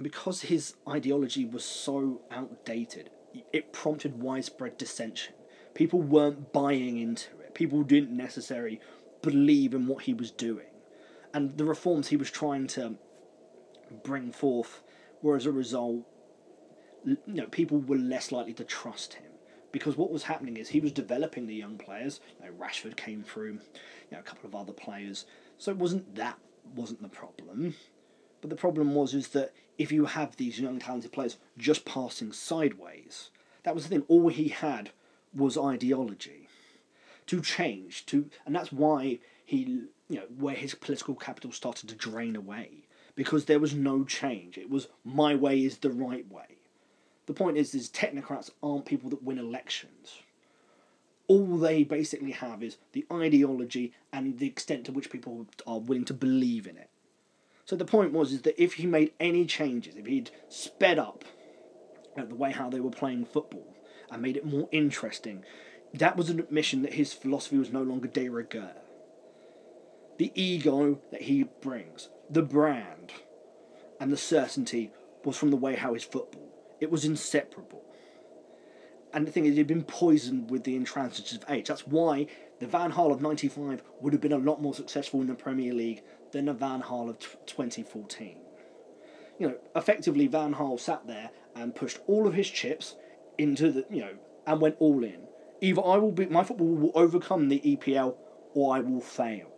Because 0.00 0.42
his 0.42 0.74
ideology 0.88 1.44
was 1.44 1.64
so 1.64 2.20
outdated 2.30 3.10
it 3.52 3.72
prompted 3.72 4.20
widespread 4.20 4.78
dissension. 4.78 5.34
People 5.74 6.00
weren't 6.00 6.52
buying 6.52 6.98
into 6.98 7.38
it. 7.40 7.54
People 7.54 7.82
didn't 7.82 8.16
necessarily 8.16 8.80
believe 9.22 9.74
in 9.74 9.86
what 9.86 10.04
he 10.04 10.14
was 10.14 10.30
doing. 10.30 10.66
And 11.34 11.56
the 11.56 11.64
reforms 11.64 12.08
he 12.08 12.16
was 12.16 12.30
trying 12.30 12.66
to 12.68 12.96
bring 14.02 14.32
forth 14.32 14.82
were 15.22 15.36
as 15.36 15.46
a 15.46 15.52
result, 15.52 16.06
you 17.04 17.18
know, 17.26 17.46
people 17.46 17.78
were 17.78 17.96
less 17.96 18.32
likely 18.32 18.54
to 18.54 18.64
trust 18.64 19.14
him. 19.14 19.24
Because 19.70 19.96
what 19.96 20.10
was 20.10 20.24
happening 20.24 20.56
is 20.56 20.68
he 20.68 20.80
was 20.80 20.92
developing 20.92 21.46
the 21.46 21.54
young 21.54 21.76
players. 21.76 22.20
You 22.40 22.46
know, 22.46 22.52
Rashford 22.52 22.96
came 22.96 23.22
through, 23.22 23.52
you 23.52 24.12
know, 24.12 24.20
a 24.20 24.22
couple 24.22 24.48
of 24.48 24.54
other 24.54 24.72
players. 24.72 25.26
So 25.58 25.70
it 25.70 25.76
wasn't 25.76 26.14
that 26.14 26.38
wasn't 26.74 27.02
the 27.02 27.08
problem. 27.08 27.74
But 28.40 28.50
the 28.50 28.56
problem 28.56 28.94
was 28.94 29.14
is 29.14 29.28
that 29.28 29.52
if 29.78 29.92
you 29.92 30.06
have 30.06 30.36
these 30.36 30.60
young 30.60 30.78
talented 30.78 31.12
players 31.12 31.36
just 31.56 31.84
passing 31.84 32.32
sideways, 32.32 33.30
that 33.62 33.74
was 33.74 33.84
the 33.84 33.90
thing. 33.90 34.04
All 34.08 34.28
he 34.28 34.48
had 34.48 34.90
was 35.34 35.58
ideology 35.58 36.48
to 37.26 37.40
change 37.40 38.06
to, 38.06 38.28
and 38.46 38.54
that's 38.54 38.72
why 38.72 39.18
he, 39.44 39.84
you 40.08 40.16
know, 40.16 40.26
where 40.38 40.54
his 40.54 40.74
political 40.74 41.14
capital 41.14 41.52
started 41.52 41.88
to 41.88 41.94
drain 41.94 42.34
away 42.36 42.84
because 43.14 43.44
there 43.44 43.58
was 43.58 43.74
no 43.74 44.04
change. 44.04 44.56
It 44.56 44.70
was 44.70 44.88
my 45.04 45.34
way 45.34 45.64
is 45.64 45.78
the 45.78 45.90
right 45.90 46.30
way. 46.30 46.58
The 47.26 47.34
point 47.34 47.58
is, 47.58 47.74
is 47.74 47.90
technocrats 47.90 48.50
aren't 48.62 48.86
people 48.86 49.10
that 49.10 49.22
win 49.22 49.38
elections. 49.38 50.22
All 51.26 51.58
they 51.58 51.84
basically 51.84 52.30
have 52.30 52.62
is 52.62 52.78
the 52.92 53.04
ideology 53.12 53.92
and 54.12 54.38
the 54.38 54.46
extent 54.46 54.86
to 54.86 54.92
which 54.92 55.10
people 55.10 55.46
are 55.66 55.78
willing 55.78 56.06
to 56.06 56.14
believe 56.14 56.66
in 56.66 56.78
it. 56.78 56.88
So 57.68 57.76
the 57.76 57.84
point 57.84 58.14
was 58.14 58.32
is 58.32 58.42
that 58.42 58.60
if 58.60 58.74
he 58.74 58.86
made 58.86 59.12
any 59.20 59.44
changes, 59.44 59.94
if 59.94 60.06
he'd 60.06 60.30
sped 60.48 60.98
up 60.98 61.22
the 62.16 62.34
way 62.34 62.50
how 62.50 62.70
they 62.70 62.80
were 62.80 62.90
playing 62.90 63.26
football 63.26 63.76
and 64.10 64.22
made 64.22 64.38
it 64.38 64.46
more 64.46 64.70
interesting, 64.72 65.44
that 65.92 66.16
was 66.16 66.30
an 66.30 66.40
admission 66.40 66.80
that 66.80 66.94
his 66.94 67.12
philosophy 67.12 67.58
was 67.58 67.70
no 67.70 67.82
longer 67.82 68.08
de 68.08 68.30
rigueur. 68.30 68.72
The 70.16 70.32
ego 70.34 70.98
that 71.10 71.22
he 71.22 71.42
brings, 71.42 72.08
the 72.30 72.40
brand, 72.40 73.12
and 74.00 74.10
the 74.10 74.16
certainty 74.16 74.90
was 75.22 75.36
from 75.36 75.50
the 75.50 75.56
way 75.56 75.76
how 75.76 75.92
his 75.92 76.04
football. 76.04 76.48
It 76.80 76.90
was 76.90 77.04
inseparable. 77.04 77.84
And 79.12 79.26
the 79.26 79.30
thing 79.30 79.44
is, 79.44 79.56
he'd 79.56 79.66
been 79.66 79.84
poisoned 79.84 80.50
with 80.50 80.64
the 80.64 80.78
intransigence 80.78 81.36
of 81.36 81.44
age. 81.50 81.68
That's 81.68 81.86
why 81.86 82.28
the 82.60 82.66
Van 82.66 82.92
Gaal 82.92 83.12
of 83.12 83.20
95 83.20 83.82
would 84.00 84.14
have 84.14 84.22
been 84.22 84.32
a 84.32 84.38
lot 84.38 84.62
more 84.62 84.74
successful 84.74 85.20
in 85.20 85.26
the 85.26 85.34
Premier 85.34 85.74
League 85.74 86.02
the 86.32 86.52
Van 86.52 86.82
Gaal 86.82 87.10
of 87.10 87.18
t- 87.18 87.26
2014. 87.46 88.36
You 89.38 89.48
know, 89.48 89.56
effectively, 89.76 90.26
Van 90.26 90.54
Gaal 90.54 90.78
sat 90.78 91.06
there 91.06 91.30
and 91.54 91.74
pushed 91.74 91.98
all 92.06 92.26
of 92.26 92.34
his 92.34 92.48
chips 92.48 92.96
into 93.36 93.70
the, 93.70 93.86
you 93.90 94.00
know, 94.00 94.14
and 94.46 94.60
went 94.60 94.76
all 94.78 95.04
in. 95.04 95.28
Either 95.60 95.84
I 95.84 95.96
will 95.96 96.12
be, 96.12 96.26
my 96.26 96.44
football 96.44 96.74
will 96.74 96.92
overcome 96.94 97.48
the 97.48 97.60
EPL 97.60 98.16
or 98.54 98.76
I 98.76 98.80
will 98.80 99.00
fail. 99.00 99.48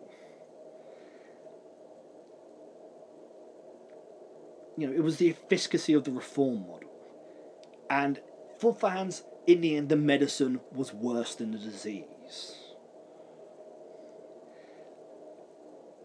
You 4.76 4.86
know, 4.86 4.92
it 4.94 5.02
was 5.02 5.18
the 5.18 5.36
efficacy 5.50 5.92
of 5.92 6.04
the 6.04 6.10
reform 6.10 6.62
model. 6.66 6.90
And 7.90 8.20
for 8.58 8.74
fans, 8.74 9.24
in 9.46 9.60
the 9.60 9.76
end, 9.76 9.88
the 9.88 9.96
medicine 9.96 10.60
was 10.72 10.94
worse 10.94 11.34
than 11.34 11.50
the 11.50 11.58
disease. 11.58 12.59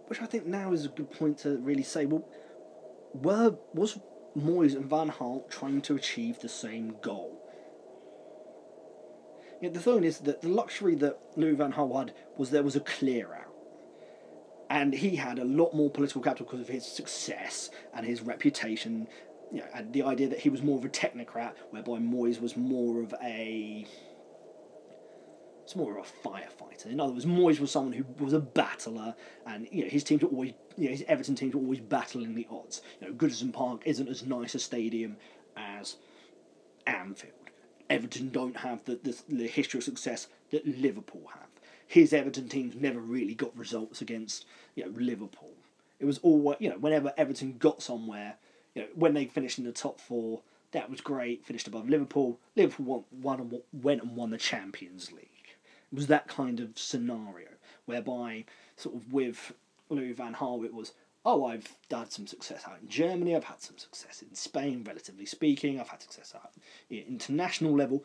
Which 0.08 0.22
I 0.22 0.26
think 0.26 0.46
now 0.46 0.72
is 0.72 0.86
a 0.86 0.90
good 0.90 1.12
point 1.12 1.40
to 1.40 1.58
really 1.58 1.84
say, 1.84 2.06
well, 2.06 2.28
were 3.14 3.58
was 3.74 4.00
Moyes 4.38 4.76
and 4.76 4.86
Van 4.86 5.10
Gaal 5.10 5.50
trying 5.50 5.82
to 5.82 5.96
achieve 5.96 6.40
the 6.40 6.50
same 6.50 6.96
goal? 7.02 7.42
The 9.62 9.80
thing 9.80 10.04
is 10.04 10.20
that 10.20 10.42
the 10.42 10.50
luxury 10.50 10.96
that 10.96 11.20
Louis 11.36 11.56
Van 11.56 11.74
Gaal 11.74 11.98
had 11.98 12.14
was 12.38 12.52
there 12.52 12.62
was 12.62 12.76
a 12.76 12.82
clear 12.82 13.34
out. 13.34 13.54
And 14.70 14.94
he 14.94 15.16
had 15.16 15.40
a 15.40 15.46
lot 15.46 15.74
more 15.74 15.90
political 15.90 16.22
capital 16.22 16.46
because 16.46 16.62
of 16.62 16.68
his 16.68 16.86
success 16.86 17.70
and 17.94 18.06
his 18.06 18.22
reputation. 18.22 19.08
You 19.52 19.60
know, 19.60 19.68
and 19.74 19.94
the 19.94 20.04
idea 20.04 20.28
that 20.28 20.40
he 20.40 20.50
was 20.50 20.62
more 20.62 20.78
of 20.78 20.86
a 20.86 20.90
technocrat, 20.90 21.54
whereby 21.70 21.94
Moyes 21.94 22.42
was 22.42 22.58
more 22.58 23.02
of 23.02 23.14
a 23.24 23.86
it's 25.66 25.76
more 25.76 25.98
of 25.98 26.06
a 26.06 26.28
firefighter. 26.28 26.86
In 26.86 27.00
other 27.00 27.14
words, 27.14 27.26
Moyes 27.26 27.60
was 27.60 27.72
someone 27.72 27.94
who 27.94 28.06
was 28.24 28.34
a 28.34 28.40
battler, 28.40 29.16
and 29.48 29.68
you 29.72 29.84
know 29.84 29.90
his 29.90 30.04
teams 30.04 30.22
were 30.22 30.30
always, 30.30 30.54
you 30.78 30.86
know, 30.86 30.92
his 30.92 31.04
Everton 31.08 31.34
teams 31.34 31.56
were 31.56 31.62
always 31.62 31.80
battling 31.80 32.36
the 32.36 32.46
odds. 32.52 32.84
You 33.02 33.08
know, 33.08 33.14
Goodison 33.16 33.52
Park 33.52 33.82
isn't 33.84 34.08
as 34.08 34.24
nice 34.24 34.54
a 34.54 34.60
stadium 34.60 35.18
as 35.58 35.96
Anfield. 36.86 37.34
Everton 37.90 38.30
don't 38.30 38.58
have 38.58 38.84
the, 38.86 39.00
the, 39.02 39.20
the 39.28 39.48
history 39.48 39.80
of 39.80 39.84
success 39.84 40.28
that 40.52 40.68
Liverpool 40.68 41.24
have. 41.34 41.48
His 41.88 42.14
Everton 42.14 42.48
teams 42.48 42.76
never 42.76 43.00
really 43.00 43.34
got 43.34 43.58
results 43.58 44.02
against 44.02 44.46
you 44.76 44.86
know 44.86 44.92
Liverpool. 44.96 45.54
It 46.00 46.06
was 46.06 46.20
all 46.20 46.56
you 46.60 46.70
know. 46.70 46.78
Whenever 46.78 47.12
Everton 47.18 47.58
got 47.58 47.82
somewhere, 47.82 48.36
you 48.76 48.84
know, 48.84 48.88
when 48.94 49.16
they 49.16 49.26
finished 49.26 49.58
in 49.58 49.66
the 49.66 49.72
top 49.72 50.00
four, 50.00 50.42
that 50.74 50.92
was 50.92 51.02
great. 51.02 51.44
Finished 51.44 51.68
above 51.68 51.90
Liverpool. 51.90 52.40
Liverpool 52.56 52.86
won, 52.86 53.04
won 53.12 53.40
and 53.40 53.84
went 53.84 54.04
and 54.04 54.16
won 54.16 54.30
the 54.30 54.38
Champions 54.38 55.12
League. 55.12 55.30
Was 55.96 56.08
that 56.08 56.28
kind 56.28 56.60
of 56.60 56.78
scenario 56.78 57.48
whereby, 57.86 58.46
sort 58.76 58.96
of, 58.96 59.14
with 59.14 59.54
Louis 59.90 60.14
Van 60.14 60.36
Gaal, 60.36 60.66
it 60.66 60.74
was, 60.74 60.94
oh, 61.26 61.46
I've 61.46 61.68
had 61.90 62.12
some 62.12 62.28
success 62.28 62.64
out 62.68 62.78
in 62.82 62.88
Germany, 62.88 63.36
I've 63.36 63.46
had 63.46 63.62
some 63.62 63.78
success 63.78 64.22
in 64.22 64.36
Spain, 64.36 64.84
relatively 64.86 65.26
speaking, 65.26 65.80
I've 65.80 65.90
had 65.90 66.02
success 66.02 66.34
at 66.36 66.52
international 66.90 67.76
level. 67.76 68.04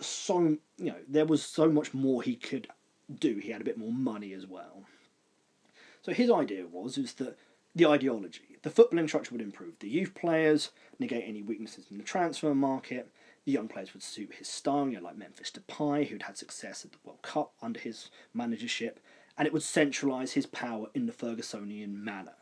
So, 0.00 0.40
you 0.78 0.90
know, 0.90 0.96
there 1.08 1.26
was 1.26 1.42
so 1.42 1.70
much 1.70 1.92
more 1.92 2.22
he 2.22 2.36
could 2.36 2.68
do. 3.18 3.36
He 3.36 3.50
had 3.50 3.60
a 3.60 3.64
bit 3.64 3.78
more 3.78 3.92
money 3.92 4.32
as 4.32 4.46
well. 4.46 4.84
So 6.02 6.12
his 6.12 6.30
idea 6.30 6.66
was 6.66 6.98
is 6.98 7.14
that 7.14 7.36
the 7.74 7.86
ideology, 7.86 8.58
the 8.62 8.70
footballing 8.70 9.08
structure 9.08 9.32
would 9.32 9.40
improve 9.40 9.78
the 9.80 9.88
youth 9.88 10.14
players, 10.14 10.70
negate 10.98 11.24
any 11.26 11.42
weaknesses 11.42 11.86
in 11.90 11.98
the 11.98 12.04
transfer 12.04 12.54
market, 12.54 13.10
young 13.52 13.68
players 13.68 13.94
would 13.94 14.02
suit 14.02 14.34
his 14.34 14.48
style, 14.48 14.88
you 14.88 14.96
know, 14.96 15.04
like 15.04 15.16
Memphis 15.16 15.50
Depay, 15.50 16.08
who'd 16.08 16.24
had 16.24 16.36
success 16.36 16.84
at 16.84 16.92
the 16.92 16.98
World 17.04 17.22
Cup 17.22 17.52
under 17.62 17.80
his 17.80 18.10
managership, 18.34 19.00
and 19.38 19.46
it 19.46 19.52
would 19.52 19.62
centralise 19.62 20.32
his 20.32 20.46
power 20.46 20.88
in 20.94 21.06
the 21.06 21.12
Fergusonian 21.12 21.94
manner. 21.94 22.34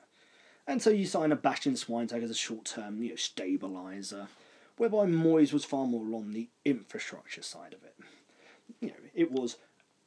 And 0.67 0.81
so 0.81 0.91
you 0.91 1.05
sign 1.07 1.31
a 1.31 1.37
Bastian 1.37 1.75
Schweinsteiger 1.75 2.23
as 2.23 2.31
a 2.31 2.35
short-term, 2.35 3.03
you 3.03 3.11
know, 3.11 3.17
stabiliser, 3.17 4.29
whereby 4.77 5.07
Moyes 5.07 5.53
was 5.53 5.65
far 5.65 5.87
more 5.87 6.15
on 6.15 6.33
the 6.33 6.49
infrastructure 6.65 7.43
side 7.43 7.75
of 7.75 7.85
it. 7.85 7.95
You 8.81 8.89
know, 8.89 8.95
it 9.15 9.31
was, 9.31 9.59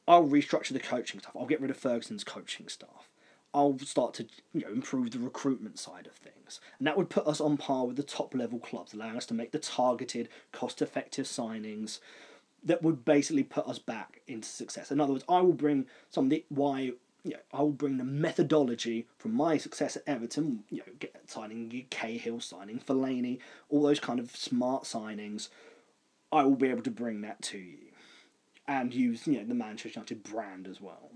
I'll 0.08 0.26
restructure 0.26 0.72
the 0.72 0.80
coaching 0.80 1.20
stuff, 1.20 1.36
I'll 1.36 1.46
get 1.46 1.60
rid 1.60 1.70
of 1.70 1.76
Ferguson's 1.76 2.24
coaching 2.24 2.68
staff. 2.68 3.08
I'll 3.54 3.78
start 3.78 4.14
to 4.14 4.26
you 4.52 4.62
know 4.62 4.68
improve 4.68 5.10
the 5.10 5.18
recruitment 5.18 5.78
side 5.78 6.06
of 6.06 6.14
things, 6.14 6.60
and 6.78 6.86
that 6.86 6.96
would 6.96 7.10
put 7.10 7.26
us 7.26 7.40
on 7.40 7.56
par 7.56 7.86
with 7.86 7.96
the 7.96 8.02
top 8.02 8.34
level 8.34 8.58
clubs, 8.58 8.92
allowing 8.92 9.16
us 9.16 9.26
to 9.26 9.34
make 9.34 9.52
the 9.52 9.58
targeted, 9.58 10.28
cost 10.52 10.82
effective 10.82 11.26
signings 11.26 12.00
that 12.62 12.82
would 12.82 13.04
basically 13.04 13.44
put 13.44 13.66
us 13.66 13.78
back 13.78 14.20
into 14.26 14.48
success. 14.48 14.90
In 14.90 15.00
other 15.00 15.12
words, 15.12 15.24
I 15.28 15.40
will 15.40 15.52
bring 15.52 15.86
some 16.10 16.24
of 16.24 16.30
the 16.30 16.44
why. 16.48 16.92
You 17.24 17.34
know, 17.34 17.40
I 17.52 17.62
will 17.62 17.72
bring 17.72 17.98
the 17.98 18.04
methodology 18.04 19.06
from 19.18 19.34
my 19.34 19.58
success 19.58 19.96
at 19.96 20.04
Everton, 20.06 20.64
you 20.70 20.78
know, 20.78 20.92
get, 20.98 21.14
signing 21.26 21.86
Cahill, 21.90 22.40
signing 22.40 22.78
Fellaini, 22.78 23.38
all 23.68 23.82
those 23.82 23.98
kind 23.98 24.20
of 24.20 24.34
smart 24.36 24.84
signings. 24.84 25.48
I 26.30 26.44
will 26.44 26.54
be 26.54 26.68
able 26.68 26.82
to 26.82 26.90
bring 26.90 27.22
that 27.22 27.42
to 27.42 27.58
you, 27.58 27.78
and 28.66 28.94
use 28.94 29.26
you 29.26 29.38
know 29.38 29.44
the 29.44 29.54
Manchester 29.54 29.98
United 29.98 30.22
brand 30.22 30.68
as 30.68 30.80
well. 30.80 31.10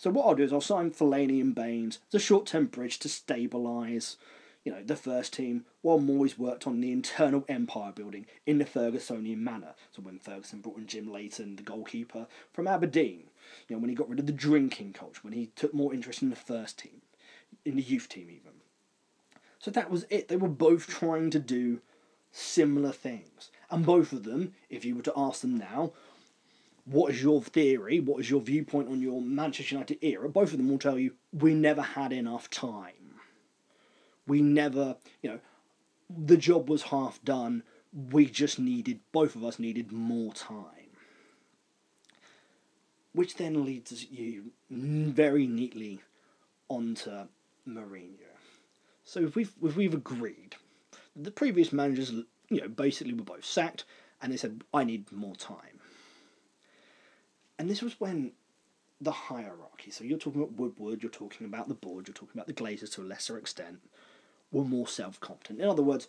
So 0.00 0.08
what 0.08 0.26
I'll 0.26 0.34
do 0.34 0.44
is 0.44 0.50
I'll 0.50 0.62
sign 0.62 0.92
Fellaini 0.92 1.42
and 1.42 1.54
Baines 1.54 1.98
as 2.08 2.14
a 2.14 2.24
short-term 2.24 2.66
bridge 2.66 2.98
to 3.00 3.08
stabilise, 3.08 4.16
you 4.64 4.72
know, 4.72 4.82
the 4.82 4.96
first 4.96 5.34
team 5.34 5.66
while 5.82 6.00
Moyes 6.00 6.38
worked 6.38 6.66
on 6.66 6.80
the 6.80 6.90
internal 6.90 7.44
empire 7.50 7.92
building 7.92 8.24
in 8.46 8.56
the 8.56 8.64
Fergusonian 8.64 9.36
manner. 9.36 9.74
So 9.90 10.00
when 10.00 10.18
Ferguson 10.18 10.62
brought 10.62 10.78
in 10.78 10.86
Jim 10.86 11.12
Leighton, 11.12 11.56
the 11.56 11.62
goalkeeper 11.62 12.26
from 12.50 12.66
Aberdeen, 12.66 13.24
you 13.68 13.76
know, 13.76 13.80
when 13.80 13.90
he 13.90 13.94
got 13.94 14.08
rid 14.08 14.18
of 14.18 14.24
the 14.24 14.32
drinking 14.32 14.94
culture, 14.94 15.20
when 15.20 15.34
he 15.34 15.50
took 15.54 15.74
more 15.74 15.92
interest 15.92 16.22
in 16.22 16.30
the 16.30 16.36
first 16.36 16.78
team, 16.78 17.02
in 17.66 17.76
the 17.76 17.82
youth 17.82 18.08
team 18.08 18.30
even. 18.30 18.52
So 19.58 19.70
that 19.70 19.90
was 19.90 20.06
it. 20.08 20.28
They 20.28 20.36
were 20.36 20.48
both 20.48 20.86
trying 20.86 21.28
to 21.32 21.38
do 21.38 21.82
similar 22.32 22.92
things. 22.92 23.50
And 23.70 23.84
both 23.84 24.12
of 24.14 24.22
them, 24.22 24.54
if 24.70 24.82
you 24.82 24.96
were 24.96 25.02
to 25.02 25.12
ask 25.14 25.42
them 25.42 25.58
now, 25.58 25.92
what 26.90 27.12
is 27.12 27.22
your 27.22 27.40
theory? 27.40 28.00
What 28.00 28.20
is 28.20 28.30
your 28.30 28.40
viewpoint 28.40 28.88
on 28.88 29.00
your 29.00 29.22
Manchester 29.22 29.76
United 29.76 29.98
era? 30.02 30.28
Both 30.28 30.50
of 30.50 30.58
them 30.58 30.68
will 30.68 30.78
tell 30.78 30.98
you 30.98 31.14
we 31.32 31.54
never 31.54 31.82
had 31.82 32.12
enough 32.12 32.50
time. 32.50 33.20
We 34.26 34.42
never, 34.42 34.96
you 35.22 35.30
know, 35.30 35.40
the 36.08 36.36
job 36.36 36.68
was 36.68 36.82
half 36.84 37.22
done. 37.22 37.62
We 37.92 38.26
just 38.26 38.58
needed, 38.58 39.00
both 39.12 39.36
of 39.36 39.44
us 39.44 39.60
needed 39.60 39.92
more 39.92 40.32
time. 40.32 40.64
Which 43.12 43.36
then 43.36 43.64
leads 43.64 44.06
you 44.10 44.52
very 44.68 45.46
neatly 45.46 46.00
onto 46.68 47.28
Mourinho. 47.68 48.30
So 49.04 49.20
if 49.20 49.36
we've, 49.36 49.52
if 49.62 49.76
we've 49.76 49.94
agreed, 49.94 50.56
the 51.14 51.30
previous 51.30 51.72
managers, 51.72 52.10
you 52.10 52.60
know, 52.60 52.68
basically 52.68 53.14
were 53.14 53.22
both 53.22 53.44
sacked, 53.44 53.84
and 54.20 54.32
they 54.32 54.36
said, 54.36 54.62
I 54.74 54.84
need 54.84 55.10
more 55.12 55.34
time 55.36 55.79
and 57.60 57.68
this 57.68 57.82
was 57.82 58.00
when 58.00 58.32
the 59.02 59.12
hierarchy, 59.12 59.90
so 59.90 60.02
you're 60.02 60.16
talking 60.16 60.40
about 60.40 60.54
Woodward, 60.54 61.02
you're 61.02 61.10
talking 61.10 61.46
about 61.46 61.68
the 61.68 61.74
board, 61.74 62.08
you're 62.08 62.14
talking 62.14 62.32
about 62.34 62.46
the 62.46 62.54
Glazers 62.54 62.90
to 62.94 63.02
a 63.02 63.04
lesser 63.04 63.36
extent, 63.36 63.80
were 64.50 64.64
more 64.64 64.88
self 64.88 65.20
confident. 65.20 65.60
In 65.60 65.68
other 65.68 65.82
words, 65.82 66.08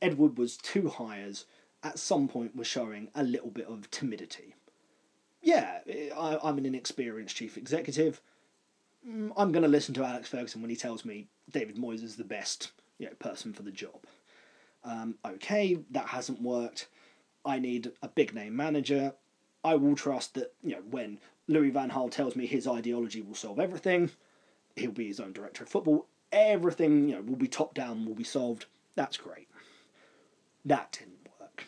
Ed 0.00 0.16
Woodward's 0.16 0.56
two 0.56 0.88
hires 0.88 1.44
at 1.82 1.98
some 1.98 2.26
point 2.26 2.56
were 2.56 2.64
showing 2.64 3.08
a 3.14 3.22
little 3.22 3.50
bit 3.50 3.66
of 3.66 3.90
timidity. 3.90 4.54
Yeah, 5.42 5.80
I, 6.16 6.38
I'm 6.42 6.56
an 6.56 6.64
inexperienced 6.64 7.36
chief 7.36 7.58
executive. 7.58 8.22
Mm, 9.06 9.32
I'm 9.36 9.52
going 9.52 9.62
to 9.62 9.68
listen 9.68 9.92
to 9.94 10.04
Alex 10.04 10.30
Ferguson 10.30 10.62
when 10.62 10.70
he 10.70 10.76
tells 10.76 11.04
me 11.04 11.28
David 11.50 11.76
Moyes 11.76 12.02
is 12.02 12.16
the 12.16 12.24
best 12.24 12.72
you 12.98 13.08
know, 13.08 13.14
person 13.18 13.52
for 13.52 13.62
the 13.62 13.70
job. 13.70 14.04
Um, 14.84 15.16
okay, 15.26 15.80
that 15.90 16.06
hasn't 16.06 16.40
worked. 16.40 16.88
I 17.44 17.58
need 17.58 17.92
a 18.02 18.08
big 18.08 18.34
name 18.34 18.56
manager. 18.56 19.12
I 19.64 19.74
will 19.74 19.96
trust 19.96 20.34
that 20.34 20.54
you 20.62 20.72
know 20.72 20.82
when 20.90 21.18
Louis 21.46 21.70
Van 21.70 21.90
Gaal 21.90 22.10
tells 22.10 22.36
me 22.36 22.46
his 22.46 22.66
ideology 22.66 23.22
will 23.22 23.34
solve 23.34 23.58
everything, 23.58 24.10
he'll 24.76 24.92
be 24.92 25.08
his 25.08 25.20
own 25.20 25.32
director 25.32 25.64
of 25.64 25.70
football. 25.70 26.06
Everything 26.30 27.08
you 27.08 27.16
know 27.16 27.22
will 27.22 27.36
be 27.36 27.48
top 27.48 27.74
down, 27.74 28.04
will 28.04 28.14
be 28.14 28.24
solved. 28.24 28.66
That's 28.94 29.16
great. 29.16 29.48
That 30.64 30.92
didn't 30.92 31.28
work. 31.40 31.64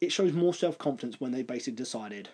It 0.00 0.12
shows 0.12 0.32
more 0.32 0.54
self 0.54 0.78
confidence 0.78 1.20
when 1.20 1.32
they 1.32 1.42
basically 1.42 1.76
decided, 1.76 2.30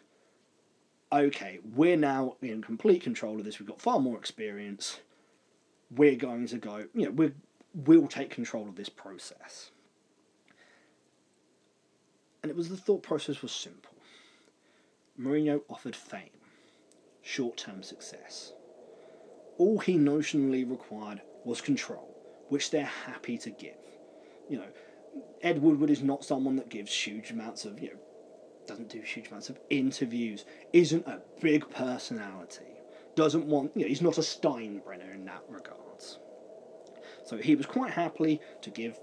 okay, 1.12 1.60
we're 1.74 1.96
now 1.96 2.36
in 2.40 2.62
complete 2.62 3.02
control 3.02 3.38
of 3.38 3.44
this. 3.44 3.58
We've 3.58 3.68
got 3.68 3.80
far 3.80 4.00
more 4.00 4.16
experience. 4.16 5.00
We're 5.94 6.16
going 6.16 6.46
to 6.48 6.56
go. 6.56 6.86
You 6.94 7.06
know, 7.06 7.10
we 7.10 7.32
we'll 7.74 8.08
take 8.08 8.30
control 8.30 8.68
of 8.68 8.76
this 8.76 8.88
process. 8.88 9.70
And 12.42 12.50
it 12.50 12.56
was 12.56 12.68
the 12.68 12.76
thought 12.76 13.02
process 13.02 13.42
was 13.42 13.52
simple 13.52 13.93
Mourinho 15.18 15.60
offered 15.68 15.94
fame, 15.94 16.30
short 17.22 17.56
term 17.56 17.82
success. 17.82 18.52
All 19.58 19.78
he 19.78 19.96
notionally 19.96 20.68
required 20.68 21.22
was 21.44 21.60
control, 21.60 22.16
which 22.48 22.70
they're 22.70 22.84
happy 22.84 23.38
to 23.38 23.50
give. 23.50 23.76
You 24.48 24.58
know, 24.58 24.68
Ed 25.42 25.62
Woodward 25.62 25.90
is 25.90 26.02
not 26.02 26.24
someone 26.24 26.56
that 26.56 26.68
gives 26.68 26.92
huge 26.92 27.30
amounts 27.30 27.64
of, 27.64 27.80
you 27.80 27.90
know, 27.90 27.98
doesn't 28.66 28.88
do 28.88 29.00
huge 29.00 29.28
amounts 29.28 29.48
of 29.48 29.60
interviews, 29.70 30.44
isn't 30.72 31.06
a 31.06 31.20
big 31.40 31.68
personality, 31.70 32.64
doesn't 33.14 33.46
want, 33.46 33.70
you 33.76 33.82
know, 33.82 33.88
he's 33.88 34.02
not 34.02 34.18
a 34.18 34.22
Steinbrenner 34.22 35.14
in 35.14 35.24
that 35.26 35.44
regards. 35.48 36.18
So 37.24 37.36
he 37.36 37.54
was 37.54 37.66
quite 37.66 37.92
happily 37.92 38.40
to 38.62 38.70
give 38.70 38.98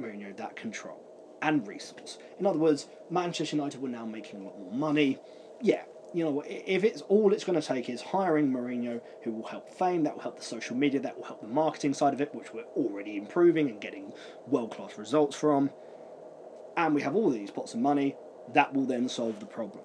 Mourinho 0.00 0.36
that 0.36 0.56
control 0.56 1.00
and 1.40 1.66
resource. 1.66 2.18
In 2.38 2.46
other 2.46 2.58
words, 2.58 2.86
Manchester 3.10 3.56
United 3.56 3.80
were 3.80 3.88
now 3.88 4.06
making 4.06 4.40
a 4.40 4.44
lot 4.44 4.58
more 4.58 4.72
money. 4.72 5.18
Yeah, 5.62 5.82
you 6.12 6.24
know, 6.24 6.42
if 6.44 6.82
it's 6.82 7.02
all 7.02 7.32
it's 7.32 7.44
going 7.44 7.60
to 7.60 7.66
take 7.66 7.88
is 7.88 8.02
hiring 8.02 8.50
Mourinho, 8.52 9.00
who 9.22 9.30
will 9.30 9.46
help 9.46 9.68
fame, 9.68 10.02
that 10.02 10.16
will 10.16 10.22
help 10.22 10.36
the 10.36 10.44
social 10.44 10.76
media, 10.76 10.98
that 11.00 11.16
will 11.16 11.24
help 11.24 11.40
the 11.40 11.46
marketing 11.46 11.94
side 11.94 12.12
of 12.12 12.20
it, 12.20 12.34
which 12.34 12.52
we're 12.52 12.64
already 12.76 13.16
improving 13.16 13.70
and 13.70 13.80
getting 13.80 14.12
world 14.48 14.72
class 14.72 14.98
results 14.98 15.36
from, 15.36 15.70
and 16.76 16.94
we 16.94 17.02
have 17.02 17.14
all 17.14 17.30
these 17.30 17.52
pots 17.52 17.74
of 17.74 17.80
money, 17.80 18.16
that 18.52 18.74
will 18.74 18.84
then 18.84 19.08
solve 19.08 19.38
the 19.38 19.46
problem. 19.46 19.84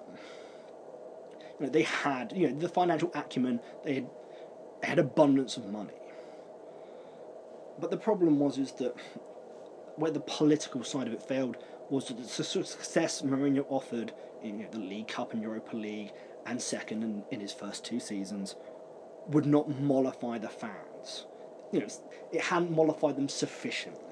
You 1.60 1.66
know, 1.66 1.72
they 1.72 1.82
had, 1.82 2.32
you 2.34 2.50
know, 2.50 2.58
the 2.58 2.68
financial 2.68 3.12
acumen, 3.14 3.60
they 3.84 3.94
had, 3.94 4.10
they 4.82 4.88
had 4.88 4.98
abundance 4.98 5.56
of 5.56 5.66
money. 5.66 5.94
But 7.78 7.90
the 7.92 7.96
problem 7.96 8.40
was 8.40 8.58
is 8.58 8.72
that 8.72 8.96
where 9.94 10.10
the 10.10 10.20
political 10.20 10.82
side 10.82 11.06
of 11.06 11.12
it 11.12 11.22
failed 11.22 11.56
was 11.90 12.08
the 12.08 12.44
success 12.44 13.22
Mourinho 13.22 13.64
offered 13.68 14.12
in 14.42 14.58
you 14.58 14.64
know, 14.64 14.70
the 14.70 14.78
League 14.78 15.08
Cup 15.08 15.32
and 15.32 15.42
Europa 15.42 15.76
League 15.76 16.12
and 16.46 16.60
second 16.60 17.02
in, 17.02 17.24
in 17.30 17.40
his 17.40 17.52
first 17.52 17.84
two 17.84 18.00
seasons 18.00 18.56
would 19.28 19.46
not 19.46 19.80
mollify 19.80 20.38
the 20.38 20.48
fans. 20.48 21.26
You 21.72 21.80
know, 21.80 21.86
it 22.32 22.40
hadn't 22.40 22.70
mollified 22.70 23.16
them 23.16 23.28
sufficiently. 23.28 24.02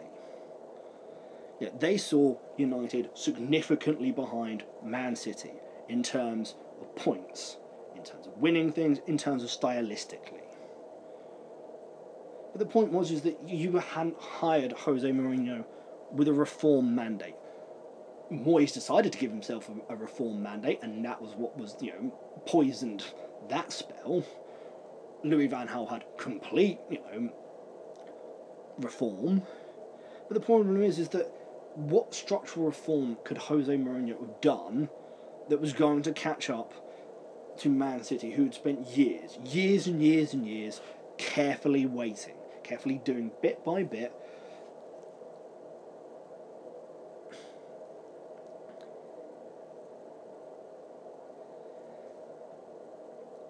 Yeah, 1.59 1.71
they 1.79 1.97
saw 1.97 2.37
United 2.59 3.11
significantly 3.15 4.11
behind 4.11 4.65
Man 4.85 5.17
City 5.17 5.53
in 5.89 6.03
terms 6.03 6.55
of 6.81 6.95
points, 6.97 7.57
in 7.95 8.03
terms 8.03 8.27
of 8.27 8.37
winning 8.37 8.73
things, 8.73 8.99
in 9.07 9.17
terms 9.17 9.43
of 9.43 9.49
stylistically. 9.49 10.43
But 12.53 12.59
the 12.59 12.67
point 12.67 12.93
was 12.93 13.11
is 13.11 13.23
that 13.23 13.39
you 13.49 13.79
hadn't 13.79 14.19
hired 14.19 14.73
Jose 14.73 15.11
Mourinho 15.11 15.65
with 16.13 16.29
a 16.29 16.33
reform 16.33 16.95
mandate. 16.95 17.35
Moyes 18.31 18.73
decided 18.73 19.13
to 19.13 19.19
give 19.19 19.31
himself 19.31 19.69
a, 19.69 19.95
a 19.95 19.97
reform 19.97 20.43
mandate, 20.43 20.81
and 20.83 21.05
that 21.05 21.21
was 21.21 21.35
what 21.35 21.57
was 21.57 21.77
you 21.81 21.93
know 21.93 22.13
poisoned 22.47 23.05
that 23.49 23.73
spell. 23.73 24.25
Louis 25.23 25.47
Van 25.47 25.69
Gaal 25.69 25.89
had 25.89 26.05
complete 26.19 26.79
you 26.91 26.99
know 26.99 27.33
reform, 28.79 29.43
but 30.29 30.35
the 30.35 30.45
problem 30.45 30.83
is 30.83 30.99
is 30.99 31.09
that 31.11 31.33
what 31.75 32.15
structural 32.15 32.67
reform 32.67 33.19
could 33.25 33.37
Jose 33.37 33.75
Mourinho 33.77 34.19
have 34.19 34.41
done 34.41 34.89
that 35.49 35.61
was 35.61 35.73
going 35.73 36.03
to 36.03 36.13
catch 36.13 36.51
up 36.51 36.73
to 37.59 37.69
Man 37.69 38.03
City, 38.03 38.33
who 38.33 38.45
had 38.45 38.55
spent 38.55 38.87
years, 38.89 39.39
years 39.45 39.87
and 39.87 40.03
years 40.03 40.35
and 40.35 40.47
years 40.47 40.81
carefully 41.17 41.87
waiting, 41.87 42.35
carefully 42.63 43.01
doing 43.05 43.31
bit 43.41 43.65
by 43.65 43.83
bit 43.83 44.13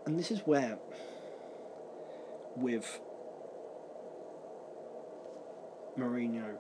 and 0.07 0.19
this 0.19 0.31
is 0.31 0.41
where, 0.41 0.79
with 2.57 3.01
Mourinho, 5.99 6.57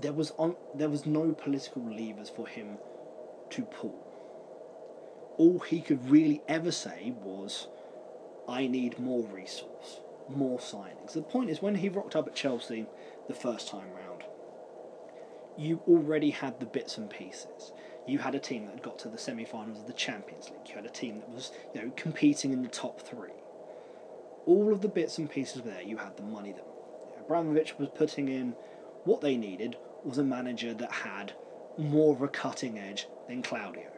there 0.00 0.12
was 0.12 0.32
on 0.38 0.56
there 0.74 0.88
was 0.88 1.04
no 1.04 1.32
political 1.32 1.82
levers 1.82 2.30
for 2.30 2.46
him 2.46 2.78
to 3.50 3.62
pull. 3.62 4.00
All 5.36 5.58
he 5.58 5.80
could 5.80 6.08
really 6.08 6.42
ever 6.46 6.70
say 6.70 7.12
was, 7.22 7.66
"I 8.48 8.68
need 8.68 9.00
more 9.00 9.24
resource, 9.24 10.00
more 10.28 10.58
signings." 10.58 11.12
The 11.12 11.22
point 11.22 11.50
is, 11.50 11.60
when 11.60 11.74
he 11.76 11.88
rocked 11.88 12.14
up 12.14 12.28
at 12.28 12.34
Chelsea 12.34 12.86
the 13.26 13.34
first 13.34 13.68
time 13.68 13.92
round, 13.92 14.22
you 15.56 15.82
already 15.88 16.30
had 16.30 16.60
the 16.60 16.66
bits 16.66 16.96
and 16.98 17.10
pieces 17.10 17.72
you 18.06 18.18
had 18.18 18.34
a 18.34 18.38
team 18.38 18.66
that 18.66 18.82
got 18.82 18.98
to 19.00 19.08
the 19.08 19.18
semi-finals 19.18 19.80
of 19.80 19.86
the 19.86 19.92
Champions 19.92 20.50
League. 20.50 20.68
You 20.68 20.74
had 20.74 20.86
a 20.86 20.90
team 20.90 21.20
that 21.20 21.28
was, 21.30 21.52
you 21.74 21.82
know, 21.82 21.92
competing 21.96 22.52
in 22.52 22.62
the 22.62 22.68
top 22.68 23.00
three. 23.00 23.30
All 24.46 24.72
of 24.72 24.82
the 24.82 24.88
bits 24.88 25.18
and 25.18 25.30
pieces 25.30 25.62
were 25.62 25.70
there. 25.70 25.82
You 25.82 25.96
had 25.96 26.16
the 26.16 26.22
money 26.22 26.52
that 26.52 26.66
Abramovich 27.20 27.78
was 27.78 27.88
putting 27.94 28.28
in. 28.28 28.54
What 29.04 29.20
they 29.20 29.36
needed 29.36 29.76
was 30.04 30.18
a 30.18 30.24
manager 30.24 30.74
that 30.74 30.92
had 30.92 31.32
more 31.78 32.14
of 32.14 32.22
a 32.22 32.28
cutting 32.28 32.78
edge 32.78 33.08
than 33.26 33.42
Claudio 33.42 33.90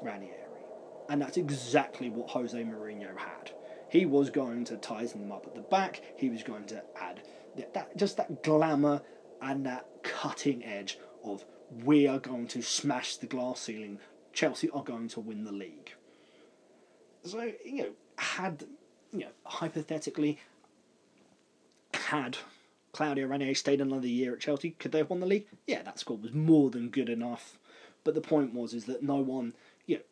Ranieri, 0.00 0.62
and 1.08 1.20
that's 1.20 1.36
exactly 1.36 2.08
what 2.08 2.30
Jose 2.30 2.56
Mourinho 2.56 3.16
had. 3.18 3.50
He 3.90 4.06
was 4.06 4.30
going 4.30 4.64
to 4.66 4.76
tighten 4.76 5.22
them 5.22 5.32
up 5.32 5.46
at 5.46 5.54
the 5.54 5.62
back. 5.62 6.02
He 6.16 6.28
was 6.28 6.42
going 6.42 6.64
to 6.66 6.82
add 7.00 7.20
that 7.74 7.96
just 7.96 8.16
that 8.18 8.42
glamour 8.42 9.02
and 9.42 9.66
that 9.66 9.86
cutting 10.02 10.64
edge 10.64 10.98
of 11.24 11.44
we 11.70 12.06
are 12.06 12.18
going 12.18 12.46
to 12.48 12.62
smash 12.62 13.16
the 13.16 13.26
glass 13.26 13.60
ceiling. 13.60 13.98
Chelsea 14.32 14.70
are 14.70 14.82
going 14.82 15.08
to 15.08 15.20
win 15.20 15.44
the 15.44 15.52
league. 15.52 15.92
So, 17.24 17.52
you 17.64 17.82
know, 17.82 17.90
had, 18.16 18.64
you 19.12 19.20
know, 19.20 19.30
hypothetically, 19.44 20.38
had 21.94 22.38
Claudio 22.92 23.26
Ranieri 23.26 23.54
stayed 23.54 23.80
another 23.80 24.06
year 24.06 24.32
at 24.32 24.40
Chelsea, 24.40 24.70
could 24.70 24.92
they 24.92 24.98
have 24.98 25.10
won 25.10 25.20
the 25.20 25.26
league? 25.26 25.46
Yeah, 25.66 25.82
that 25.82 25.98
squad 25.98 26.22
was 26.22 26.32
more 26.32 26.70
than 26.70 26.88
good 26.88 27.08
enough. 27.08 27.58
But 28.04 28.14
the 28.14 28.20
point 28.20 28.54
was 28.54 28.74
is 28.74 28.86
that 28.86 29.02
no 29.02 29.16
one, 29.16 29.54
you 29.86 29.96
know, 29.96 30.02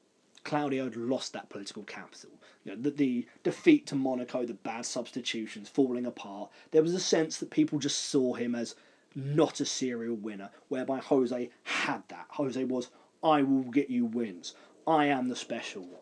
Claudio 0.45 0.85
had 0.85 0.97
lost 0.97 1.33
that 1.33 1.49
political 1.49 1.83
capital. 1.83 2.31
You 2.65 2.73
know, 2.73 2.83
the, 2.83 2.91
the 2.91 3.27
defeat 3.43 3.87
to 3.89 3.95
Monaco, 3.95 4.45
the 4.45 4.55
bad 4.55 4.87
substitutions, 4.87 5.69
falling 5.69 6.07
apart. 6.07 6.51
There 6.71 6.83
was 6.83 6.95
a 6.95 7.01
sense 7.01 7.39
that 7.39 7.51
people 7.51 7.79
just 7.79 8.11
saw 8.11 8.35
him 8.35 8.55
as 8.55 8.75
not 9.17 9.61
a 9.61 9.65
serial 9.65 10.15
winner, 10.15 10.51
whereby 10.69 10.99
Jose 10.99 11.51
had 11.65 12.03
that. 12.09 12.27
Jose 12.31 12.63
was, 12.65 12.91
I 13.25 13.43
will 13.43 13.63
get 13.63 13.91
you 13.91 14.05
wins. 14.05 14.55
I 14.87 15.07
am 15.07 15.29
the 15.29 15.35
special 15.35 15.83
one. 15.83 16.01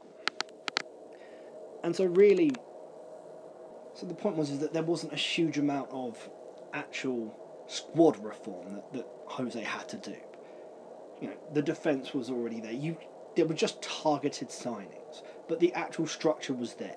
And 1.85 1.95
so 1.95 2.05
really, 2.07 2.51
so 3.95 4.07
the 4.07 4.15
point 4.15 4.37
was 4.37 4.51
is 4.51 4.59
that 4.59 4.75
there 4.75 4.83
wasn't 4.83 5.13
a 5.13 5.17
huge 5.17 5.59
amount 5.59 5.91
of 5.91 6.29
actual 6.73 7.35
squad 7.69 8.23
reform 8.23 8.75
that, 8.75 8.93
that 8.93 9.07
Jose 9.27 9.63
had 9.63 9.89
to 9.91 9.97
do. 9.97 10.17
You 11.21 11.29
know, 11.29 11.37
the 11.53 11.63
defence 11.63 12.13
was 12.13 12.29
already 12.29 12.61
there. 12.61 12.73
You 12.73 12.97
there 13.37 13.47
were 13.47 13.55
just 13.55 13.83
targeted 13.83 14.49
signings, 14.49 15.23
but 15.49 15.61
the 15.61 15.73
actual 15.75 16.07
structure 16.07 16.55
was 16.55 16.75
there. 16.75 16.97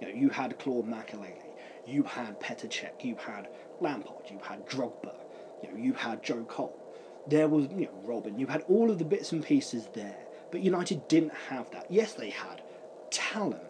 You 0.00 0.08
know, 0.08 0.14
you 0.14 0.28
had 0.28 0.58
Claude 0.58 0.86
Makélélé, 0.86 1.42
you 1.86 2.02
had 2.02 2.40
Petr 2.40 2.68
Cech, 2.68 3.04
you 3.04 3.16
had 3.16 3.48
Lampard, 3.80 4.30
you 4.30 4.38
had 4.42 4.66
Drogba, 4.68 5.14
you 5.62 5.70
know, 5.70 5.76
you 5.76 5.92
had 5.92 6.22
Joe 6.22 6.44
Cole. 6.44 6.78
There 7.28 7.48
was, 7.48 7.68
you 7.70 7.86
know, 7.86 8.02
Robben. 8.06 8.38
You 8.38 8.46
had 8.46 8.64
all 8.68 8.90
of 8.90 8.98
the 8.98 9.04
bits 9.04 9.32
and 9.32 9.44
pieces 9.44 9.88
there. 9.94 10.16
But 10.50 10.60
United 10.60 11.08
didn't 11.08 11.32
have 11.48 11.70
that. 11.70 11.86
Yes, 11.90 12.12
they 12.14 12.30
had 12.30 12.62
talent. 13.10 13.62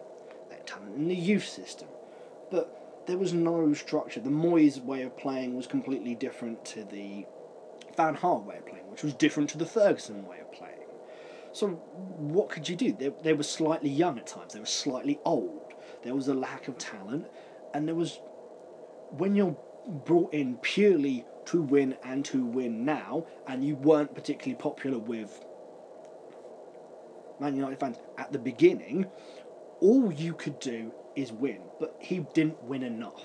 They 0.49 0.57
had 0.57 0.66
talent 0.66 0.97
in 0.97 1.09
the 1.09 1.14
youth 1.14 1.47
system. 1.47 1.88
But 2.51 3.05
there 3.07 3.18
was 3.18 3.32
no 3.32 3.72
structure. 3.74 4.20
The 4.20 4.30
Moyes 4.30 4.82
way 4.82 5.03
of 5.03 5.16
playing 5.16 5.57
was 5.57 5.66
completely 5.66 6.14
different 6.14 6.64
to 6.66 6.84
the 6.84 7.26
Van 7.97 8.16
Gaal 8.16 8.45
way 8.45 8.57
of 8.57 8.66
playing, 8.66 8.90
which 8.90 9.03
was 9.03 9.14
different 9.14 9.51
to 9.51 9.59
the 9.59 9.66
Ferguson 9.66 10.26
way 10.26 10.40
of 10.40 10.51
playing. 10.53 10.72
So 11.53 11.68
what 12.16 12.49
could 12.49 12.68
you 12.68 12.76
do? 12.76 12.93
They, 12.93 13.12
they 13.22 13.32
were 13.34 13.43
slightly 13.43 13.90
young 13.90 14.18
at 14.18 14.26
times. 14.26 14.55
They 14.55 14.61
were 14.61 14.66
slightly 14.66 15.20
old. 15.24 15.74
There 16.03 16.14
was 16.14 16.28
a 16.28 16.34
lack 16.34 16.68
of 16.68 16.78
talent. 16.78 17.26
And 17.74 17.86
there 17.86 17.95
was... 17.95 18.18
When 19.11 19.36
you're 19.36 19.57
brought 20.07 20.32
in 20.32 20.57
purely 20.57 21.26
to 21.47 21.62
win 21.62 21.97
and 22.05 22.24
to 22.26 22.45
win 22.45 22.84
now, 22.84 23.26
and 23.47 23.64
you 23.64 23.76
weren't 23.76 24.14
particularly 24.14 24.61
popular 24.61 24.99
with 24.99 25.45
Man 27.40 27.57
United 27.57 27.80
fans 27.80 27.97
at 28.16 28.32
the 28.32 28.38
beginning, 28.38 29.07
all 29.80 30.12
you 30.12 30.32
could 30.32 30.61
do 30.61 30.93
is 31.16 31.32
win, 31.32 31.61
but 31.80 31.97
he 31.99 32.20
didn't 32.34 32.62
win 32.62 32.84
enough. 32.84 33.24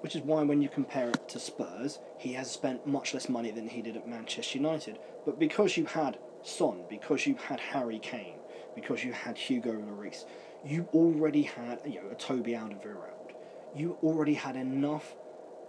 Which 0.00 0.14
is 0.14 0.22
why, 0.22 0.42
when 0.42 0.62
you 0.62 0.68
compare 0.68 1.10
it 1.10 1.28
to 1.28 1.38
Spurs, 1.38 1.98
he 2.18 2.32
has 2.34 2.50
spent 2.50 2.86
much 2.86 3.12
less 3.12 3.28
money 3.28 3.50
than 3.50 3.68
he 3.68 3.82
did 3.82 3.96
at 3.96 4.08
Manchester 4.08 4.58
United. 4.58 4.98
But 5.26 5.38
because 5.38 5.76
you 5.76 5.84
had 5.84 6.18
Son, 6.42 6.84
because 6.88 7.26
you 7.26 7.34
had 7.34 7.60
Harry 7.60 7.98
Kane, 7.98 8.38
because 8.74 9.04
you 9.04 9.12
had 9.12 9.36
Hugo 9.36 9.72
Lloris, 9.72 10.24
you 10.64 10.88
already 10.94 11.42
had 11.42 11.80
you 11.84 11.96
know 11.96 12.10
a 12.10 12.14
Toby 12.14 12.52
Alderweireld. 12.52 13.32
You 13.74 13.98
already 14.02 14.34
had 14.34 14.56
enough 14.56 15.14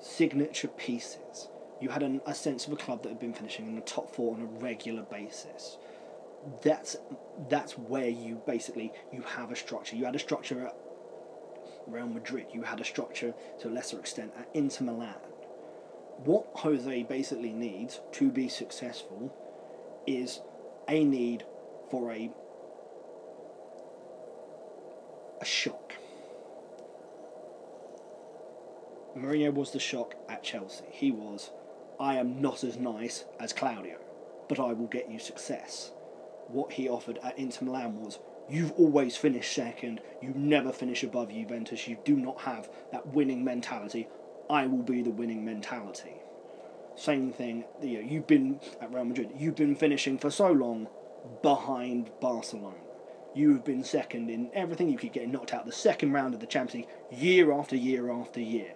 signature 0.02 0.68
pieces. 0.68 1.48
You 1.80 1.90
had 1.90 2.04
an, 2.04 2.22
a 2.26 2.36
sense 2.36 2.68
of 2.68 2.74
a 2.74 2.76
club 2.76 3.04
that 3.04 3.10
had 3.10 3.20
been 3.20 3.34
finishing 3.34 3.68
in 3.68 3.76
the 3.76 3.82
top 3.82 4.14
four 4.14 4.36
on 4.36 4.42
a 4.42 4.46
regular 4.46 5.04
basis. 5.04 5.78
That's 6.64 6.98
that's 7.50 7.78
where 7.78 8.10
you 8.10 8.42
basically 8.48 8.92
you 9.12 9.22
have 9.22 9.52
a 9.52 9.56
structure. 9.56 9.96
You 9.96 10.06
had 10.06 10.16
a 10.16 10.20
structure 10.20 10.66
at 10.66 10.76
Real 11.88 12.08
Madrid. 12.08 12.48
You 12.52 12.64
had 12.64 12.80
a 12.80 12.86
structure 12.86 13.34
to 13.60 13.68
a 13.68 13.72
lesser 13.72 14.00
extent 14.00 14.34
at 14.38 14.50
Inter 14.54 14.86
Milan. 14.86 15.16
What 16.24 16.48
Jose 16.56 17.04
basically 17.04 17.52
needs 17.52 18.00
to 18.14 18.32
be 18.32 18.48
successful 18.48 19.36
is 20.08 20.42
a 20.88 21.04
need 21.04 21.46
for 21.90 22.12
a 22.12 22.32
a 25.40 25.46
shock. 25.46 25.96
Mourinho 29.18 29.54
was 29.54 29.72
the 29.72 29.80
shock 29.80 30.16
at 30.30 30.44
Chelsea. 30.44 30.86
He 30.90 31.12
was, 31.12 31.52
I 32.00 32.16
am 32.16 32.42
not 32.42 32.64
as 32.64 32.78
nice 32.78 33.26
as 33.40 33.54
Claudio, 33.54 33.98
but 34.48 34.60
I 34.60 34.74
will 34.74 34.88
get 34.88 35.12
you 35.12 35.20
success. 35.20 35.92
What 36.48 36.74
he 36.74 36.90
offered 36.90 37.20
at 37.24 37.38
Inter 37.38 37.66
Milan 37.66 38.02
was, 38.02 38.20
you've 38.50 38.72
always 38.74 39.18
finished 39.18 39.54
second, 39.54 40.02
you 40.22 40.34
never 40.36 40.72
finish 40.72 41.04
above 41.04 41.32
Juventus, 41.32 41.88
you 41.88 41.98
do 42.06 42.16
not 42.16 42.42
have 42.42 42.70
that 42.92 43.08
winning 43.08 43.44
mentality. 43.44 44.08
I 44.50 44.66
will 44.66 44.84
be 44.84 45.02
the 45.02 45.12
winning 45.12 45.46
mentality. 45.46 46.16
Same 46.96 47.32
thing, 47.32 47.66
you 47.82 48.02
know, 48.02 48.10
you've 48.10 48.28
been 48.28 48.60
at 48.82 48.94
Real 48.94 49.06
Madrid, 49.06 49.32
you've 49.38 49.56
been 49.56 49.76
finishing 49.76 50.18
for 50.18 50.30
so 50.30 50.52
long 50.52 50.88
behind 51.42 52.12
Barcelona. 52.20 52.76
You've 53.34 53.64
been 53.64 53.84
second 53.84 54.30
in 54.30 54.50
everything. 54.54 54.90
You 54.90 54.98
keep 54.98 55.14
getting 55.14 55.32
knocked 55.32 55.54
out 55.54 55.66
the 55.66 55.72
second 55.72 56.12
round 56.12 56.34
of 56.34 56.42
the 56.42 56.46
Champions 56.46 56.86
League 56.86 57.18
year 57.18 57.54
after 57.54 57.78
year 57.78 58.12
after 58.12 58.42
year. 58.42 58.74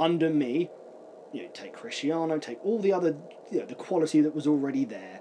Under 0.00 0.30
me, 0.30 0.70
you 1.32 1.42
know, 1.42 1.48
take 1.52 1.74
Cristiano, 1.74 2.38
take 2.38 2.58
all 2.64 2.78
the 2.78 2.92
other, 2.92 3.16
you 3.52 3.60
know, 3.60 3.66
the 3.66 3.74
quality 3.74 4.22
that 4.22 4.34
was 4.34 4.46
already 4.46 4.86
there. 4.86 5.20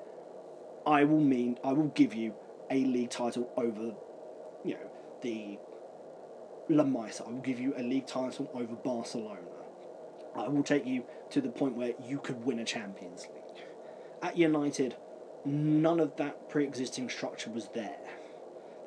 I 0.87 1.03
will 1.03 1.19
mean 1.19 1.59
I 1.63 1.73
will 1.73 1.89
give 1.89 2.13
you 2.13 2.33
a 2.71 2.85
league 2.85 3.09
title 3.09 3.51
over, 3.57 3.93
you 4.63 4.75
know, 4.75 4.89
the 5.21 5.59
La 6.69 6.85
Masia. 6.85 7.27
I 7.27 7.31
will 7.31 7.41
give 7.41 7.59
you 7.59 7.73
a 7.77 7.83
league 7.83 8.07
title 8.07 8.49
over 8.53 8.73
Barcelona. 8.75 9.41
I 10.35 10.47
will 10.47 10.63
take 10.63 10.85
you 10.85 11.03
to 11.31 11.41
the 11.41 11.49
point 11.49 11.75
where 11.75 11.93
you 12.07 12.19
could 12.19 12.45
win 12.45 12.59
a 12.59 12.65
Champions 12.65 13.27
League. 13.33 13.65
At 14.21 14.37
United, 14.37 14.95
none 15.43 15.99
of 15.99 16.15
that 16.17 16.49
pre-existing 16.49 17.09
structure 17.09 17.49
was 17.49 17.67
there. 17.73 17.97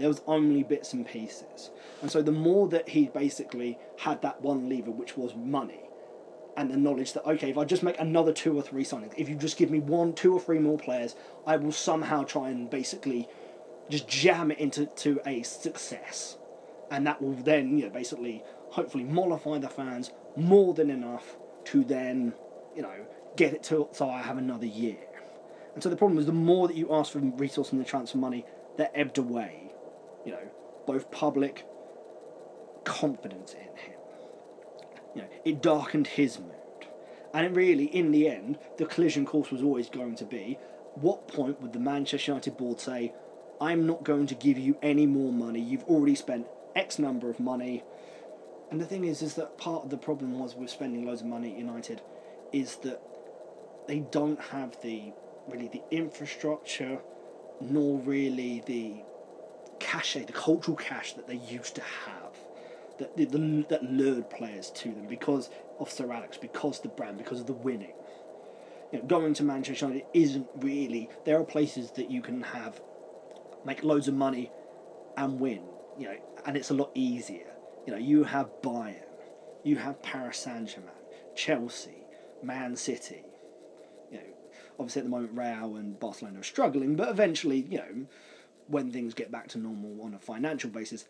There 0.03 0.09
was 0.09 0.23
only 0.27 0.65
bits 0.65 0.95
and 0.95 1.07
pieces. 1.07 1.71
And 2.01 2.11
so 2.11 2.23
the 2.23 2.33
more 2.33 2.67
that 2.71 2.89
he 2.89 3.07
basically 3.07 3.79
had 3.99 4.21
that 4.23 4.43
one 4.43 4.69
lever, 4.69 4.91
which 4.91 5.17
was 5.17 5.37
money, 5.37 5.79
and 6.57 6.69
the 6.69 6.77
knowledge 6.77 7.13
that, 7.13 7.25
okay, 7.25 7.51
if 7.51 7.57
I 7.57 7.65
just 7.65 7.85
make 7.85 8.01
another 8.01 8.33
two 8.33 8.59
or 8.59 8.63
three 8.63 8.83
signings, 8.83 9.15
if 9.17 9.29
you 9.29 9.37
just 9.37 9.57
give 9.57 9.71
me 9.71 9.79
one, 9.79 10.13
two 10.13 10.35
or 10.35 10.41
three 10.41 10.59
more 10.59 10.77
players, 10.77 11.15
I 11.47 11.57
will 11.57 11.71
somehow 11.71 12.25
try 12.25 12.49
and 12.49 12.69
basically 12.69 13.29
just 13.91 14.09
jam 14.09 14.51
it 14.51 14.59
into 14.59 14.87
to 14.87 15.21
a 15.25 15.45
success. 15.45 16.37
And 16.91 17.07
that 17.07 17.23
will 17.23 17.35
then, 17.35 17.79
you 17.79 17.85
know, 17.85 17.91
basically, 17.91 18.43
hopefully 18.71 19.05
mollify 19.05 19.59
the 19.59 19.69
fans 19.69 20.11
more 20.35 20.75
than 20.75 20.91
enough 20.91 21.37
to 21.67 21.85
then, 21.85 22.35
you 22.75 22.83
know, 22.83 23.07
get 23.37 23.55
it 23.55 23.63
to 23.65 23.87
so 23.93 24.11
I 24.11 24.23
have 24.23 24.37
another 24.37 24.67
year. 24.67 24.99
And 25.75 25.83
so 25.83 25.89
the 25.89 25.97
problem 25.97 26.19
is 26.19 26.27
the 26.27 26.33
more 26.33 26.67
that 26.67 26.77
you 26.77 26.93
ask 26.93 27.13
for 27.13 27.21
resource 27.21 27.71
and 27.71 27.81
the 27.81 27.85
transfer 27.85 28.19
money, 28.19 28.45
that 28.79 28.91
ebbed 28.97 29.19
away 29.19 29.72
you 30.25 30.33
know, 30.33 30.49
both 30.87 31.11
public 31.11 31.67
confidence 32.85 33.55
in 33.55 33.61
him. 33.61 33.99
You 35.15 35.23
know, 35.23 35.29
it 35.45 35.63
darkened 35.63 36.07
his 36.07 36.39
mood. 36.39 36.51
And 37.35 37.57
really, 37.57 37.85
in 37.85 38.13
the 38.13 38.29
end, 38.29 38.59
the 38.77 38.87
collision 38.87 39.25
course 39.25 39.51
was 39.51 39.63
always 39.63 39.89
going 39.89 40.17
to 40.17 40.25
be 40.25 40.59
what 40.95 41.29
point 41.29 41.61
would 41.61 41.73
the 41.73 41.79
Manchester 41.79 42.33
United 42.33 42.57
board 42.57 42.81
say, 42.81 43.13
I'm 43.61 43.87
not 43.87 44.05
going 44.05 44.27
to 44.27 44.35
give 44.35 44.59
you 44.59 44.77
any 44.83 45.07
more 45.07 45.33
money, 45.33 45.61
you've 45.61 45.85
already 45.85 46.15
spent 46.15 46.47
X 46.75 46.99
number 46.99 47.31
of 47.31 47.41
money. 47.41 47.85
And 48.71 48.81
the 48.81 48.87
thing 48.87 49.05
is, 49.05 49.23
is 49.23 49.35
that 49.35 49.59
part 49.59 49.85
of 49.85 49.91
the 49.91 49.97
problem 49.97 50.39
was 50.39 50.55
with 50.55 50.71
spending 50.71 51.07
loads 51.07 51.21
of 51.21 51.27
money 51.27 51.53
at 51.53 51.59
United 51.59 52.03
is 52.53 52.77
that 52.77 53.01
they 53.87 54.01
don't 54.01 54.41
have 54.41 54.81
the 54.83 55.13
really 55.49 55.69
the 55.69 55.83
infrastructure 55.91 57.01
nor 57.61 57.99
really 57.99 58.63
the 58.67 59.03
cachet, 59.83 60.25
the 60.25 60.33
cultural 60.33 60.77
cache 60.77 61.13
that 61.15 61.27
they 61.27 61.37
used 61.37 61.75
to 61.75 61.83
have, 61.83 62.37
that, 62.99 63.17
the, 63.17 63.67
that 63.69 63.83
lured 63.85 64.31
players 64.31 64.71
to 64.71 64.89
them 64.89 65.07
because 65.09 65.51
of 65.79 65.91
Sir 65.91 66.11
Alex, 66.13 66.37
because 66.37 66.81
the 66.81 66.89
brand, 66.89 67.19
because 67.19 67.41
of 67.41 67.47
the 67.47 67.53
winning. 67.53 67.95
You 68.93 68.99
know, 68.99 69.05
going 69.07 69.35
to 69.35 69.43
Manchester 69.43 69.87
United 69.87 70.07
isn't 70.15 70.47
really. 70.57 71.09
There 71.25 71.39
are 71.39 71.45
places 71.45 71.91
that 71.93 72.11
you 72.11 72.23
can 72.23 72.43
have, 72.43 72.81
make 73.65 73.83
loads 73.83 74.07
of 74.07 74.15
money, 74.15 74.51
and 75.17 75.41
win. 75.41 75.63
You 75.99 76.07
know, 76.09 76.17
and 76.47 76.57
it's 76.57 76.71
a 76.71 76.75
lot 76.75 76.91
easier. 76.95 77.47
You 77.87 77.95
know, 77.95 77.99
you 77.99 78.25
have 78.25 78.51
Bayern, 78.63 79.03
you 79.65 79.77
have 79.77 80.03
Paris 80.03 80.39
Saint 80.39 80.69
Germain, 80.69 80.91
Chelsea, 81.35 82.05
Man 82.43 82.77
City. 82.77 83.25
You 84.11 84.19
know, 84.19 84.25
obviously 84.79 85.01
at 85.01 85.05
the 85.05 85.11
moment 85.11 85.33
Real 85.35 85.77
and 85.77 85.99
Barcelona 85.99 86.41
are 86.41 86.45
struggling, 86.45 86.95
but 86.95 87.09
eventually, 87.09 87.67
you 87.69 87.79
know, 87.79 88.07
when 88.73 88.91
things 88.91 89.13
get 89.13 89.31
back 89.31 89.49
to 89.49 89.59
normal 89.59 90.03
on 90.03 90.15
a 90.15 90.19
financial 90.19 90.71
basis, 90.71 91.05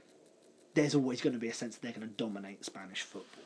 there's 0.74 0.96
always 0.96 1.20
going 1.20 1.32
to 1.32 1.38
be 1.38 1.48
a 1.48 1.54
sense 1.54 1.76
that 1.76 1.82
they're 1.82 1.92
going 1.92 2.08
to 2.08 2.14
dominate 2.14 2.64
Spanish 2.64 3.02
football. 3.02 3.44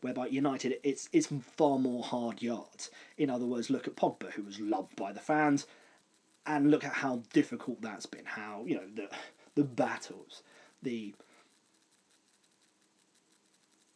Whereby 0.00 0.28
United, 0.28 0.76
it's 0.82 1.08
it's 1.12 1.28
far 1.56 1.78
more 1.78 2.02
hard 2.02 2.40
yards. 2.42 2.90
In 3.18 3.28
other 3.28 3.44
words, 3.44 3.70
look 3.70 3.86
at 3.86 3.96
Pogba, 3.96 4.32
who 4.32 4.42
was 4.42 4.58
loved 4.58 4.96
by 4.96 5.12
the 5.12 5.20
fans, 5.20 5.66
and 6.46 6.70
look 6.70 6.84
at 6.84 6.92
how 6.92 7.22
difficult 7.32 7.82
that's 7.82 8.06
been. 8.06 8.24
How 8.24 8.64
you 8.66 8.76
know 8.76 8.86
the 8.94 9.08
the 9.54 9.64
battles, 9.64 10.42
the 10.82 11.14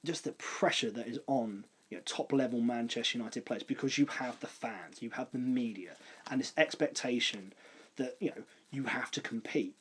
just 0.05 0.25
the 0.25 0.33
pressure 0.33 0.91
that 0.91 1.07
is 1.07 1.21
on 1.27 1.65
you 1.91 1.99
know, 1.99 2.03
top 2.05 2.33
level 2.33 2.61
Manchester 2.61 3.19
United 3.19 3.45
players 3.47 3.63
because 3.63 3.99
you 3.99 4.07
have 4.07 4.41
the 4.41 4.47
fans, 4.47 5.03
you 5.03 5.11
have 5.11 5.31
the 5.33 5.39
media, 5.39 5.93
and 6.31 6.41
this 6.41 6.55
expectation 6.57 7.53
that 8.01 8.17
you 8.19 8.31
know 8.31 8.43
you 8.73 8.85
have 8.85 9.11
to 9.13 9.21
compete, 9.21 9.77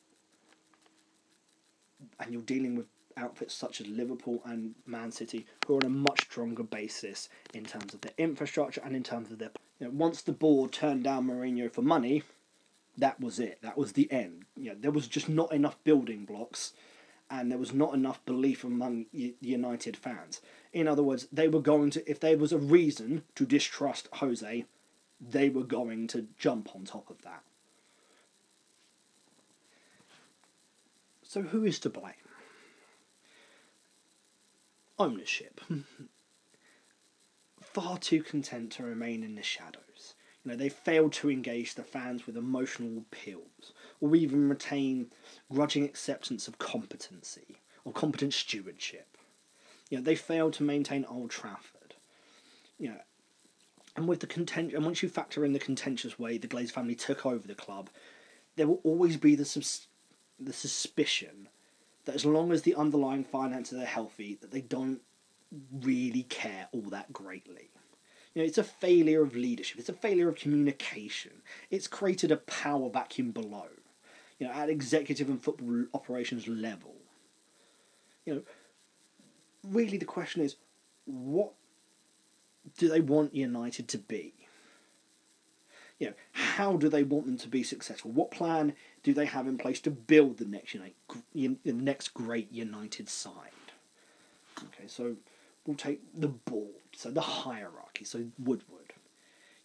and 2.20 2.32
you're 2.32 2.42
dealing 2.42 2.76
with 2.76 2.86
outfits 3.16 3.54
such 3.54 3.80
as 3.80 3.88
Liverpool 3.88 4.40
and 4.44 4.74
Man 4.86 5.10
City 5.10 5.46
who 5.66 5.74
are 5.74 5.76
on 5.78 5.86
a 5.86 5.90
much 5.90 6.22
stronger 6.22 6.62
basis 6.62 7.28
in 7.52 7.64
terms 7.64 7.92
of 7.92 8.00
their 8.00 8.12
infrastructure 8.18 8.80
and 8.84 8.94
in 8.94 9.02
terms 9.02 9.30
of 9.30 9.38
their. 9.38 9.50
You 9.80 9.86
know, 9.86 9.92
once 9.94 10.22
the 10.22 10.32
board 10.32 10.72
turned 10.72 11.04
down 11.04 11.26
Mourinho 11.26 11.72
for 11.72 11.82
money, 11.82 12.22
that 12.98 13.18
was 13.18 13.38
it. 13.38 13.58
That 13.62 13.78
was 13.78 13.92
the 13.92 14.10
end. 14.12 14.44
You 14.56 14.70
know, 14.70 14.76
there 14.78 14.90
was 14.90 15.08
just 15.08 15.28
not 15.28 15.52
enough 15.52 15.82
building 15.84 16.26
blocks, 16.26 16.74
and 17.30 17.50
there 17.50 17.58
was 17.58 17.72
not 17.72 17.94
enough 17.94 18.24
belief 18.26 18.62
among 18.64 19.06
United 19.12 19.96
fans. 19.96 20.42
In 20.72 20.86
other 20.86 21.02
words, 21.02 21.26
they 21.32 21.48
were 21.48 21.62
going 21.62 21.90
to, 21.90 22.10
if 22.10 22.20
there 22.20 22.36
was 22.36 22.52
a 22.52 22.58
reason 22.58 23.22
to 23.36 23.46
distrust 23.46 24.08
Jose, 24.14 24.66
they 25.20 25.48
were 25.48 25.64
going 25.64 26.06
to 26.08 26.26
jump 26.38 26.74
on 26.74 26.84
top 26.84 27.08
of 27.08 27.22
that. 27.22 27.42
So 31.30 31.42
who 31.42 31.62
is 31.62 31.78
to 31.80 31.88
blame? 31.88 32.14
Ownership. 34.98 35.60
Far 37.62 37.98
too 37.98 38.24
content 38.24 38.72
to 38.72 38.82
remain 38.82 39.22
in 39.22 39.36
the 39.36 39.42
shadows. 39.44 40.16
You 40.42 40.50
know, 40.50 40.56
they 40.56 40.68
failed 40.68 41.12
to 41.12 41.30
engage 41.30 41.76
the 41.76 41.84
fans 41.84 42.26
with 42.26 42.36
emotional 42.36 42.98
appeals, 42.98 43.72
or 44.00 44.16
even 44.16 44.48
retain 44.48 45.12
grudging 45.52 45.84
acceptance 45.84 46.48
of 46.48 46.58
competency 46.58 47.58
or 47.84 47.92
competent 47.92 48.34
stewardship. 48.34 49.16
You 49.88 49.98
know, 49.98 50.02
they 50.02 50.16
failed 50.16 50.54
to 50.54 50.64
maintain 50.64 51.04
Old 51.04 51.30
Trafford. 51.30 51.94
You 52.76 52.88
know, 52.88 53.00
and 53.94 54.08
with 54.08 54.18
the 54.18 54.26
content, 54.26 54.72
and 54.72 54.84
once 54.84 55.00
you 55.00 55.08
factor 55.08 55.44
in 55.44 55.52
the 55.52 55.60
contentious 55.60 56.18
way 56.18 56.38
the 56.38 56.48
Glaze 56.48 56.72
family 56.72 56.96
took 56.96 57.24
over 57.24 57.46
the 57.46 57.54
club, 57.54 57.88
there 58.56 58.66
will 58.66 58.80
always 58.82 59.16
be 59.16 59.36
the 59.36 59.44
subs- 59.44 59.86
the 60.40 60.52
suspicion 60.52 61.48
that 62.04 62.14
as 62.14 62.24
long 62.24 62.50
as 62.50 62.62
the 62.62 62.74
underlying 62.74 63.24
finances 63.24 63.78
are 63.78 63.84
healthy, 63.84 64.38
that 64.40 64.50
they 64.50 64.62
don't 64.62 65.00
really 65.82 66.22
care 66.24 66.68
all 66.72 66.82
that 66.82 67.12
greatly. 67.12 67.70
You 68.34 68.42
know, 68.42 68.46
it's 68.46 68.58
a 68.58 68.64
failure 68.64 69.22
of 69.22 69.34
leadership. 69.34 69.78
It's 69.78 69.88
a 69.88 69.94
failure 69.94 70.28
of 70.28 70.36
communication. 70.36 71.42
It's 71.70 71.88
created 71.88 72.30
a 72.30 72.36
power 72.36 72.88
vacuum 72.88 73.32
below, 73.32 73.66
you 74.38 74.46
know, 74.46 74.52
at 74.52 74.70
executive 74.70 75.28
and 75.28 75.42
football 75.42 75.86
operations 75.92 76.46
level. 76.46 76.94
You 78.24 78.34
know, 78.34 78.42
really 79.64 79.98
the 79.98 80.04
question 80.04 80.42
is, 80.42 80.56
what 81.06 81.52
do 82.78 82.88
they 82.88 83.00
want 83.00 83.34
United 83.34 83.88
to 83.88 83.98
be? 83.98 84.34
You 85.98 86.08
know, 86.08 86.14
how 86.32 86.76
do 86.76 86.88
they 86.88 87.02
want 87.02 87.26
them 87.26 87.36
to 87.38 87.48
be 87.48 87.62
successful? 87.62 88.10
What 88.10 88.30
plan 88.30 88.74
do 89.02 89.14
they 89.14 89.26
have 89.26 89.46
in 89.46 89.58
place 89.58 89.80
to 89.80 89.90
build 89.90 90.38
the 90.38 90.44
next 90.44 90.74
United, 90.74 90.94
the 91.34 91.72
next 91.72 92.14
great 92.14 92.52
United 92.52 93.08
side? 93.08 93.32
Okay, 94.58 94.86
so 94.86 95.16
we'll 95.66 95.76
take 95.76 96.00
the 96.18 96.28
board, 96.28 96.74
so 96.94 97.10
the 97.10 97.20
hierarchy, 97.20 98.04
so 98.04 98.24
Woodward. 98.38 98.92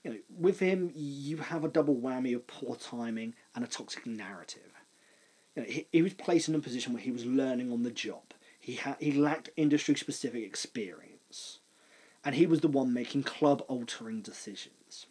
You 0.04 0.12
know, 0.12 0.18
with 0.38 0.60
him, 0.60 0.92
you 0.94 1.38
have 1.38 1.64
a 1.64 1.68
double 1.68 1.96
whammy 1.96 2.36
of 2.36 2.46
poor 2.46 2.76
timing 2.76 3.34
and 3.56 3.64
a 3.64 3.68
toxic 3.68 4.06
narrative. 4.06 4.62
You 5.56 5.64
know, 5.64 5.68
he, 5.68 5.88
he 5.92 6.02
was 6.02 6.14
placed 6.14 6.48
in 6.48 6.56
a 6.56 6.60
position 6.60 6.94
where 6.94 7.02
he 7.02 7.12
was 7.12 7.26
learning 7.26 7.72
on 7.72 7.84
the 7.84 7.92
job. 7.92 8.22
He 8.60 8.76
had 8.76 8.98
he 9.00 9.12
lacked 9.12 9.50
industry 9.58 9.96
specific 9.96 10.44
experience, 10.44 11.60
and 12.24 12.36
he 12.36 12.46
was 12.46 12.62
the 12.62 12.68
one 12.68 12.94
making 12.94 13.24
club 13.24 13.64
altering 13.68 14.22
decisions. 14.22 15.08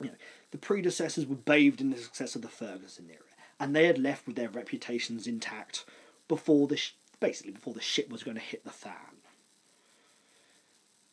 You 0.00 0.08
know, 0.08 0.14
the 0.50 0.58
predecessors 0.58 1.26
were 1.26 1.36
bathed 1.36 1.80
in 1.80 1.90
the 1.90 1.98
success 1.98 2.34
of 2.34 2.42
the 2.42 2.48
Ferguson 2.48 3.08
era, 3.08 3.20
and 3.62 3.76
they 3.76 3.86
had 3.86 3.96
left 3.96 4.26
with 4.26 4.34
their 4.34 4.48
reputations 4.48 5.28
intact 5.28 5.84
before 6.26 6.66
the 6.66 6.76
sh- 6.76 6.96
basically 7.20 7.52
before 7.52 7.72
the 7.72 7.80
shit 7.80 8.10
was 8.10 8.24
going 8.24 8.34
to 8.34 8.42
hit 8.42 8.64
the 8.64 8.70
fan. 8.70 9.20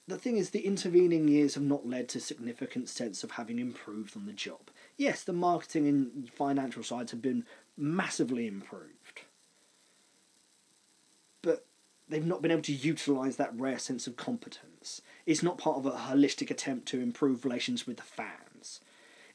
The 0.08 0.18
thing 0.18 0.38
is, 0.38 0.50
the 0.50 0.66
intervening 0.66 1.28
years 1.28 1.54
have 1.54 1.64
not 1.64 1.88
led 1.88 2.10
to 2.10 2.20
significant 2.20 2.90
sense 2.90 3.24
of 3.24 3.32
having 3.32 3.60
improved 3.60 4.18
on 4.18 4.26
the 4.26 4.34
job. 4.34 4.72
Yes, 4.98 5.24
the 5.24 5.32
marketing 5.32 5.88
and 5.88 6.28
financial 6.34 6.82
sides 6.82 7.12
have 7.12 7.22
been 7.22 7.46
massively 7.78 8.48
improved, 8.48 9.22
but 11.44 11.68
they've 12.10 12.26
not 12.26 12.42
been 12.42 12.50
able 12.50 12.64
to 12.64 12.74
utilise 12.74 13.36
that 13.36 13.54
rare 13.56 13.78
sense 13.78 14.08
of 14.08 14.18
competence. 14.18 15.04
It's 15.28 15.44
not 15.44 15.60
part 15.60 15.78
of 15.78 15.86
a 15.86 15.92
holistic 15.92 16.50
attempt 16.50 16.88
to 16.88 17.00
improve 17.00 17.46
relations 17.46 17.86
with 17.86 17.98
the 17.98 18.04
fans. 18.04 18.49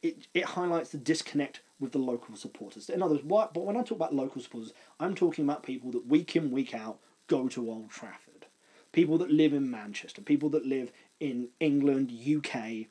It, 0.04 0.28
it 0.34 0.44
highlights 0.44 0.90
the 0.90 0.98
disconnect 0.98 1.62
with 1.80 1.92
the 1.92 1.98
local 1.98 2.36
supporters. 2.36 2.90
In 2.90 3.02
other 3.02 3.14
words, 3.14 3.24
why, 3.24 3.48
but 3.54 3.64
when 3.64 3.76
I 3.76 3.80
talk 3.80 3.96
about 3.96 4.14
local 4.14 4.42
supporters, 4.42 4.74
I'm 5.00 5.14
talking 5.14 5.46
about 5.46 5.62
people 5.62 5.90
that 5.92 6.06
week 6.06 6.36
in, 6.36 6.50
week 6.50 6.74
out 6.74 6.98
go 7.26 7.48
to 7.48 7.70
Old 7.70 7.88
Trafford. 7.88 8.46
People 8.92 9.16
that 9.16 9.30
live 9.30 9.54
in 9.54 9.70
Manchester, 9.70 10.20
people 10.20 10.50
that 10.50 10.66
live 10.66 10.92
in 11.20 11.48
England, 11.58 12.10
UK, 12.12 12.86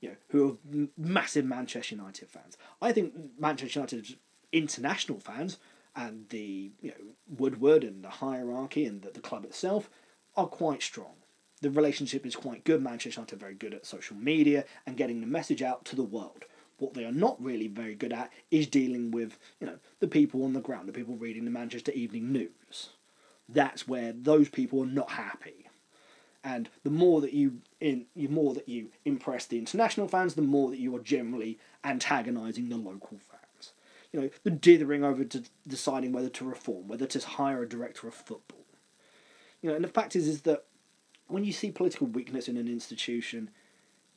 you 0.00 0.10
know, 0.10 0.16
who 0.28 0.58
are 0.74 0.88
massive 0.98 1.46
Manchester 1.46 1.94
United 1.94 2.28
fans. 2.28 2.58
I 2.82 2.92
think 2.92 3.14
Manchester 3.38 3.80
United's 3.80 4.16
international 4.52 5.20
fans 5.20 5.56
and 5.96 6.28
the 6.28 6.70
you 6.82 6.90
know 6.90 7.14
Woodward 7.38 7.82
and 7.82 8.04
the 8.04 8.10
hierarchy 8.10 8.84
and 8.84 9.00
the, 9.00 9.10
the 9.10 9.20
club 9.20 9.44
itself 9.44 9.88
are 10.36 10.46
quite 10.46 10.82
strong. 10.82 11.14
The 11.60 11.70
relationship 11.70 12.24
is 12.24 12.36
quite 12.36 12.64
good. 12.64 12.82
Manchester 12.82 13.20
United 13.20 13.36
are 13.36 13.38
very 13.38 13.54
good 13.54 13.74
at 13.74 13.86
social 13.86 14.16
media 14.16 14.64
and 14.86 14.96
getting 14.96 15.20
the 15.20 15.26
message 15.26 15.62
out 15.62 15.84
to 15.86 15.96
the 15.96 16.04
world. 16.04 16.44
What 16.78 16.94
they 16.94 17.04
are 17.04 17.12
not 17.12 17.42
really 17.42 17.68
very 17.68 17.94
good 17.94 18.12
at 18.12 18.32
is 18.50 18.66
dealing 18.66 19.10
with, 19.10 19.38
you 19.60 19.66
know, 19.66 19.78
the 20.00 20.08
people 20.08 20.44
on 20.44 20.52
the 20.52 20.60
ground, 20.60 20.88
the 20.88 20.92
people 20.92 21.16
reading 21.16 21.44
the 21.44 21.50
Manchester 21.50 21.92
Evening 21.92 22.32
News. 22.32 22.90
That's 23.48 23.88
where 23.88 24.12
those 24.12 24.48
people 24.48 24.82
are 24.82 24.86
not 24.86 25.10
happy. 25.10 25.68
And 26.44 26.68
the 26.84 26.90
more 26.90 27.20
that 27.20 27.32
you 27.32 27.58
in 27.80 28.06
the 28.14 28.28
more 28.28 28.54
that 28.54 28.68
you 28.68 28.88
impress 29.04 29.46
the 29.46 29.58
international 29.58 30.08
fans, 30.08 30.34
the 30.34 30.42
more 30.42 30.70
that 30.70 30.78
you 30.78 30.94
are 30.94 31.00
generally 31.00 31.58
antagonising 31.84 32.68
the 32.68 32.76
local 32.76 33.18
fans. 33.18 33.72
You 34.12 34.20
know, 34.20 34.30
the 34.44 34.50
dithering 34.50 35.04
over 35.04 35.24
to 35.24 35.42
deciding 35.66 36.12
whether 36.12 36.30
to 36.30 36.44
reform, 36.44 36.88
whether 36.88 37.06
to 37.06 37.26
hire 37.26 37.62
a 37.62 37.68
director 37.68 38.06
of 38.06 38.14
football. 38.14 38.64
You 39.60 39.70
know, 39.70 39.76
and 39.76 39.84
the 39.84 39.88
fact 39.88 40.14
is 40.14 40.28
is 40.28 40.42
that 40.42 40.64
when 41.26 41.44
you 41.44 41.52
see 41.52 41.70
political 41.70 42.06
weakness 42.06 42.48
in 42.48 42.56
an 42.56 42.68
institution, 42.68 43.50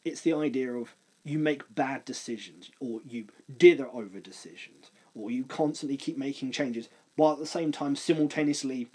it's 0.06 0.22
the 0.22 0.34
idea 0.34 0.74
of 0.74 0.96
you 1.24 1.38
make 1.38 1.74
bad 1.74 2.04
decisions 2.06 2.72
or 2.80 3.02
you 3.08 3.26
dither 3.58 3.88
over 3.94 4.20
decisions 4.20 4.92
or 5.14 5.30
you 5.30 5.44
constantly 5.44 5.98
keep 5.98 6.18
making 6.18 6.52
changes 6.52 6.90
while 7.16 7.34
at 7.34 7.40
the 7.40 7.46
same 7.46 7.72
time 7.72 7.96
simultaneously 7.96 8.88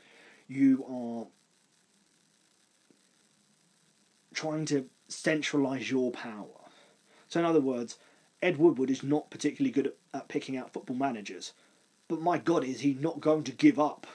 you 0.48 0.84
are 0.88 1.26
trying 4.34 4.66
to 4.66 4.86
centralize 5.08 5.90
your 5.90 6.10
power. 6.10 6.46
So, 7.28 7.40
in 7.40 7.46
other 7.46 7.60
words, 7.60 7.98
Ed 8.42 8.58
Woodward 8.58 8.90
is 8.90 9.02
not 9.02 9.30
particularly 9.30 9.72
good 9.72 9.92
at, 10.12 10.28
picking 10.28 10.56
out 10.56 10.72
football 10.72 10.96
managers, 10.96 11.52
but 12.08 12.20
my 12.20 12.38
God, 12.38 12.62
is 12.64 12.80
he 12.80 12.94
not 12.94 13.20
going 13.20 13.42
to 13.44 13.52
give 13.52 13.80
up 13.80 14.06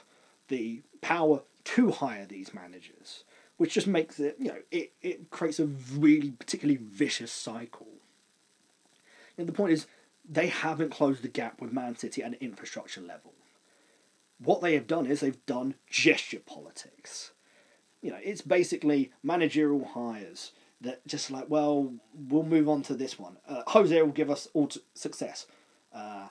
the 0.48 0.82
power 1.00 1.42
to 1.64 1.90
hire 1.90 2.24
these 2.24 2.54
managers? 2.54 3.24
Which 3.56 3.74
just 3.74 3.86
makes 3.86 4.18
it, 4.18 4.36
you 4.38 4.48
know, 4.48 4.62
it, 4.70 4.92
it 5.02 5.30
creates 5.30 5.60
a 5.60 5.66
really 5.66 6.30
particularly 6.30 6.80
vicious 6.82 7.32
cycle. 7.32 7.88
The 9.46 9.52
point 9.52 9.72
is, 9.72 9.86
they 10.28 10.48
haven't 10.48 10.90
closed 10.90 11.22
the 11.22 11.28
gap 11.28 11.60
with 11.60 11.72
Man 11.72 11.96
City 11.96 12.22
at 12.22 12.32
an 12.32 12.38
infrastructure 12.40 13.00
level. 13.00 13.32
What 14.38 14.60
they 14.60 14.74
have 14.74 14.86
done 14.86 15.06
is 15.06 15.20
they've 15.20 15.46
done 15.46 15.74
gesture 15.88 16.40
politics. 16.40 17.32
You 18.00 18.10
know, 18.10 18.18
it's 18.22 18.42
basically 18.42 19.12
managerial 19.22 19.84
hires 19.84 20.52
that 20.80 21.06
just 21.06 21.30
like, 21.30 21.48
well, 21.48 21.92
we'll 22.28 22.42
move 22.42 22.68
on 22.68 22.82
to 22.82 22.94
this 22.94 23.18
one. 23.18 23.36
Uh, 23.48 23.62
Jose 23.68 24.00
will 24.02 24.08
give 24.08 24.30
us 24.30 24.48
all 24.52 24.68
success. 24.94 25.46
Uh, 25.94 26.28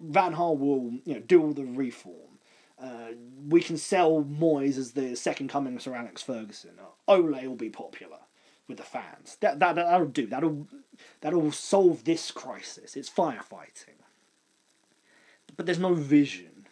Van 0.00 0.34
Gaal 0.34 0.58
will, 0.58 0.92
you 1.04 1.14
know, 1.14 1.20
do 1.20 1.42
all 1.42 1.52
the 1.52 1.64
reform. 1.64 2.38
Uh, 2.80 3.12
we 3.48 3.60
can 3.60 3.76
sell 3.76 4.22
Moyes 4.24 4.76
as 4.76 4.92
the 4.92 5.14
second 5.16 5.48
coming 5.48 5.76
of 5.76 5.82
Sir 5.82 5.94
Alex 5.94 6.22
Ferguson. 6.22 6.72
Ole 7.08 7.46
will 7.46 7.54
be 7.54 7.70
popular 7.70 8.18
with 8.68 8.78
the 8.78 8.82
fans. 8.82 9.36
That 9.40 9.58
that 9.60 9.76
that'll 9.76 10.06
do. 10.06 10.26
That'll 10.26 10.66
that'll 11.20 11.52
solve 11.52 12.04
this 12.04 12.30
crisis. 12.30 12.96
It's 12.96 13.10
firefighting. 13.10 14.00
But 15.56 15.66
there's 15.66 15.78
no 15.78 15.94
vision. 15.94 16.66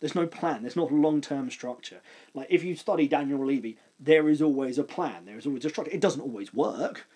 There's 0.00 0.14
no 0.14 0.26
plan. 0.26 0.62
There's 0.62 0.76
not 0.76 0.92
long 0.92 1.20
term 1.20 1.50
structure. 1.50 2.00
Like 2.34 2.48
if 2.50 2.62
you 2.62 2.76
study 2.76 3.08
Daniel 3.08 3.44
Levy, 3.44 3.78
there 3.98 4.28
is 4.28 4.40
always 4.42 4.78
a 4.78 4.84
plan. 4.84 5.24
There 5.24 5.38
is 5.38 5.46
always 5.46 5.64
a 5.64 5.70
structure. 5.70 5.92
It 5.92 6.00
doesn't 6.00 6.20
always 6.20 6.54
work, 6.54 7.06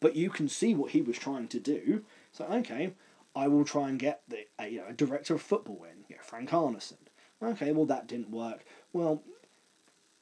but 0.00 0.16
you 0.16 0.30
can 0.30 0.48
see 0.48 0.74
what 0.74 0.92
he 0.92 1.02
was 1.02 1.18
trying 1.18 1.48
to 1.48 1.60
do. 1.60 2.04
So 2.32 2.44
okay, 2.46 2.94
I 3.34 3.48
will 3.48 3.64
try 3.64 3.88
and 3.88 3.98
get 3.98 4.22
the 4.28 4.46
a, 4.58 4.68
you 4.68 4.78
know, 4.78 4.86
a 4.88 4.92
director 4.92 5.34
of 5.34 5.42
football 5.42 5.84
in, 5.84 6.04
you 6.08 6.16
know, 6.16 6.22
Frank 6.22 6.50
Arnesen. 6.50 6.98
Okay, 7.42 7.72
well 7.72 7.86
that 7.86 8.06
didn't 8.06 8.30
work. 8.30 8.64
Well, 8.92 9.22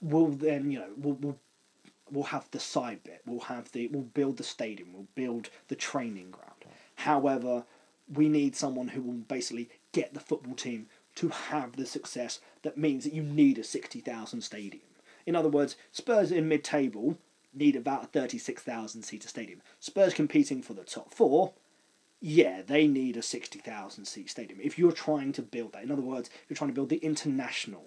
we'll 0.01 0.29
then 0.29 0.71
you 0.71 0.79
know 0.79 0.91
we'll, 0.97 1.15
we'll 1.15 1.39
we'll 2.13 2.25
have 2.25 2.51
the 2.51 2.61
side 2.61 3.03
bit, 3.05 3.23
we'll 3.27 3.41
have 3.41 3.73
the 3.73 3.89
we'll 3.89 4.03
build 4.03 4.37
the 4.37 4.45
stadium, 4.45 4.93
we'll 4.93 5.07
build 5.15 5.51
the 5.69 5.77
training 5.77 6.31
ground. 6.31 6.65
However, 6.97 7.65
we 8.13 8.29
need 8.29 8.57
someone 8.57 8.89
who 8.89 9.03
will 9.03 9.15
basically 9.15 9.71
get 9.93 10.15
the 10.15 10.21
football 10.21 10.55
team 10.55 10.87
to 11.17 11.29
have 11.29 11.77
the 11.77 11.87
success 11.87 12.41
that 12.63 12.79
means 12.79 13.05
that 13.05 13.13
you 13.13 13.23
need 13.23 13.59
a 13.59 13.65
sixty 13.65 14.01
thousand 14.01 14.43
stadium. 14.43 14.83
In 15.27 15.37
other 15.37 15.49
words, 15.49 15.77
Spurs 15.93 16.33
in 16.33 16.49
mid 16.49 16.65
table 16.65 17.19
need 17.53 17.77
about 17.77 18.05
a 18.05 18.07
thirty 18.07 18.39
six 18.39 18.63
thousand 18.63 19.03
seater 19.03 19.29
stadium. 19.29 19.61
Spurs 19.81 20.15
competing 20.15 20.63
for 20.63 20.75
the 20.75 20.85
top 20.85 21.13
four, 21.13 21.53
yeah, 22.21 22.63
they 22.67 22.87
need 22.87 23.17
a 23.17 23.23
sixty 23.23 23.59
thousand 23.59 24.05
seat 24.05 24.31
stadium. 24.31 24.61
If 24.63 24.79
you're 24.79 24.93
trying 24.93 25.33
to 25.33 25.43
build 25.43 25.73
that, 25.73 25.83
in 25.83 25.91
other 25.91 26.03
words, 26.03 26.31
you're 26.49 26.57
trying 26.57 26.71
to 26.71 26.75
build 26.75 26.91
the 26.91 26.99
international 26.99 27.87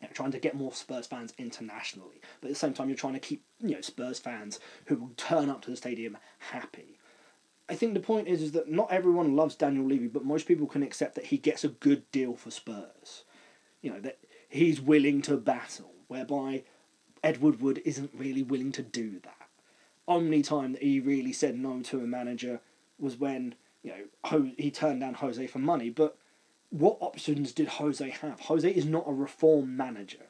you 0.00 0.06
know, 0.06 0.12
trying 0.12 0.32
to 0.32 0.38
get 0.38 0.54
more 0.54 0.72
Spurs 0.72 1.06
fans 1.06 1.34
internationally, 1.38 2.20
but 2.40 2.48
at 2.48 2.54
the 2.54 2.58
same 2.58 2.72
time 2.72 2.88
you're 2.88 2.96
trying 2.96 3.14
to 3.14 3.20
keep 3.20 3.44
you 3.60 3.74
know 3.74 3.80
Spurs 3.80 4.18
fans 4.18 4.58
who 4.86 4.96
will 4.96 5.12
turn 5.16 5.50
up 5.50 5.62
to 5.62 5.70
the 5.70 5.76
stadium 5.76 6.16
happy. 6.38 6.98
I 7.68 7.74
think 7.74 7.94
the 7.94 8.00
point 8.00 8.26
is 8.26 8.42
is 8.42 8.52
that 8.52 8.70
not 8.70 8.90
everyone 8.90 9.36
loves 9.36 9.54
Daniel 9.54 9.86
Levy, 9.86 10.08
but 10.08 10.24
most 10.24 10.46
people 10.46 10.66
can 10.66 10.82
accept 10.82 11.14
that 11.14 11.26
he 11.26 11.36
gets 11.36 11.64
a 11.64 11.68
good 11.68 12.10
deal 12.10 12.34
for 12.34 12.50
Spurs. 12.50 13.24
You 13.82 13.92
know 13.92 14.00
that 14.00 14.18
he's 14.48 14.80
willing 14.80 15.22
to 15.22 15.36
battle, 15.36 15.92
whereby 16.08 16.64
Edward 17.22 17.60
Wood 17.60 17.80
isn't 17.84 18.10
really 18.14 18.42
willing 18.42 18.72
to 18.72 18.82
do 18.82 19.20
that. 19.20 19.48
Only 20.08 20.42
time 20.42 20.72
that 20.72 20.82
he 20.82 20.98
really 20.98 21.32
said 21.32 21.58
no 21.58 21.80
to 21.82 22.00
a 22.00 22.06
manager 22.06 22.60
was 22.98 23.16
when 23.16 23.54
you 23.82 23.92
know 23.92 24.50
he 24.56 24.70
turned 24.70 25.00
down 25.00 25.14
Jose 25.14 25.46
for 25.46 25.58
money, 25.58 25.90
but 25.90 26.16
what 26.70 26.98
options 27.00 27.52
did 27.52 27.68
Jose 27.68 28.08
have? 28.08 28.40
Jose 28.40 28.70
is 28.70 28.86
not 28.86 29.08
a 29.08 29.12
reform 29.12 29.76
manager. 29.76 30.26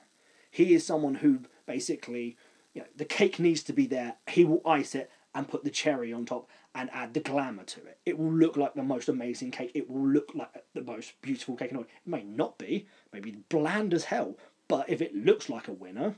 He 0.51 0.75
is 0.75 0.85
someone 0.85 1.17
who 1.17 1.41
basically, 1.67 2.37
you 2.75 2.83
know, 2.83 2.89
the 2.97 3.05
cake 3.05 3.39
needs 3.39 3.63
to 3.65 3.73
be 3.73 3.87
there. 3.87 4.17
He 4.27 4.45
will 4.45 4.63
ice 4.67 4.95
it 4.95 5.11
and 5.35 5.49
put 5.49 5.63
the 5.63 5.71
cherry 5.71 6.13
on 6.13 6.25
top 6.25 6.49
and 6.75 6.91
add 6.93 7.15
the 7.15 7.21
glamour 7.21 7.65
to 7.65 7.81
it. 7.87 7.99
It 8.05 8.19
will 8.19 8.33
look 8.33 8.57
like 8.57 8.75
the 8.75 8.83
most 8.83 9.09
amazing 9.09 9.53
cake. 9.53 9.71
It 9.75 9.89
will 9.89 10.07
look 10.07 10.33
like 10.35 10.65
the 10.75 10.83
most 10.83 11.21
beautiful 11.21 11.57
cake. 11.57 11.73
It 11.73 11.87
may 12.07 12.25
not 12.25 12.59
be, 12.59 12.89
maybe 13.13 13.43
bland 13.49 13.95
as 13.95 14.05
hell, 14.05 14.37
but 14.67 14.89
if 14.89 15.01
it 15.01 15.15
looks 15.15 15.49
like 15.49 15.69
a 15.69 15.73
winner, 15.73 16.17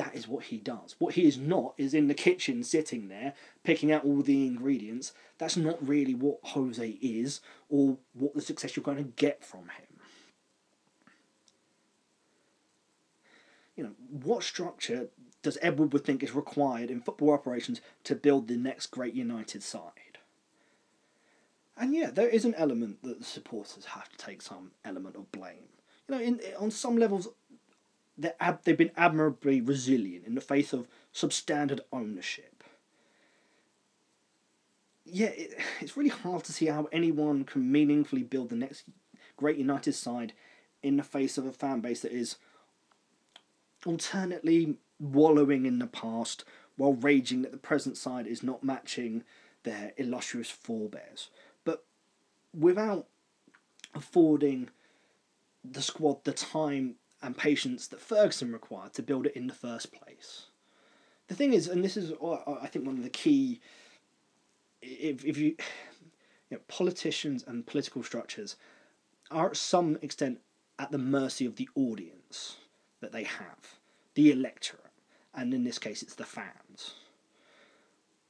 that 0.00 0.14
is 0.14 0.26
what 0.26 0.44
he 0.44 0.56
does. 0.56 0.96
What 0.98 1.12
he 1.12 1.26
is 1.26 1.36
not 1.36 1.74
is 1.76 1.92
in 1.92 2.08
the 2.08 2.14
kitchen 2.14 2.64
sitting 2.64 3.08
there 3.08 3.34
picking 3.64 3.92
out 3.92 4.02
all 4.02 4.22
the 4.22 4.46
ingredients. 4.46 5.12
That's 5.36 5.58
not 5.58 5.86
really 5.86 6.14
what 6.14 6.38
Jose 6.42 6.88
is 7.02 7.42
or 7.68 7.98
what 8.14 8.32
the 8.32 8.40
success 8.40 8.74
you're 8.74 8.82
going 8.82 8.96
to 8.96 9.02
get 9.02 9.44
from 9.44 9.64
him. 9.64 10.00
You 13.76 13.84
know, 13.84 13.90
what 14.10 14.42
structure 14.42 15.08
does 15.42 15.58
Edward 15.60 15.92
would 15.92 16.06
think 16.06 16.22
is 16.22 16.34
required 16.34 16.90
in 16.90 17.02
football 17.02 17.34
operations 17.34 17.82
to 18.04 18.14
build 18.14 18.48
the 18.48 18.56
next 18.56 18.86
great 18.86 19.12
United 19.12 19.62
side? 19.62 20.16
And 21.76 21.94
yeah, 21.94 22.10
there 22.10 22.28
is 22.28 22.46
an 22.46 22.54
element 22.54 23.02
that 23.02 23.18
the 23.18 23.24
supporters 23.26 23.84
have 23.84 24.08
to 24.08 24.16
take 24.16 24.40
some 24.40 24.70
element 24.82 25.16
of 25.16 25.30
blame. 25.30 25.68
You 26.08 26.14
know, 26.14 26.22
in, 26.22 26.40
on 26.58 26.70
some 26.70 26.96
levels, 26.96 27.28
ab- 28.40 28.62
they've 28.64 28.76
been 28.76 28.92
admirably 28.96 29.60
resilient 29.60 30.26
in 30.26 30.34
the 30.34 30.40
face 30.40 30.72
of 30.72 30.88
substandard 31.14 31.80
ownership. 31.92 32.62
Yeah, 35.04 35.28
it, 35.28 35.58
it's 35.80 35.96
really 35.96 36.10
hard 36.10 36.44
to 36.44 36.52
see 36.52 36.66
how 36.66 36.88
anyone 36.92 37.44
can 37.44 37.70
meaningfully 37.70 38.22
build 38.22 38.50
the 38.50 38.56
next 38.56 38.84
great 39.36 39.56
United 39.56 39.92
side 39.92 40.32
in 40.82 40.96
the 40.96 41.02
face 41.02 41.38
of 41.38 41.46
a 41.46 41.52
fan 41.52 41.80
base 41.80 42.02
that 42.02 42.12
is 42.12 42.36
alternately 43.86 44.76
wallowing 44.98 45.64
in 45.66 45.78
the 45.78 45.86
past 45.86 46.44
while 46.76 46.92
raging 46.92 47.42
that 47.42 47.52
the 47.52 47.58
present 47.58 47.96
side 47.96 48.26
is 48.26 48.42
not 48.42 48.64
matching 48.64 49.24
their 49.62 49.92
illustrious 49.96 50.50
forebears, 50.50 51.30
but 51.64 51.84
without 52.58 53.06
affording 53.94 54.68
the 55.64 55.82
squad 55.82 56.24
the 56.24 56.32
time 56.32 56.94
and 57.22 57.36
patience 57.36 57.86
that 57.88 58.00
Ferguson 58.00 58.52
required 58.52 58.94
to 58.94 59.02
build 59.02 59.26
it 59.26 59.36
in 59.36 59.46
the 59.46 59.54
first 59.54 59.92
place. 59.92 60.46
The 61.28 61.34
thing 61.34 61.52
is, 61.52 61.68
and 61.68 61.84
this 61.84 61.96
is 61.96 62.12
uh, 62.20 62.30
uh, 62.30 62.58
I 62.60 62.66
think 62.66 62.86
one 62.86 62.96
of 62.96 63.04
the 63.04 63.10
key, 63.10 63.60
if 64.82 65.24
if 65.24 65.38
you, 65.38 65.46
you 66.50 66.56
know, 66.56 66.60
politicians 66.68 67.44
and 67.46 67.66
political 67.66 68.02
structures 68.02 68.56
are 69.30 69.50
at 69.50 69.56
some 69.56 69.98
extent 70.02 70.40
at 70.78 70.90
the 70.90 70.98
mercy 70.98 71.46
of 71.46 71.56
the 71.56 71.68
audience 71.74 72.56
that 73.00 73.12
they 73.12 73.24
have, 73.24 73.78
the 74.14 74.32
electorate, 74.32 74.92
and 75.34 75.54
in 75.54 75.64
this 75.64 75.78
case 75.78 76.02
it's 76.02 76.14
the 76.14 76.24
fans. 76.24 76.94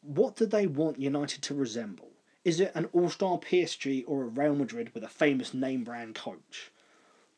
What 0.02 0.36
do 0.36 0.46
they 0.46 0.66
want 0.66 1.00
United 1.00 1.42
to 1.42 1.54
resemble? 1.54 2.10
Is 2.44 2.58
it 2.58 2.72
an 2.74 2.86
all 2.92 3.10
star 3.10 3.38
PSG 3.38 4.04
or 4.06 4.22
a 4.22 4.28
Real 4.28 4.54
Madrid 4.54 4.92
with 4.94 5.04
a 5.04 5.08
famous 5.08 5.52
name 5.52 5.84
brand 5.84 6.14
coach? 6.14 6.70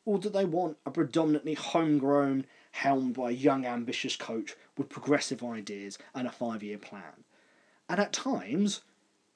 Or 0.04 0.18
do 0.18 0.28
they 0.28 0.44
want 0.44 0.78
a 0.84 0.90
predominantly 0.90 1.54
homegrown, 1.54 2.46
helmed 2.72 3.14
by 3.14 3.30
a 3.30 3.34
young, 3.34 3.64
ambitious 3.64 4.16
coach 4.16 4.54
with 4.76 4.88
progressive 4.88 5.44
ideas 5.44 5.98
and 6.14 6.26
a 6.26 6.32
five 6.32 6.62
year 6.62 6.78
plan? 6.78 7.24
And 7.88 8.00
at 8.00 8.12
times, 8.12 8.82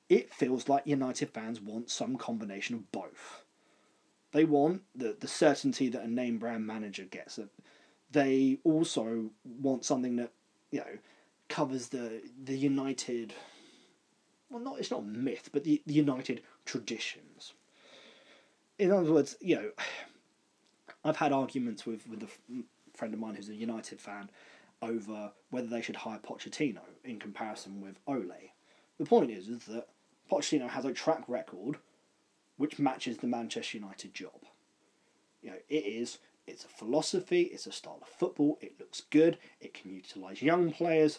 it 0.08 0.32
feels 0.32 0.68
like 0.68 0.86
United 0.86 1.30
fans 1.30 1.60
want 1.60 1.90
some 1.90 2.16
combination 2.16 2.74
of 2.74 2.90
both. 2.92 3.44
They 4.32 4.44
want 4.44 4.82
the, 4.94 5.16
the 5.18 5.28
certainty 5.28 5.88
that 5.88 6.02
a 6.02 6.08
name 6.08 6.38
brand 6.38 6.66
manager 6.66 7.04
gets. 7.04 7.38
They 8.10 8.58
also 8.64 9.30
want 9.44 9.84
something 9.84 10.16
that, 10.16 10.32
you 10.70 10.80
know, 10.80 10.98
covers 11.48 11.88
the 11.88 12.22
the 12.42 12.56
United. 12.56 13.34
Well, 14.50 14.62
not 14.62 14.78
it's 14.78 14.90
not 14.90 15.06
myth, 15.06 15.50
but 15.52 15.64
the, 15.64 15.82
the 15.86 15.94
United 15.94 16.42
traditions. 16.64 17.54
In 18.78 18.92
other 18.92 19.12
words, 19.12 19.36
you 19.40 19.56
know, 19.56 19.70
I've 21.06 21.16
had 21.16 21.32
arguments 21.32 21.86
with 21.86 22.08
with 22.08 22.22
a 22.22 22.28
friend 22.96 23.14
of 23.14 23.20
mine 23.20 23.34
who's 23.34 23.48
a 23.48 23.54
United 23.54 24.00
fan 24.00 24.30
over 24.82 25.32
whether 25.50 25.66
they 25.66 25.82
should 25.82 25.96
hire 25.96 26.18
Pochettino 26.18 26.80
in 27.04 27.18
comparison 27.18 27.80
with 27.80 27.98
Ole. 28.06 28.52
The 28.98 29.04
point 29.04 29.30
is, 29.30 29.48
is 29.48 29.64
that 29.66 29.88
Pochettino 30.30 30.68
has 30.68 30.84
a 30.84 30.92
track 30.92 31.24
record 31.28 31.78
which 32.56 32.78
matches 32.78 33.18
the 33.18 33.26
Manchester 33.26 33.78
United 33.78 34.14
job. 34.14 34.44
You 35.42 35.50
know, 35.50 35.56
it 35.68 35.84
is 35.84 36.18
it's 36.46 36.64
a 36.64 36.68
philosophy, 36.68 37.42
it's 37.42 37.66
a 37.66 37.72
style 37.72 37.98
of 38.02 38.08
football, 38.08 38.58
it 38.60 38.78
looks 38.78 39.02
good, 39.10 39.38
it 39.60 39.74
can 39.74 39.92
utilise 39.92 40.42
young 40.42 40.70
players, 40.70 41.18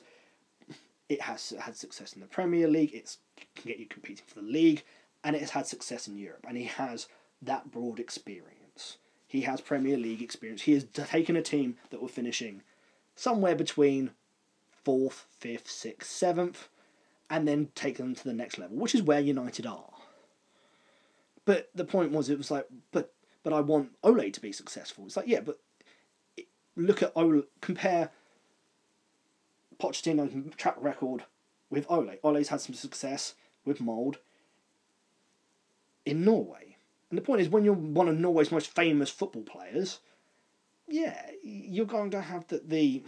it 1.10 1.22
has 1.22 1.54
had 1.60 1.76
success 1.76 2.14
in 2.14 2.22
the 2.22 2.28
Premier 2.28 2.68
League. 2.68 2.94
It 2.94 3.18
can 3.56 3.70
get 3.70 3.80
you 3.80 3.86
competing 3.86 4.26
for 4.28 4.36
the 4.36 4.48
league, 4.48 4.84
and 5.24 5.36
it 5.36 5.40
has 5.40 5.52
had 5.52 5.68
success 5.68 6.08
in 6.08 6.18
Europe. 6.18 6.46
And 6.48 6.58
he 6.58 6.66
has 6.66 7.08
that 7.42 7.72
broad 7.72 8.00
experience. 8.00 8.98
He 9.28 9.42
has 9.42 9.60
Premier 9.60 9.98
League 9.98 10.22
experience. 10.22 10.64
He 10.64 10.74
has 10.74 10.86
taken 10.86 11.36
a 11.36 11.42
team 11.42 11.76
that 11.90 12.02
were 12.02 12.08
finishing 12.08 12.64
somewhere 13.16 13.56
between 13.56 14.12
fourth, 14.84 15.26
fifth, 15.40 15.70
sixth, 15.70 16.10
seventh, 16.10 16.70
and 17.30 17.48
then 17.48 17.70
take 17.76 17.98
them 17.98 18.16
to 18.16 18.24
the 18.24 18.34
next 18.34 18.58
level, 18.58 18.78
which 18.78 18.96
is 18.96 19.04
where 19.04 19.20
United 19.20 19.66
are. 19.66 19.92
But 21.44 21.70
the 21.76 21.86
point 21.86 22.12
was, 22.12 22.30
it 22.30 22.38
was 22.38 22.52
like, 22.52 22.68
but 22.92 23.14
but 23.44 23.54
I 23.54 23.62
want 23.62 23.92
Ole 24.04 24.30
to 24.30 24.42
be 24.42 24.52
successful. 24.52 25.06
It's 25.06 25.16
like, 25.16 25.28
yeah, 25.28 25.40
but 25.40 25.60
look 26.76 27.02
at 27.02 27.14
Ole, 27.16 27.44
compare 27.62 28.12
Pochettino's 29.80 30.56
track 30.56 30.76
record 30.80 31.24
with 31.70 31.86
Ole. 31.90 32.16
Ole's 32.24 32.50
had 32.50 32.62
some 32.62 32.76
success 32.76 33.36
with 33.64 33.80
Molde 33.80 34.18
in 36.06 36.24
Norway. 36.24 36.67
And 37.10 37.18
the 37.18 37.22
point 37.22 37.42
is, 37.42 37.50
when 37.50 37.64
you're 37.64 37.74
one 37.74 38.08
of 38.08 38.18
Norway's 38.18 38.52
most 38.52 38.76
famous 38.76 39.10
football 39.10 39.44
players, 39.44 40.00
yeah, 40.88 41.18
you're 41.44 41.86
going 41.86 42.12
to 42.12 42.22
have 42.22 42.48
the, 42.48 42.62
the 42.66 43.04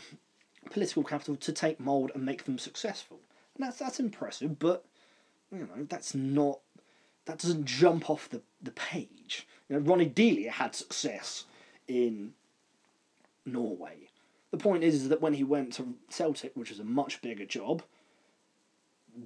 political 0.69 1.03
capital 1.03 1.35
to 1.35 1.51
take 1.51 1.79
Molde 1.79 2.11
and 2.15 2.25
make 2.25 2.45
them 2.45 2.57
successful. 2.57 3.19
And 3.55 3.65
that's 3.65 3.77
that's 3.77 3.99
impressive, 3.99 4.59
but 4.59 4.85
you 5.51 5.59
know, 5.59 5.85
that's 5.89 6.15
not 6.15 6.59
that 7.25 7.39
doesn't 7.39 7.65
jump 7.65 8.09
off 8.09 8.29
the, 8.29 8.41
the 8.61 8.71
page. 8.71 9.47
You 9.67 9.75
know, 9.75 9.81
Ronny 9.81 10.09
Deila 10.09 10.49
had 10.49 10.75
success 10.75 11.45
in 11.87 12.33
Norway. 13.45 14.09
The 14.51 14.57
point 14.57 14.83
is, 14.83 14.95
is 14.95 15.09
that 15.09 15.21
when 15.21 15.33
he 15.33 15.43
went 15.43 15.73
to 15.73 15.93
Celtic, 16.09 16.53
which 16.55 16.71
is 16.71 16.79
a 16.79 16.83
much 16.83 17.21
bigger 17.21 17.45
job, 17.45 17.83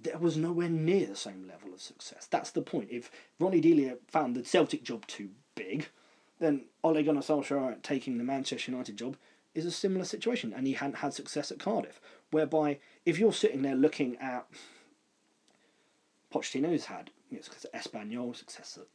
there 0.02 0.18
was 0.18 0.38
nowhere 0.38 0.70
near 0.70 1.08
the 1.08 1.16
same 1.16 1.48
level 1.48 1.74
of 1.74 1.82
success. 1.82 2.28
That's 2.30 2.52
the 2.52 2.62
point. 2.62 2.90
If 2.92 3.12
Ronny 3.40 3.62
Deila 3.62 3.98
found 4.08 4.36
the 4.36 4.44
Celtic 4.44 4.84
job 4.84 5.06
too 5.08 5.30
big, 5.56 5.88
then 6.40 6.66
Ole 6.84 7.04
Gunnar 7.04 7.22
Solskjaer 7.22 7.82
taking 7.82 8.18
the 8.18 8.24
Manchester 8.24 8.72
United 8.72 8.98
job 8.98 9.18
is 9.54 9.66
a 9.66 9.72
similar 9.72 10.06
situation, 10.06 10.54
and 10.54 10.66
he 10.66 10.74
hadn't 10.74 10.98
had 10.98 11.14
success 11.14 11.52
at 11.52 11.60
Cardiff. 11.60 12.02
Whereby, 12.32 12.80
if 13.06 13.20
you're 13.20 13.34
sitting 13.34 13.62
there 13.62 13.76
looking 13.76 14.18
at 14.18 14.48
Pochettino's 16.34 16.86
had 16.86 17.12
you 17.30 17.38
know, 17.38 17.44
success 17.44 17.66
at 17.72 17.84
Espanyol, 17.84 18.36
success 18.36 18.80
at 18.82 18.88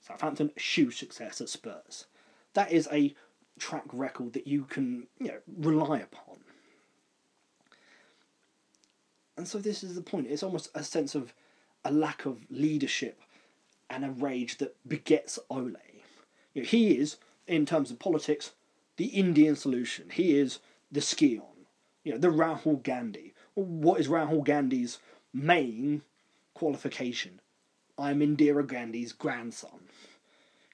Southampton, 0.00 0.52
huge 0.56 0.98
success 0.98 1.40
at 1.40 1.48
Spurs. 1.48 2.06
That 2.54 2.70
is 2.70 2.88
a 2.92 3.14
track 3.58 3.84
record 3.92 4.32
that 4.34 4.46
you 4.46 4.64
can 4.64 5.08
you 5.18 5.28
know 5.28 5.38
rely 5.56 5.98
upon. 5.98 6.27
And 9.38 9.48
so 9.48 9.58
this 9.58 9.82
is 9.82 9.94
the 9.94 10.02
point. 10.02 10.26
It's 10.28 10.42
almost 10.42 10.68
a 10.74 10.84
sense 10.84 11.14
of 11.14 11.32
a 11.84 11.92
lack 11.92 12.26
of 12.26 12.44
leadership 12.50 13.22
and 13.88 14.04
a 14.04 14.10
rage 14.10 14.58
that 14.58 14.76
begets 14.86 15.38
Ole. 15.48 15.72
You 16.52 16.62
know, 16.62 16.68
he 16.68 16.98
is, 16.98 17.16
in 17.46 17.64
terms 17.64 17.90
of 17.90 17.98
politics, 17.98 18.52
the 18.96 19.06
Indian 19.06 19.56
solution. 19.56 20.10
He 20.10 20.38
is 20.38 20.58
the 20.92 21.00
scion, 21.00 21.66
you 22.04 22.12
know, 22.12 22.18
the 22.18 22.28
Rahul 22.28 22.82
Gandhi. 22.82 23.32
What 23.54 24.00
is 24.00 24.08
Rahul 24.08 24.44
Gandhi's 24.44 24.98
main 25.32 26.02
qualification? 26.52 27.40
I'm 27.96 28.20
Indira 28.20 28.66
Gandhi's 28.66 29.12
grandson 29.12 29.88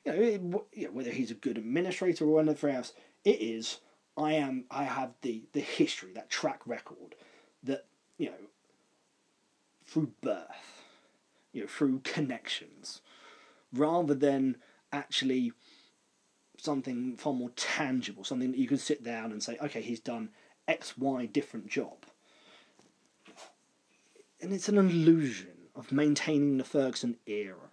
you 0.05 0.13
know, 0.13 0.19
it, 0.19 0.43
you 0.73 0.87
know, 0.87 0.93
whether 0.93 1.11
he's 1.11 1.31
a 1.31 1.35
good 1.35 1.59
administrator 1.59 2.27
or 2.27 2.41
anything 2.41 2.75
else, 2.75 2.93
it 3.25 3.41
is. 3.41 3.79
I 4.17 4.35
am. 4.35 4.65
I 4.71 4.85
have 4.85 5.13
the 5.23 5.43
the 5.53 5.61
history, 5.61 6.13
that 6.13 6.31
track 6.31 6.61
record, 6.67 7.17
that 7.65 7.87
you 8.19 8.27
know, 8.27 8.37
through 9.95 10.11
birth, 10.23 10.83
you 11.53 11.61
know, 11.61 11.69
through 11.69 12.01
connections, 12.01 13.01
rather 13.73 14.13
than 14.13 14.57
actually 14.93 15.53
something 16.59 17.17
far 17.17 17.33
more 17.33 17.51
tangible, 17.51 18.25
something 18.25 18.51
that 18.51 18.59
you 18.59 18.67
can 18.67 18.77
sit 18.77 19.05
down 19.05 19.31
and 19.31 19.41
say, 19.41 19.57
okay, 19.63 19.81
he's 19.81 20.01
done 20.01 20.31
X, 20.67 20.99
Y 20.99 21.27
different 21.27 21.69
job. 21.69 22.07
And 24.41 24.53
it's 24.53 24.69
an 24.69 24.79
illusion 24.79 25.69
of 25.77 25.93
maintaining 25.93 26.59
the 26.59 26.65
Ferguson 26.65 27.19
era 27.27 27.71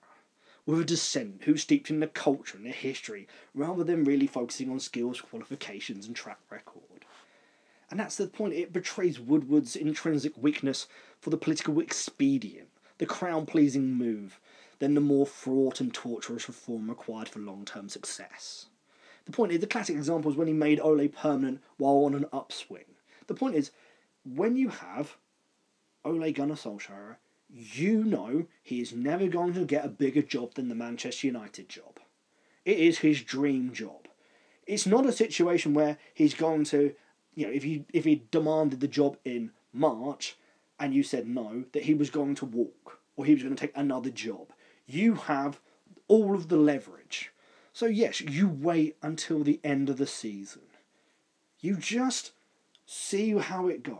with 0.67 0.79
a 0.79 0.85
descent 0.85 1.41
who's 1.45 1.63
steeped 1.63 1.89
in 1.89 2.01
the 2.01 2.07
culture 2.07 2.55
and 2.55 2.67
the 2.67 2.71
history, 2.71 3.27
rather 3.55 3.83
than 3.83 4.03
really 4.03 4.27
focusing 4.27 4.69
on 4.69 4.79
skills, 4.79 5.21
qualifications, 5.21 6.05
and 6.05 6.15
track 6.15 6.37
record. 6.51 6.90
And 7.91 7.99
that's 7.99 8.15
the 8.15 8.27
point, 8.27 8.53
it 8.53 8.73
betrays 8.73 9.19
Woodward's 9.19 9.75
intrinsic 9.75 10.33
weakness 10.41 10.87
for 11.19 11.29
the 11.29 11.37
political 11.37 11.79
expedient, 11.79 12.69
the 12.97 13.05
crown 13.05 13.45
pleasing 13.45 13.93
move, 13.93 14.39
than 14.79 14.95
the 14.95 15.01
more 15.01 15.27
fraught 15.27 15.79
and 15.79 15.93
torturous 15.93 16.47
reform 16.47 16.89
required 16.89 17.29
for 17.29 17.39
long 17.39 17.65
term 17.65 17.89
success. 17.89 18.67
The 19.25 19.31
point 19.31 19.51
is, 19.51 19.59
the 19.59 19.67
classic 19.67 19.95
example 19.95 20.31
is 20.31 20.37
when 20.37 20.47
he 20.47 20.53
made 20.53 20.79
Ole 20.79 21.07
permanent 21.07 21.61
while 21.77 22.05
on 22.05 22.15
an 22.15 22.25
upswing. 22.33 22.85
The 23.27 23.35
point 23.35 23.55
is, 23.55 23.69
when 24.23 24.55
you 24.55 24.69
have 24.69 25.17
Ole 26.03 26.31
Gunnar 26.31 26.55
Solskjaer 26.55 27.17
you 27.53 28.03
know 28.03 28.47
he 28.63 28.79
is 28.79 28.93
never 28.93 29.27
going 29.27 29.53
to 29.53 29.65
get 29.65 29.85
a 29.85 29.89
bigger 29.89 30.21
job 30.21 30.53
than 30.53 30.69
the 30.69 30.75
Manchester 30.75 31.27
United 31.27 31.67
job. 31.67 31.99
It 32.63 32.79
is 32.79 32.99
his 32.99 33.21
dream 33.21 33.73
job. 33.73 34.07
It's 34.65 34.85
not 34.85 35.05
a 35.05 35.11
situation 35.11 35.73
where 35.73 35.97
he's 36.13 36.33
going 36.33 36.63
to, 36.65 36.93
you 37.35 37.45
know, 37.45 37.51
if 37.51 37.63
he 37.63 37.85
if 37.93 38.05
he 38.05 38.23
demanded 38.31 38.79
the 38.79 38.87
job 38.87 39.17
in 39.23 39.51
March 39.73 40.35
and 40.79 40.93
you 40.93 41.03
said 41.03 41.27
no, 41.27 41.65
that 41.73 41.83
he 41.83 41.93
was 41.93 42.09
going 42.09 42.35
to 42.35 42.45
walk 42.45 42.99
or 43.15 43.25
he 43.25 43.33
was 43.33 43.43
going 43.43 43.55
to 43.55 43.59
take 43.59 43.75
another 43.75 44.09
job. 44.09 44.47
You 44.85 45.15
have 45.15 45.59
all 46.07 46.35
of 46.35 46.49
the 46.49 46.57
leverage. 46.57 47.31
So 47.73 47.85
yes, 47.85 48.19
you 48.21 48.49
wait 48.49 48.97
until 49.01 49.43
the 49.43 49.59
end 49.63 49.89
of 49.89 49.97
the 49.97 50.07
season. 50.07 50.63
You 51.59 51.77
just 51.77 52.31
see 52.85 53.31
how 53.37 53.67
it 53.67 53.83
goes. 53.83 53.97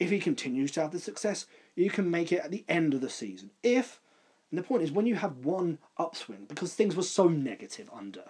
If 0.00 0.10
he 0.10 0.18
continues 0.18 0.72
to 0.72 0.80
have 0.80 0.92
the 0.92 0.98
success, 0.98 1.46
you 1.76 1.90
can 1.90 2.10
make 2.10 2.32
it 2.32 2.42
at 2.42 2.50
the 2.50 2.64
end 2.68 2.94
of 2.94 3.00
the 3.00 3.10
season. 3.10 3.50
If, 3.62 4.00
and 4.50 4.58
the 4.58 4.62
point 4.62 4.82
is, 4.82 4.90
when 4.90 5.06
you 5.06 5.16
have 5.16 5.44
one 5.44 5.78
upswing, 5.98 6.46
because 6.48 6.74
things 6.74 6.96
were 6.96 7.02
so 7.02 7.28
negative 7.28 7.90
under 7.92 8.24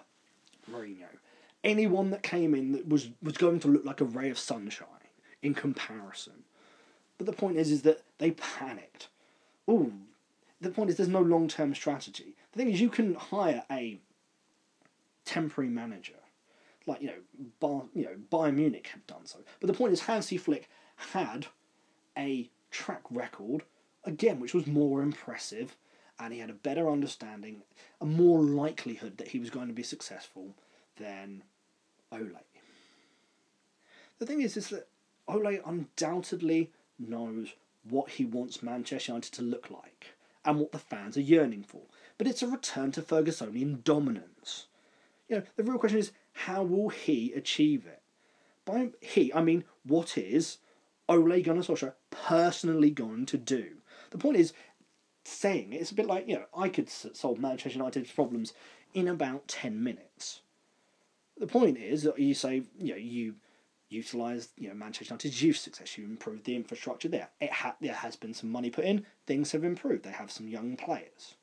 Mourinho, 0.69 1.07
anyone 1.63 2.09
that 2.11 2.23
came 2.23 2.53
in 2.53 2.71
that 2.71 2.87
was, 2.87 3.09
was 3.21 3.37
going 3.37 3.59
to 3.61 3.67
look 3.67 3.85
like 3.85 4.01
a 4.01 4.05
ray 4.05 4.29
of 4.29 4.39
sunshine 4.39 4.87
in 5.41 5.53
comparison. 5.53 6.43
But 7.17 7.27
the 7.27 7.33
point 7.33 7.57
is, 7.57 7.71
is 7.71 7.83
that 7.83 8.01
they 8.17 8.31
panicked. 8.31 9.09
oh, 9.67 9.91
the 10.59 10.69
point 10.69 10.89
is 10.89 10.97
there's 10.97 11.09
no 11.09 11.21
long 11.21 11.47
term 11.47 11.73
strategy. 11.73 12.35
The 12.51 12.57
thing 12.59 12.71
is, 12.71 12.81
you 12.81 12.89
can 12.89 13.15
hire 13.15 13.63
a 13.71 13.99
temporary 15.25 15.69
manager, 15.69 16.19
like 16.85 17.01
you 17.01 17.07
know, 17.07 17.13
Bar, 17.59 17.83
you 17.93 18.03
know, 18.03 18.15
Bayern 18.31 18.55
Munich 18.55 18.89
have 18.93 19.05
done 19.07 19.25
so. 19.25 19.39
But 19.59 19.67
the 19.67 19.73
point 19.73 19.93
is, 19.93 20.01
Hansi 20.01 20.37
Flick 20.37 20.69
had 21.13 21.47
a 22.17 22.49
track 22.69 23.01
record 23.09 23.63
again, 24.03 24.39
which 24.39 24.53
was 24.53 24.67
more 24.67 25.01
impressive, 25.01 25.75
and 26.19 26.33
he 26.33 26.39
had 26.39 26.49
a 26.49 26.53
better 26.53 26.89
understanding, 26.89 27.63
a 27.99 28.05
more 28.05 28.41
likelihood 28.43 29.17
that 29.17 29.29
he 29.29 29.39
was 29.39 29.49
going 29.49 29.67
to 29.67 29.73
be 29.73 29.83
successful 29.83 30.55
than 30.97 31.43
Ole. 32.11 32.41
The 34.19 34.25
thing 34.25 34.41
is, 34.41 34.57
is 34.57 34.69
that 34.69 34.87
Ole 35.27 35.59
undoubtedly 35.65 36.71
knows 36.99 37.53
what 37.83 38.11
he 38.11 38.25
wants 38.25 38.61
Manchester 38.61 39.11
United 39.11 39.33
to 39.33 39.41
look 39.41 39.69
like 39.71 40.13
and 40.45 40.59
what 40.59 40.71
the 40.71 40.79
fans 40.79 41.17
are 41.17 41.21
yearning 41.21 41.63
for. 41.63 41.81
But 42.17 42.27
it's 42.27 42.43
a 42.43 42.47
return 42.47 42.91
to 42.93 43.01
Fergusonian 43.01 43.83
dominance. 43.83 44.67
You 45.27 45.37
know, 45.37 45.43
the 45.55 45.63
real 45.63 45.79
question 45.79 45.99
is 45.99 46.11
how 46.33 46.63
will 46.63 46.89
he 46.89 47.33
achieve 47.33 47.85
it? 47.85 48.01
By 48.65 48.91
he, 48.99 49.33
I 49.33 49.41
mean, 49.41 49.63
what 49.83 50.17
is 50.17 50.57
Ole 51.09 51.41
Gunnar 51.41 51.61
Solskjaer 51.61 51.93
personally 52.11 52.91
going 52.91 53.25
to 53.27 53.37
do? 53.37 53.77
The 54.11 54.17
point 54.17 54.37
is, 54.37 54.53
saying 55.23 55.73
it, 55.73 55.81
it's 55.81 55.91
a 55.91 55.95
bit 55.95 56.05
like, 56.05 56.27
you 56.27 56.35
know, 56.35 56.45
I 56.55 56.69
could 56.69 56.89
solve 56.89 57.39
Manchester 57.39 57.79
United's 57.79 58.11
problems 58.11 58.53
in 58.93 59.07
about 59.07 59.47
10 59.47 59.83
minutes. 59.83 60.41
The 61.41 61.47
point 61.47 61.79
is 61.79 62.03
that 62.03 62.19
you 62.19 62.35
say, 62.35 62.61
you 62.77 62.93
know, 62.93 62.97
you 62.97 63.33
utilise 63.89 64.49
you 64.57 64.69
know 64.69 64.75
Manchester 64.75 65.11
United's 65.11 65.41
youth 65.41 65.57
success. 65.57 65.97
You 65.97 66.05
improve 66.05 66.43
the 66.43 66.55
infrastructure 66.55 67.09
there. 67.09 67.29
It 67.39 67.51
ha- 67.51 67.75
there 67.81 67.95
has 67.95 68.15
been 68.15 68.35
some 68.35 68.51
money 68.51 68.69
put 68.69 68.85
in. 68.85 69.07
Things 69.25 69.51
have 69.53 69.63
improved. 69.63 70.03
They 70.03 70.11
have 70.11 70.29
some 70.29 70.47
young 70.47 70.77
players. 70.77 71.33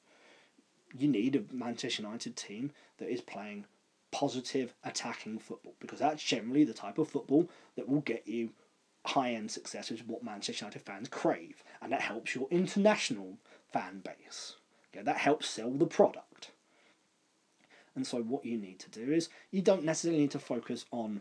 You 0.96 1.08
need 1.08 1.34
a 1.34 1.42
Manchester 1.52 2.02
United 2.02 2.36
team 2.36 2.70
that 2.98 3.12
is 3.12 3.20
playing 3.20 3.66
positive 4.12 4.72
attacking 4.84 5.40
football 5.40 5.74
because 5.80 5.98
that's 5.98 6.22
generally 6.22 6.62
the 6.62 6.72
type 6.72 6.98
of 6.98 7.08
football 7.08 7.50
that 7.74 7.88
will 7.88 8.02
get 8.02 8.28
you 8.28 8.50
high 9.04 9.32
end 9.32 9.50
success, 9.50 9.90
which 9.90 10.02
is 10.02 10.06
what 10.06 10.22
Manchester 10.22 10.64
United 10.64 10.82
fans 10.82 11.08
crave, 11.08 11.64
and 11.82 11.90
that 11.90 12.02
helps 12.02 12.36
your 12.36 12.46
international 12.52 13.36
fan 13.72 13.98
base. 14.04 14.54
Okay, 14.94 15.02
that 15.02 15.16
helps 15.16 15.48
sell 15.48 15.72
the 15.72 15.86
product. 15.86 16.27
And 17.98 18.06
so, 18.06 18.18
what 18.18 18.44
you 18.44 18.56
need 18.56 18.78
to 18.78 18.90
do 18.90 19.10
is 19.10 19.28
you 19.50 19.60
don't 19.60 19.82
necessarily 19.82 20.20
need 20.20 20.30
to 20.30 20.38
focus 20.38 20.84
on 20.92 21.20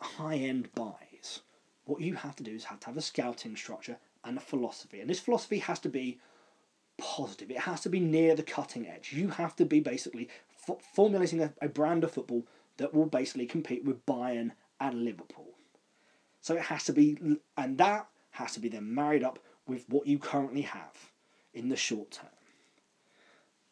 high 0.00 0.36
end 0.36 0.72
buys. 0.74 1.40
What 1.84 2.00
you 2.00 2.14
have 2.14 2.34
to 2.36 2.42
do 2.42 2.52
is 2.52 2.64
have 2.64 2.80
to 2.80 2.86
have 2.86 2.96
a 2.96 3.02
scouting 3.02 3.54
structure 3.54 3.98
and 4.24 4.38
a 4.38 4.40
philosophy. 4.40 5.02
And 5.02 5.10
this 5.10 5.20
philosophy 5.20 5.58
has 5.58 5.80
to 5.80 5.90
be 5.90 6.18
positive, 6.96 7.50
it 7.50 7.58
has 7.58 7.82
to 7.82 7.90
be 7.90 8.00
near 8.00 8.34
the 8.34 8.42
cutting 8.42 8.88
edge. 8.88 9.12
You 9.12 9.28
have 9.28 9.54
to 9.56 9.66
be 9.66 9.80
basically 9.80 10.30
f- 10.66 10.80
formulating 10.94 11.42
a, 11.42 11.52
a 11.60 11.68
brand 11.68 12.04
of 12.04 12.12
football 12.12 12.46
that 12.78 12.94
will 12.94 13.04
basically 13.04 13.44
compete 13.44 13.84
with 13.84 14.06
Bayern 14.06 14.52
and 14.80 15.04
Liverpool. 15.04 15.50
So 16.40 16.54
it 16.54 16.62
has 16.62 16.84
to 16.84 16.94
be, 16.94 17.18
and 17.54 17.76
that 17.76 18.08
has 18.30 18.54
to 18.54 18.60
be 18.60 18.70
then 18.70 18.94
married 18.94 19.22
up 19.22 19.40
with 19.66 19.84
what 19.90 20.06
you 20.06 20.18
currently 20.18 20.62
have 20.62 21.12
in 21.52 21.68
the 21.68 21.76
short 21.76 22.12
term. 22.12 22.30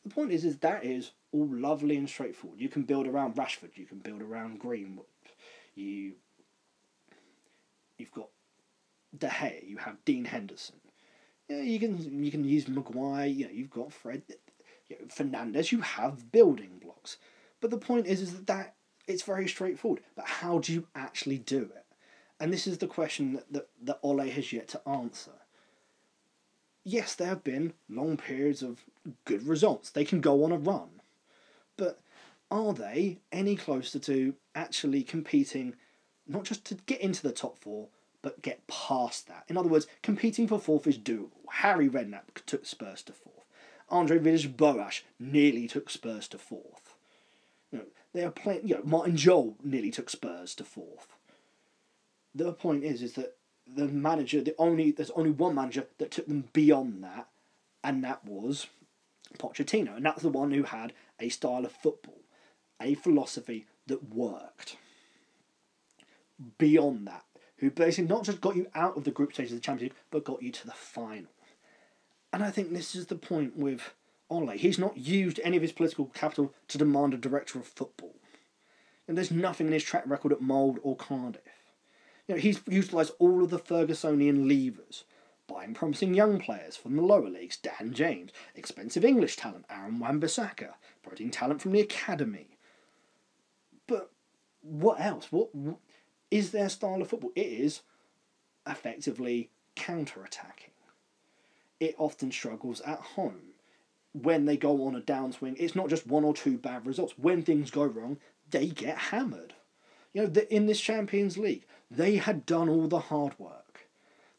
The 0.07 0.15
point 0.15 0.31
is, 0.31 0.45
is 0.45 0.59
that 0.59 0.85
is 0.85 1.11
all 1.33 1.49
lovely 1.51 1.97
and 1.97 2.09
straightforward. 2.09 2.61
You 2.61 2.69
can 2.69 2.83
build 2.83 3.07
around 3.07 3.37
Rashford, 3.37 3.77
you 3.77 3.87
can 3.87 3.99
build 3.99 4.23
around 4.23 4.61
Greenwood, 4.61 5.07
you 5.75 6.15
you've 7.99 8.13
got 8.13 8.29
De 9.17 9.29
Gea, 9.29 9.69
you 9.69 9.79
have 9.79 10.05
Dean 10.05 10.25
Henderson. 10.25 10.77
Yeah, 11.49 11.63
you 11.63 11.79
can 11.79 12.23
you 12.25 12.31
can 12.31 12.45
use 12.45 12.69
Maguire. 12.69 13.27
You 13.27 13.47
know, 13.47 13.53
you've 13.53 13.71
got 13.71 13.93
Fred, 13.93 14.23
you 14.89 14.97
know, 15.01 15.07
Fernandes. 15.07 15.73
You 15.73 15.81
have 15.81 16.33
building 16.33 16.81
blocks, 16.83 17.19
but 17.61 17.71
the 17.71 17.79
point 17.79 18.07
is, 18.07 18.21
is 18.21 18.33
that, 18.35 18.47
that 18.47 18.75
it's 19.07 19.23
very 19.23 19.49
straightforward. 19.49 20.03
But 20.17 20.27
how 20.27 20.59
do 20.59 20.73
you 20.73 20.87
actually 20.95 21.39
do 21.39 21.63
it? 21.63 21.85
And 22.39 22.53
this 22.53 22.67
is 22.67 22.79
the 22.79 22.87
question 22.87 23.35
that, 23.35 23.53
that, 23.53 23.69
that 23.83 24.01
Ole 24.03 24.29
has 24.29 24.53
yet 24.53 24.69
to 24.69 24.89
answer. 24.89 25.33
Yes, 26.85 27.15
there 27.15 27.29
have 27.29 27.43
been 27.43 27.73
long 27.89 28.17
periods 28.17 28.63
of 28.63 28.85
good 29.25 29.47
results. 29.47 29.91
They 29.91 30.05
can 30.05 30.21
go 30.21 30.45
on 30.45 30.53
a 30.53 30.59
run. 30.59 30.96
Are 32.51 32.73
they 32.73 33.19
any 33.33 33.57
closer 33.57 33.99
to 34.01 34.35
actually 34.55 35.03
competing, 35.03 35.75
not 36.29 36.45
just 36.45 36.65
to 36.67 36.75
get 36.87 37.01
into 37.01 37.23
the 37.23 37.33
top 37.33 37.59
four, 37.59 37.89
but 38.23 38.43
get 38.43 38.67
past 38.69 39.27
that? 39.27 39.45
In 39.49 39.57
other 39.57 39.69
words, 39.69 39.87
competing 40.03 40.47
for 40.47 40.61
fourth 40.61 40.87
is 40.87 40.99
doable. 40.99 41.31
Harry 41.51 41.89
Redknapp 41.89 42.45
took 42.47 42.65
Spurs 42.65 43.03
to 43.05 43.13
fourth. 43.13 43.35
Andre 43.89 44.19
Villas-Boas 44.19 45.03
nearly 45.19 45.67
took 45.67 45.91
Spurs 45.91 46.29
to 46.29 46.39
fourth. 46.39 46.95
You 47.73 47.79
know, 47.79 47.85
they 48.13 48.25
are 48.25 48.31
playing. 48.31 48.67
You 48.67 48.77
know, 48.77 48.83
Martin 48.85 49.17
Jol 49.17 49.57
nearly 49.63 49.91
took 49.91 50.09
Spurs 50.09 50.55
to 50.57 50.65
fourth. 50.65 51.17
The 52.35 52.53
point 52.53 52.85
is, 52.85 53.03
is 53.03 53.15
that 53.15 53.37
the 53.67 53.89
manager, 53.89 54.41
the 54.41 54.55
only 54.59 54.93
there's 54.93 55.11
only 55.11 55.31
one 55.31 55.55
manager 55.57 55.87
that 55.99 56.13
took 56.13 56.29
them 56.29 56.49
beyond 56.53 57.03
that, 57.03 57.29
and 57.83 58.05
that 58.05 58.25
was 58.25 58.69
Pochettino, 59.39 59.97
and 59.97 60.07
that's 60.07 60.23
the 60.23 60.29
one 60.29 60.53
who 60.53 60.63
had 60.65 60.93
a 61.19 61.29
style 61.29 61.65
of 61.65 61.73
football 61.73 62.21
a 62.81 62.95
philosophy 62.95 63.67
that 63.87 64.15
worked. 64.15 64.77
Beyond 66.59 67.07
that, 67.07 67.25
who 67.59 67.71
basically 67.71 68.09
not 68.09 68.25
just 68.25 68.41
got 68.41 68.57
you 68.57 68.67
out 68.75 68.97
of 68.97 69.05
the 69.05 69.11
group 69.11 69.33
stage 69.33 69.49
of 69.49 69.55
the 69.55 69.61
Champions 69.61 69.93
League, 69.93 70.01
but 70.11 70.25
got 70.25 70.43
you 70.43 70.53
to 70.53 70.67
the 70.67 70.73
final. 70.73 71.31
And 72.33 72.43
I 72.43 72.51
think 72.51 72.73
this 72.73 72.95
is 72.95 73.07
the 73.07 73.15
point 73.15 73.57
with 73.57 73.95
Ole. 74.29 74.51
He's 74.51 74.79
not 74.79 74.99
used 74.99 75.41
any 75.43 75.57
of 75.57 75.63
his 75.63 75.73
political 75.73 76.07
capital 76.07 76.53
to 76.69 76.79
demand 76.79 77.15
a 77.15 77.17
director 77.17 77.59
of 77.59 77.67
football. 77.67 78.17
And 79.09 79.17
there's 79.17 79.31
nothing 79.31 79.69
in 79.69 79.73
his 79.73 79.85
track 79.85 80.03
record 80.07 80.33
at 80.33 80.43
Molde 80.43 80.79
or 80.83 80.97
Cardiff. 80.97 81.43
You 82.27 82.35
know, 82.35 82.41
he's 82.41 82.61
utilised 82.67 83.13
all 83.19 83.43
of 83.43 83.51
the 83.51 83.59
Fergusonian 83.59 84.49
levers, 84.49 85.05
buying 85.47 85.75
promising 85.75 86.13
young 86.13 86.41
players 86.41 86.77
from 86.77 86.97
the 86.97 87.03
lower 87.03 87.31
leagues, 87.31 87.57
Dan 87.57 87.93
James, 87.95 88.33
expensive 88.57 89.05
English 89.05 89.37
talent, 89.37 89.65
Aaron 89.71 90.01
Wan-Bissaka, 90.01 90.75
promoting 91.03 91.31
talent 91.31 91.63
from 91.63 91.71
the 91.73 91.81
academy, 91.81 92.56
but 93.87 94.11
what 94.63 95.01
else? 95.01 95.29
What, 95.31 95.51
is 96.31 96.51
their 96.51 96.69
style 96.69 97.01
of 97.03 97.09
football? 97.09 97.33
It 97.35 97.47
is 97.47 97.83
effectively 98.67 99.51
counter 99.75 100.25
attacking. 100.25 100.71
It 101.79 101.95
often 101.99 102.33
struggles 102.33 102.81
at 102.81 102.99
home. 102.99 103.53
When 104.13 104.47
they 104.47 104.57
go 104.57 104.87
on 104.87 104.97
a 104.97 105.01
downswing, 105.01 105.57
it's 105.59 105.77
not 105.77 105.89
just 105.89 106.07
one 106.07 106.25
or 106.25 106.35
two 106.35 106.57
bad 106.57 106.87
results. 106.87 107.15
When 107.19 107.43
things 107.43 107.71
go 107.71 107.85
wrong, 107.85 108.17
they 108.51 108.69
get 108.69 108.97
hammered. 108.97 109.55
You 110.15 110.27
know, 110.27 110.41
in 110.51 110.67
this 110.67 110.81
Champions 110.81 111.37
League, 111.37 111.67
they 111.91 112.17
had 112.17 112.47
done 112.47 112.71
all 112.71 112.89
the 112.89 112.99
hard 112.99 113.39
work. 113.39 113.89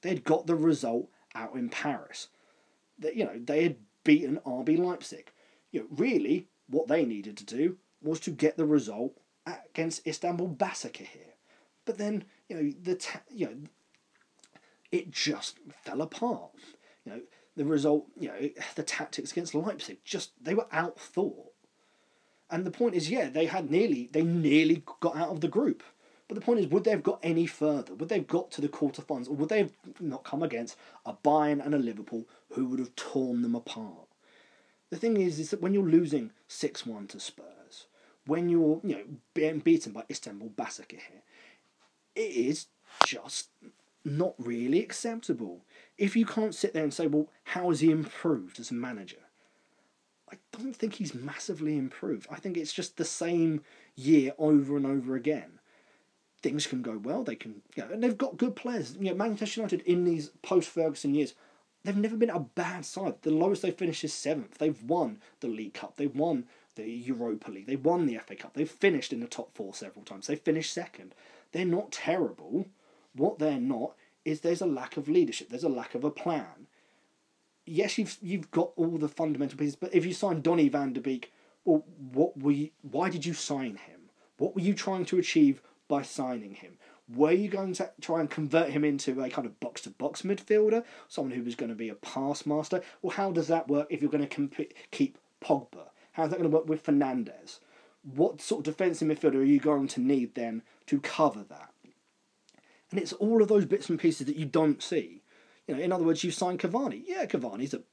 They'd 0.02 0.24
got 0.24 0.48
the 0.48 0.56
result 0.56 1.10
out 1.36 1.54
in 1.54 1.70
Paris. 1.70 2.30
That 2.98 3.16
you 3.16 3.26
know, 3.26 3.40
they 3.40 3.64
had 3.64 3.76
beaten 4.04 4.40
RB 4.46 4.80
Leipzig. 4.80 5.32
You 5.72 5.82
know, 5.82 5.88
really, 5.92 6.48
what 6.68 6.88
they 6.88 7.06
needed 7.06 7.38
to 7.38 7.46
do 7.46 7.78
was 8.02 8.20
to 8.22 8.32
get 8.32 8.58
the 8.58 8.66
result 8.66 9.14
against 9.48 10.06
Istanbul 10.08 10.50
Basaksehir. 10.50 11.34
But 11.86 11.98
then, 11.98 12.26
you 12.50 12.56
know, 12.56 12.74
the 12.82 12.96
ta- 12.96 13.22
you 13.30 13.46
know, 13.46 13.58
it 14.92 15.12
just 15.12 15.60
fell 15.84 16.02
apart. 16.02 16.52
You 17.06 17.12
know, 17.14 17.22
the 17.56 17.66
result, 17.66 18.08
you 18.20 18.28
know, 18.28 18.50
the 18.76 18.84
tactics 18.84 19.32
against 19.32 19.56
Leipzig 19.56 20.00
just 20.04 20.32
they 20.42 20.54
were 20.54 20.68
outthought. 20.74 21.52
And 22.50 22.66
the 22.66 22.72
point 22.72 22.96
is, 22.96 23.10
yeah, 23.10 23.30
they 23.30 23.46
had 23.46 23.72
nearly 23.72 24.10
they 24.12 24.24
nearly 24.24 24.84
got 25.00 25.16
out 25.16 25.30
of 25.30 25.42
the 25.42 25.48
group. 25.48 25.84
But 26.28 26.36
the 26.36 26.42
point 26.42 26.60
is, 26.60 26.68
would 26.68 26.84
they 26.84 26.92
have 26.92 27.04
got 27.04 27.20
any 27.24 27.46
further? 27.46 27.94
Would 27.96 28.10
they 28.10 28.18
have 28.18 28.28
got 28.28 28.52
to 28.52 28.62
the 28.62 28.68
quarterfinals, 28.68 29.30
or 29.30 29.36
would 29.36 29.48
they 29.48 29.60
have 29.60 29.72
not 30.02 30.26
come 30.26 30.44
against 30.44 30.78
a 31.06 31.14
Bayern 31.14 31.66
and 31.66 31.74
a 31.74 31.78
Liverpool 31.78 32.26
who 32.52 32.66
would 32.66 32.80
have 32.80 32.96
torn 32.98 33.44
them 33.44 33.56
apart? 33.56 34.08
The 34.90 34.98
thing 34.98 35.18
is, 35.18 35.40
is 35.40 35.52
that 35.52 35.62
when 35.62 35.74
you're 35.74 35.84
losing 35.84 36.32
six 36.48 36.86
one 36.86 37.08
to 37.08 37.20
Spurs 37.20 37.88
when 38.28 38.50
you're 38.50 38.80
you 38.84 38.96
know 38.96 39.04
being 39.34 39.60
beaten 39.60 39.94
by 39.94 40.04
Istanbul 40.10 40.50
Basaksehir, 40.50 41.22
it 42.16 42.20
is 42.20 42.68
just 43.06 43.50
not 44.04 44.34
really 44.38 44.82
acceptable. 44.82 45.66
If 45.98 46.16
you 46.16 46.26
can't 46.26 46.56
sit 46.56 46.74
there 46.74 46.84
and 46.84 46.94
say, 46.94 47.08
well, 47.08 47.30
how 47.44 47.70
has 47.70 47.82
he 47.82 47.92
improved 47.92 48.60
as 48.60 48.72
a 48.72 48.76
manager? 48.76 49.18
I 50.32 50.38
don't 50.52 50.76
think 50.76 50.96
he's 50.96 51.14
massively 51.14 51.78
improved. 51.78 52.28
I 52.30 52.36
think 52.36 52.58
it's 52.58 52.74
just 52.74 52.98
the 52.98 53.06
same 53.06 53.62
year 53.96 54.34
over 54.38 54.76
and 54.76 54.86
over 54.86 55.16
again. 55.16 55.60
Things 56.42 56.68
can 56.68 56.82
go 56.82 56.98
well. 56.98 57.24
They 57.24 57.36
can, 57.36 57.62
you 57.76 57.84
know, 57.84 57.92
and 57.92 58.04
they've 58.04 58.18
got 58.18 58.38
good 58.38 58.56
players. 58.56 58.96
You 59.00 59.10
know, 59.10 59.16
Manchester 59.16 59.62
United 59.62 59.82
in 59.82 60.04
these 60.04 60.30
post-Ferguson 60.42 61.16
years, 61.16 61.34
they've 61.84 61.96
never 61.96 62.18
been 62.18 62.30
a 62.30 62.40
bad 62.40 62.86
side. 62.86 63.16
The 63.22 63.32
lowest 63.32 63.62
they 63.62 63.72
finished 63.72 64.04
is 64.04 64.14
seventh. 64.14 64.58
They've 64.58 64.82
won 64.84 65.22
the 65.40 65.48
League 65.48 65.74
Cup. 65.74 65.96
They've 65.96 66.14
won 66.14 66.46
the 66.78 66.90
Europa 66.90 67.52
League. 67.52 67.68
They 67.68 67.76
won 67.76 68.06
the 68.06 68.18
FA 68.26 68.36
Cup. 68.36 68.54
They've 68.54 68.70
finished 68.70 69.12
in 69.12 69.20
the 69.20 69.28
top 69.28 69.54
four 69.54 69.74
several 69.74 70.06
times. 70.06 70.28
They 70.28 70.36
finished 70.36 70.74
second. 70.74 71.14
They're 71.52 71.66
not 71.66 71.92
terrible. 71.92 72.68
What 73.14 73.40
they're 73.40 73.60
not 73.60 73.96
is 74.26 74.42
there's 74.42 74.62
a 74.62 74.66
lack 74.66 74.98
of 74.98 75.08
leadership. 75.10 75.50
There's 75.50 75.64
a 75.64 75.70
lack 75.70 75.96
of 75.96 76.04
a 76.04 76.12
plan. 76.12 76.68
yes, 77.66 77.98
you've 77.98 78.18
you've 78.22 78.52
got 78.52 78.72
all 78.76 78.98
the 78.98 79.10
fundamental 79.10 79.58
pieces, 79.58 79.76
but 79.76 79.94
if 79.94 80.06
you 80.06 80.14
sign 80.14 80.42
Donny 80.42 80.70
Van 80.70 80.94
de 80.94 81.02
Beek, 81.02 81.32
well, 81.66 81.84
what 82.14 82.38
were 82.42 82.52
you, 82.52 82.70
why 82.82 83.10
did 83.10 83.26
you 83.26 83.34
sign 83.34 83.76
him? 83.76 84.10
What 84.38 84.56
were 84.56 84.62
you 84.62 84.74
trying 84.74 85.06
to 85.06 85.20
achieve 85.20 85.62
by 85.88 86.02
signing 86.02 86.56
him? 86.56 86.78
Were 87.14 87.32
you 87.32 87.50
going 87.50 87.74
to 87.74 87.92
try 88.02 88.20
and 88.20 88.30
convert 88.30 88.70
him 88.70 88.84
into 88.84 89.22
a 89.22 89.30
kind 89.30 89.46
of 89.46 89.60
box 89.60 89.82
to 89.82 89.90
box 89.90 90.22
midfielder, 90.24 90.84
someone 91.08 91.34
who 91.34 91.44
was 91.44 91.56
going 91.56 91.70
to 91.70 91.76
be 91.76 91.90
a 91.90 91.96
pass 91.96 92.46
master? 92.46 92.82
Well, 93.02 93.16
how 93.16 93.32
does 93.32 93.48
that 93.48 93.68
work 93.68 93.88
if 93.90 94.02
you're 94.02 94.12
going 94.12 94.28
to 94.28 94.36
comp- 94.36 94.74
keep 94.92 95.18
Pogba? 95.42 95.88
How's 96.18 96.32
that 96.32 96.40
going 96.40 96.50
to 96.50 96.58
work 96.58 96.68
with 96.68 96.84
Fernandes? 96.84 97.60
What 98.02 98.42
sort 98.42 98.68
of 98.68 98.76
defensive 98.76 99.08
midfielder 99.08 99.36
are 99.36 99.44
you 99.44 99.60
going 99.60 99.88
to 99.90 100.02
need 100.02 100.34
then 100.34 100.64
to 100.88 101.00
cover 101.00 101.46
that? 101.48 101.70
And 102.90 103.00
it's 103.00 103.14
all 103.14 103.44
of 103.44 103.50
those 103.50 103.66
bits 103.66 103.88
and 103.88 104.00
pieces 104.00 104.26
that 104.26 104.36
you 104.36 104.46
don't 104.46 104.82
see. 104.82 105.22
You 105.68 105.76
know, 105.76 105.82
in 105.82 105.92
other 105.92 106.04
words, 106.04 106.24
you 106.24 106.32
sign 106.32 106.58
Cavani. 106.58 107.04
Yeah, 107.06 107.28
Cavani's 107.28 107.76
a 107.76 107.84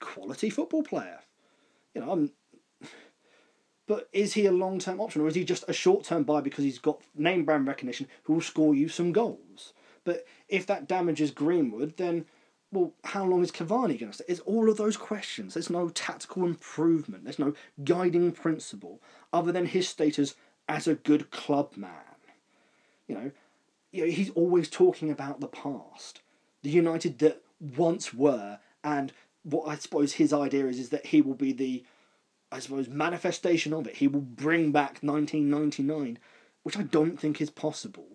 quality 0.00 0.50
football 0.50 0.82
player. 0.82 1.20
You 1.94 2.00
know, 2.00 2.10
I'm, 2.10 2.32
but 3.86 4.08
is 4.12 4.32
he 4.34 4.46
a 4.46 4.52
long 4.52 4.80
term 4.80 5.00
option 5.00 5.22
or 5.22 5.28
is 5.28 5.36
he 5.36 5.44
just 5.44 5.64
a 5.68 5.72
short 5.72 6.02
term 6.02 6.24
buy 6.24 6.40
because 6.40 6.64
he's 6.64 6.80
got 6.80 7.00
name 7.14 7.44
brand 7.44 7.68
recognition 7.68 8.08
who 8.24 8.32
will 8.32 8.40
score 8.40 8.74
you 8.74 8.88
some 8.88 9.12
goals? 9.12 9.74
But 10.02 10.26
if 10.48 10.66
that 10.66 10.88
damages 10.88 11.30
Greenwood, 11.30 11.98
then 11.98 12.26
well, 12.72 12.92
how 13.04 13.24
long 13.24 13.42
is 13.42 13.50
Cavani 13.50 13.98
going 13.98 14.12
to 14.12 14.12
stay? 14.12 14.24
It's 14.28 14.40
all 14.40 14.70
of 14.70 14.76
those 14.76 14.96
questions. 14.96 15.54
There's 15.54 15.70
no 15.70 15.88
tactical 15.88 16.44
improvement. 16.44 17.24
There's 17.24 17.38
no 17.38 17.54
guiding 17.82 18.32
principle 18.32 19.00
other 19.32 19.50
than 19.50 19.66
his 19.66 19.88
status 19.88 20.34
as 20.68 20.86
a 20.86 20.94
good 20.94 21.30
club 21.30 21.76
man. 21.76 21.90
You 23.08 23.14
know, 23.16 23.30
you 23.90 24.06
know, 24.06 24.12
he's 24.12 24.30
always 24.30 24.70
talking 24.70 25.10
about 25.10 25.40
the 25.40 25.48
past, 25.48 26.20
the 26.62 26.70
United 26.70 27.18
that 27.18 27.42
once 27.58 28.14
were, 28.14 28.60
and 28.84 29.12
what 29.42 29.68
I 29.68 29.74
suppose 29.76 30.12
his 30.12 30.32
idea 30.32 30.66
is 30.66 30.78
is 30.78 30.90
that 30.90 31.06
he 31.06 31.20
will 31.20 31.34
be 31.34 31.52
the, 31.52 31.84
I 32.52 32.60
suppose, 32.60 32.88
manifestation 32.88 33.72
of 33.72 33.88
it. 33.88 33.96
He 33.96 34.06
will 34.06 34.20
bring 34.20 34.70
back 34.70 34.98
1999, 35.02 36.18
which 36.62 36.78
I 36.78 36.82
don't 36.82 37.18
think 37.18 37.40
is 37.40 37.50
possible. 37.50 38.06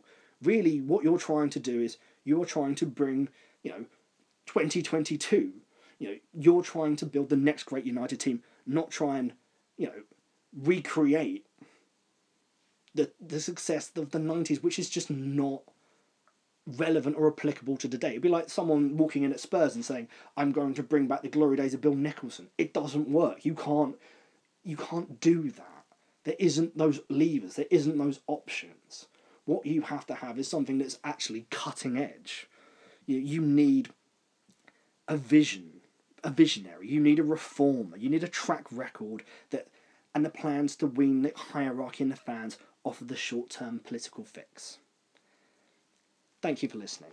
Really, 0.42 0.80
what 0.80 1.04
you're 1.04 1.18
trying 1.18 1.50
to 1.52 1.60
do 1.60 1.82
is 1.82 1.98
you're 2.24 2.46
trying 2.46 2.76
to 2.76 2.86
bring, 2.86 3.28
you 3.62 3.72
know, 3.72 3.86
2022. 4.46 5.54
You 5.98 6.08
know, 6.08 6.16
you're 6.34 6.64
trying 6.64 6.96
to 6.98 7.06
build 7.06 7.30
the 7.30 7.38
next 7.38 7.64
great 7.64 7.86
United 7.86 8.20
team, 8.20 8.44
not 8.66 8.92
try 8.92 9.18
and, 9.18 9.34
you 9.78 9.88
know, 9.88 10.04
recreate 10.56 11.46
the 12.94 13.12
the 13.20 13.40
success 13.40 13.92
of 13.96 14.12
the 14.12 14.20
nineties, 14.20 14.64
which 14.64 14.80
is 14.80 14.90
just 14.90 15.10
not 15.10 15.62
relevant 16.66 17.16
or 17.18 17.28
applicable 17.28 17.78
to 17.78 17.88
today. 17.88 18.12
It'd 18.12 18.22
be 18.22 18.30
like 18.30 18.50
someone 18.50 18.98
walking 18.98 19.24
in 19.24 19.32
at 19.32 19.40
Spurs 19.40 19.76
and 19.76 19.86
saying, 19.86 20.08
"I'm 20.36 20.52
going 20.52 20.74
to 20.76 20.84
bring 20.84 21.08
back 21.08 21.22
the 21.22 21.30
glory 21.30 21.58
days 21.58 21.74
of 21.74 21.82
Bill 21.82 21.96
Nicholson." 21.96 22.50
It 22.58 22.74
doesn't 22.74 23.10
work. 23.10 23.46
You 23.46 23.54
can't 23.54 23.96
you 24.64 24.78
can't 24.78 25.20
do 25.20 25.52
that. 25.52 25.86
There 26.24 26.36
isn't 26.40 26.78
those 26.78 27.02
levers. 27.08 27.56
There 27.56 27.68
isn't 27.70 27.98
those 27.98 28.20
options. 28.26 29.06
What 29.46 29.66
you 29.66 29.82
have 29.82 30.08
to 30.08 30.16
have 30.16 30.40
is 30.40 30.48
something 30.48 30.80
that's 30.80 30.98
actually 31.04 31.46
cutting 31.52 31.98
edge. 31.98 32.48
You 33.06 33.18
you 33.18 33.42
need 33.42 33.90
a 35.08 35.18
vision, 35.18 35.82
a 36.24 36.30
visionary. 36.30 36.88
You 36.88 37.00
need 37.00 37.20
a 37.20 37.24
reformer. 37.24 37.98
You 37.98 38.10
need 38.10 38.24
a 38.24 38.28
track 38.28 38.66
record 38.72 39.24
that 39.52 39.68
and 40.14 40.24
the 40.24 40.30
plans 40.30 40.78
to 40.78 40.88
wean 40.88 41.24
the 41.24 41.34
hierarchy 41.36 42.04
and 42.04 42.12
the 42.12 42.16
fans 42.16 42.58
off 42.86 43.02
of 43.02 43.10
the 43.10 43.18
short 43.18 43.50
term 43.50 43.82
political 43.84 44.24
fix. 44.24 44.78
Thank 46.42 46.64
you 46.64 46.70
for 46.70 46.78
listening. 46.78 47.12